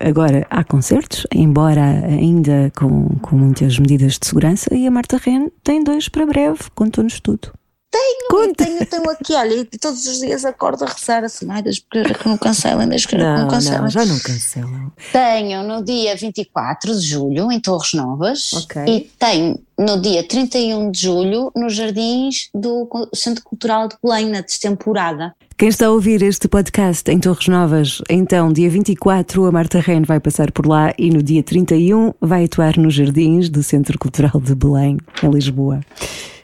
ah, 0.01 0.07
agora 0.07 0.47
há 0.49 0.63
concertos, 0.63 1.27
embora 1.33 2.05
ainda 2.05 2.71
com, 2.75 3.17
com 3.21 3.35
muitas 3.35 3.77
medidas 3.77 4.17
de 4.17 4.27
segurança, 4.27 4.73
e 4.73 4.87
a 4.87 4.91
Marta 4.91 5.17
Ren 5.17 5.49
tem 5.63 5.83
dois 5.83 6.07
para 6.07 6.25
breve, 6.25 6.59
contou-nos 6.73 7.19
tudo. 7.19 7.51
Tenho, 7.97 8.27
Conta. 8.47 8.65
tenho, 8.65 8.85
tenho 8.85 9.09
aqui, 9.09 9.33
olha, 9.33 9.67
todos 9.81 10.05
os 10.05 10.19
dias 10.19 10.45
acordo 10.45 10.83
a 10.83 10.87
rezar 10.87 11.23
assim, 11.23 11.47
ai, 11.49 11.61
Deus, 11.61 11.79
que 11.79 12.27
não 12.27 12.37
cancelem, 12.37 12.87
Deus, 12.87 13.05
que 13.05 13.17
não, 13.17 13.37
Não, 13.39 13.47
cancelem. 13.47 13.81
não, 13.81 13.89
já 13.89 14.05
não 14.05 14.19
cancelam. 14.19 14.91
Tenho 15.11 15.63
no 15.63 15.83
dia 15.83 16.15
24 16.15 16.95
de 16.99 17.05
julho, 17.05 17.51
em 17.51 17.59
Torres 17.59 17.93
Novas, 17.93 18.53
Ok. 18.53 18.81
e 18.87 19.09
tenho 19.17 19.59
no 19.77 20.01
dia 20.01 20.27
31 20.27 20.91
de 20.91 21.01
julho, 21.01 21.51
nos 21.55 21.75
jardins 21.75 22.49
do 22.53 22.87
Centro 23.13 23.43
Cultural 23.43 23.87
de 23.87 23.95
Belém, 24.03 24.29
na 24.29 24.41
destemporada. 24.41 25.33
Quem 25.57 25.69
está 25.69 25.87
a 25.87 25.91
ouvir 25.91 26.21
este 26.21 26.47
podcast 26.47 27.09
em 27.09 27.19
Torres 27.19 27.47
Novas, 27.47 28.01
então, 28.09 28.51
dia 28.53 28.69
24, 28.69 29.45
a 29.45 29.51
Marta 29.51 29.79
Ren 29.79 30.03
vai 30.03 30.19
passar 30.19 30.51
por 30.51 30.67
lá 30.67 30.93
e 30.99 31.09
no 31.09 31.23
dia 31.23 31.41
31 31.41 32.13
vai 32.21 32.45
atuar 32.45 32.77
nos 32.77 32.93
jardins 32.93 33.49
do 33.49 33.63
Centro 33.63 33.97
Cultural 33.97 34.39
de 34.39 34.53
Belém, 34.53 34.97
em 35.23 35.29
Lisboa. 35.29 35.79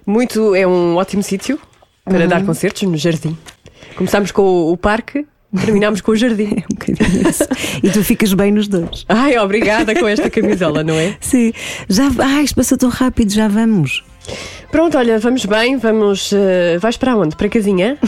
Muito, 0.06 0.56
é 0.56 0.66
um 0.68 0.96
ótimo 0.96 1.24
sítio 1.24 1.60
para 2.06 2.20
Uhum. 2.24 2.28
dar 2.28 2.46
concertos 2.46 2.82
no 2.84 2.98
jardim. 2.98 3.38
Começámos 3.96 4.32
com 4.32 4.72
o, 4.72 4.76
parque, 4.78 5.26
terminámos 5.66 6.02
com 6.02 6.12
o 6.12 6.16
jardim. 6.16 6.64
Um 6.72 6.76
bocadinho 6.76 7.30
isso. 7.30 7.44
E 7.84 7.90
tu 7.90 8.04
ficas 8.04 8.34
bem 8.34 8.52
nos 8.52 8.68
dois. 8.68 9.06
Ai, 9.08 9.38
obrigada 9.38 9.94
com 9.98 10.08
esta 10.08 10.30
camisola, 10.30 10.84
não 10.84 10.96
é? 10.96 11.16
Sim, 11.22 11.54
já. 11.88 12.10
Ai, 12.20 12.44
isto 12.44 12.56
passou 12.56 12.78
tão 12.78 12.90
rápido, 12.90 13.32
já 13.32 13.48
vamos. 13.48 14.04
Pronto, 14.72 14.98
olha, 14.98 15.20
vamos 15.20 15.46
bem, 15.46 15.78
vamos. 15.78 16.32
eh, 16.34 16.78
vais 16.80 16.98
para 16.98 17.16
onde? 17.16 17.36
Para 17.36 17.48
a 17.48 17.50
casinha? 17.50 17.98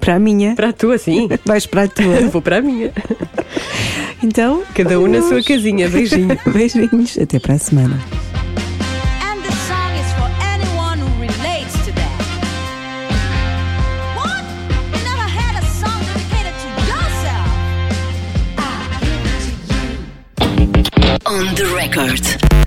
Para 0.00 0.16
a 0.16 0.18
minha. 0.18 0.54
Para 0.54 0.68
a 0.68 0.72
tua, 0.72 0.98
sim. 0.98 1.28
Vais 1.46 1.64
para 1.66 1.84
a 1.84 1.88
tua. 1.88 2.20
Vou 2.28 2.42
para 2.42 2.58
a 2.58 2.60
minha. 2.60 2.92
Então, 4.22 4.62
Cada 4.74 4.98
um 5.00 5.06
na 5.06 5.22
sua 5.22 5.42
casinha. 5.42 5.88
Beijinho. 5.88 6.36
beijinhos. 6.52 7.16
Até 7.18 7.38
para 7.38 7.54
a 7.54 7.58
semana. 7.58 7.98
On 21.26 21.54
the 21.54 21.64
record. 21.74 22.63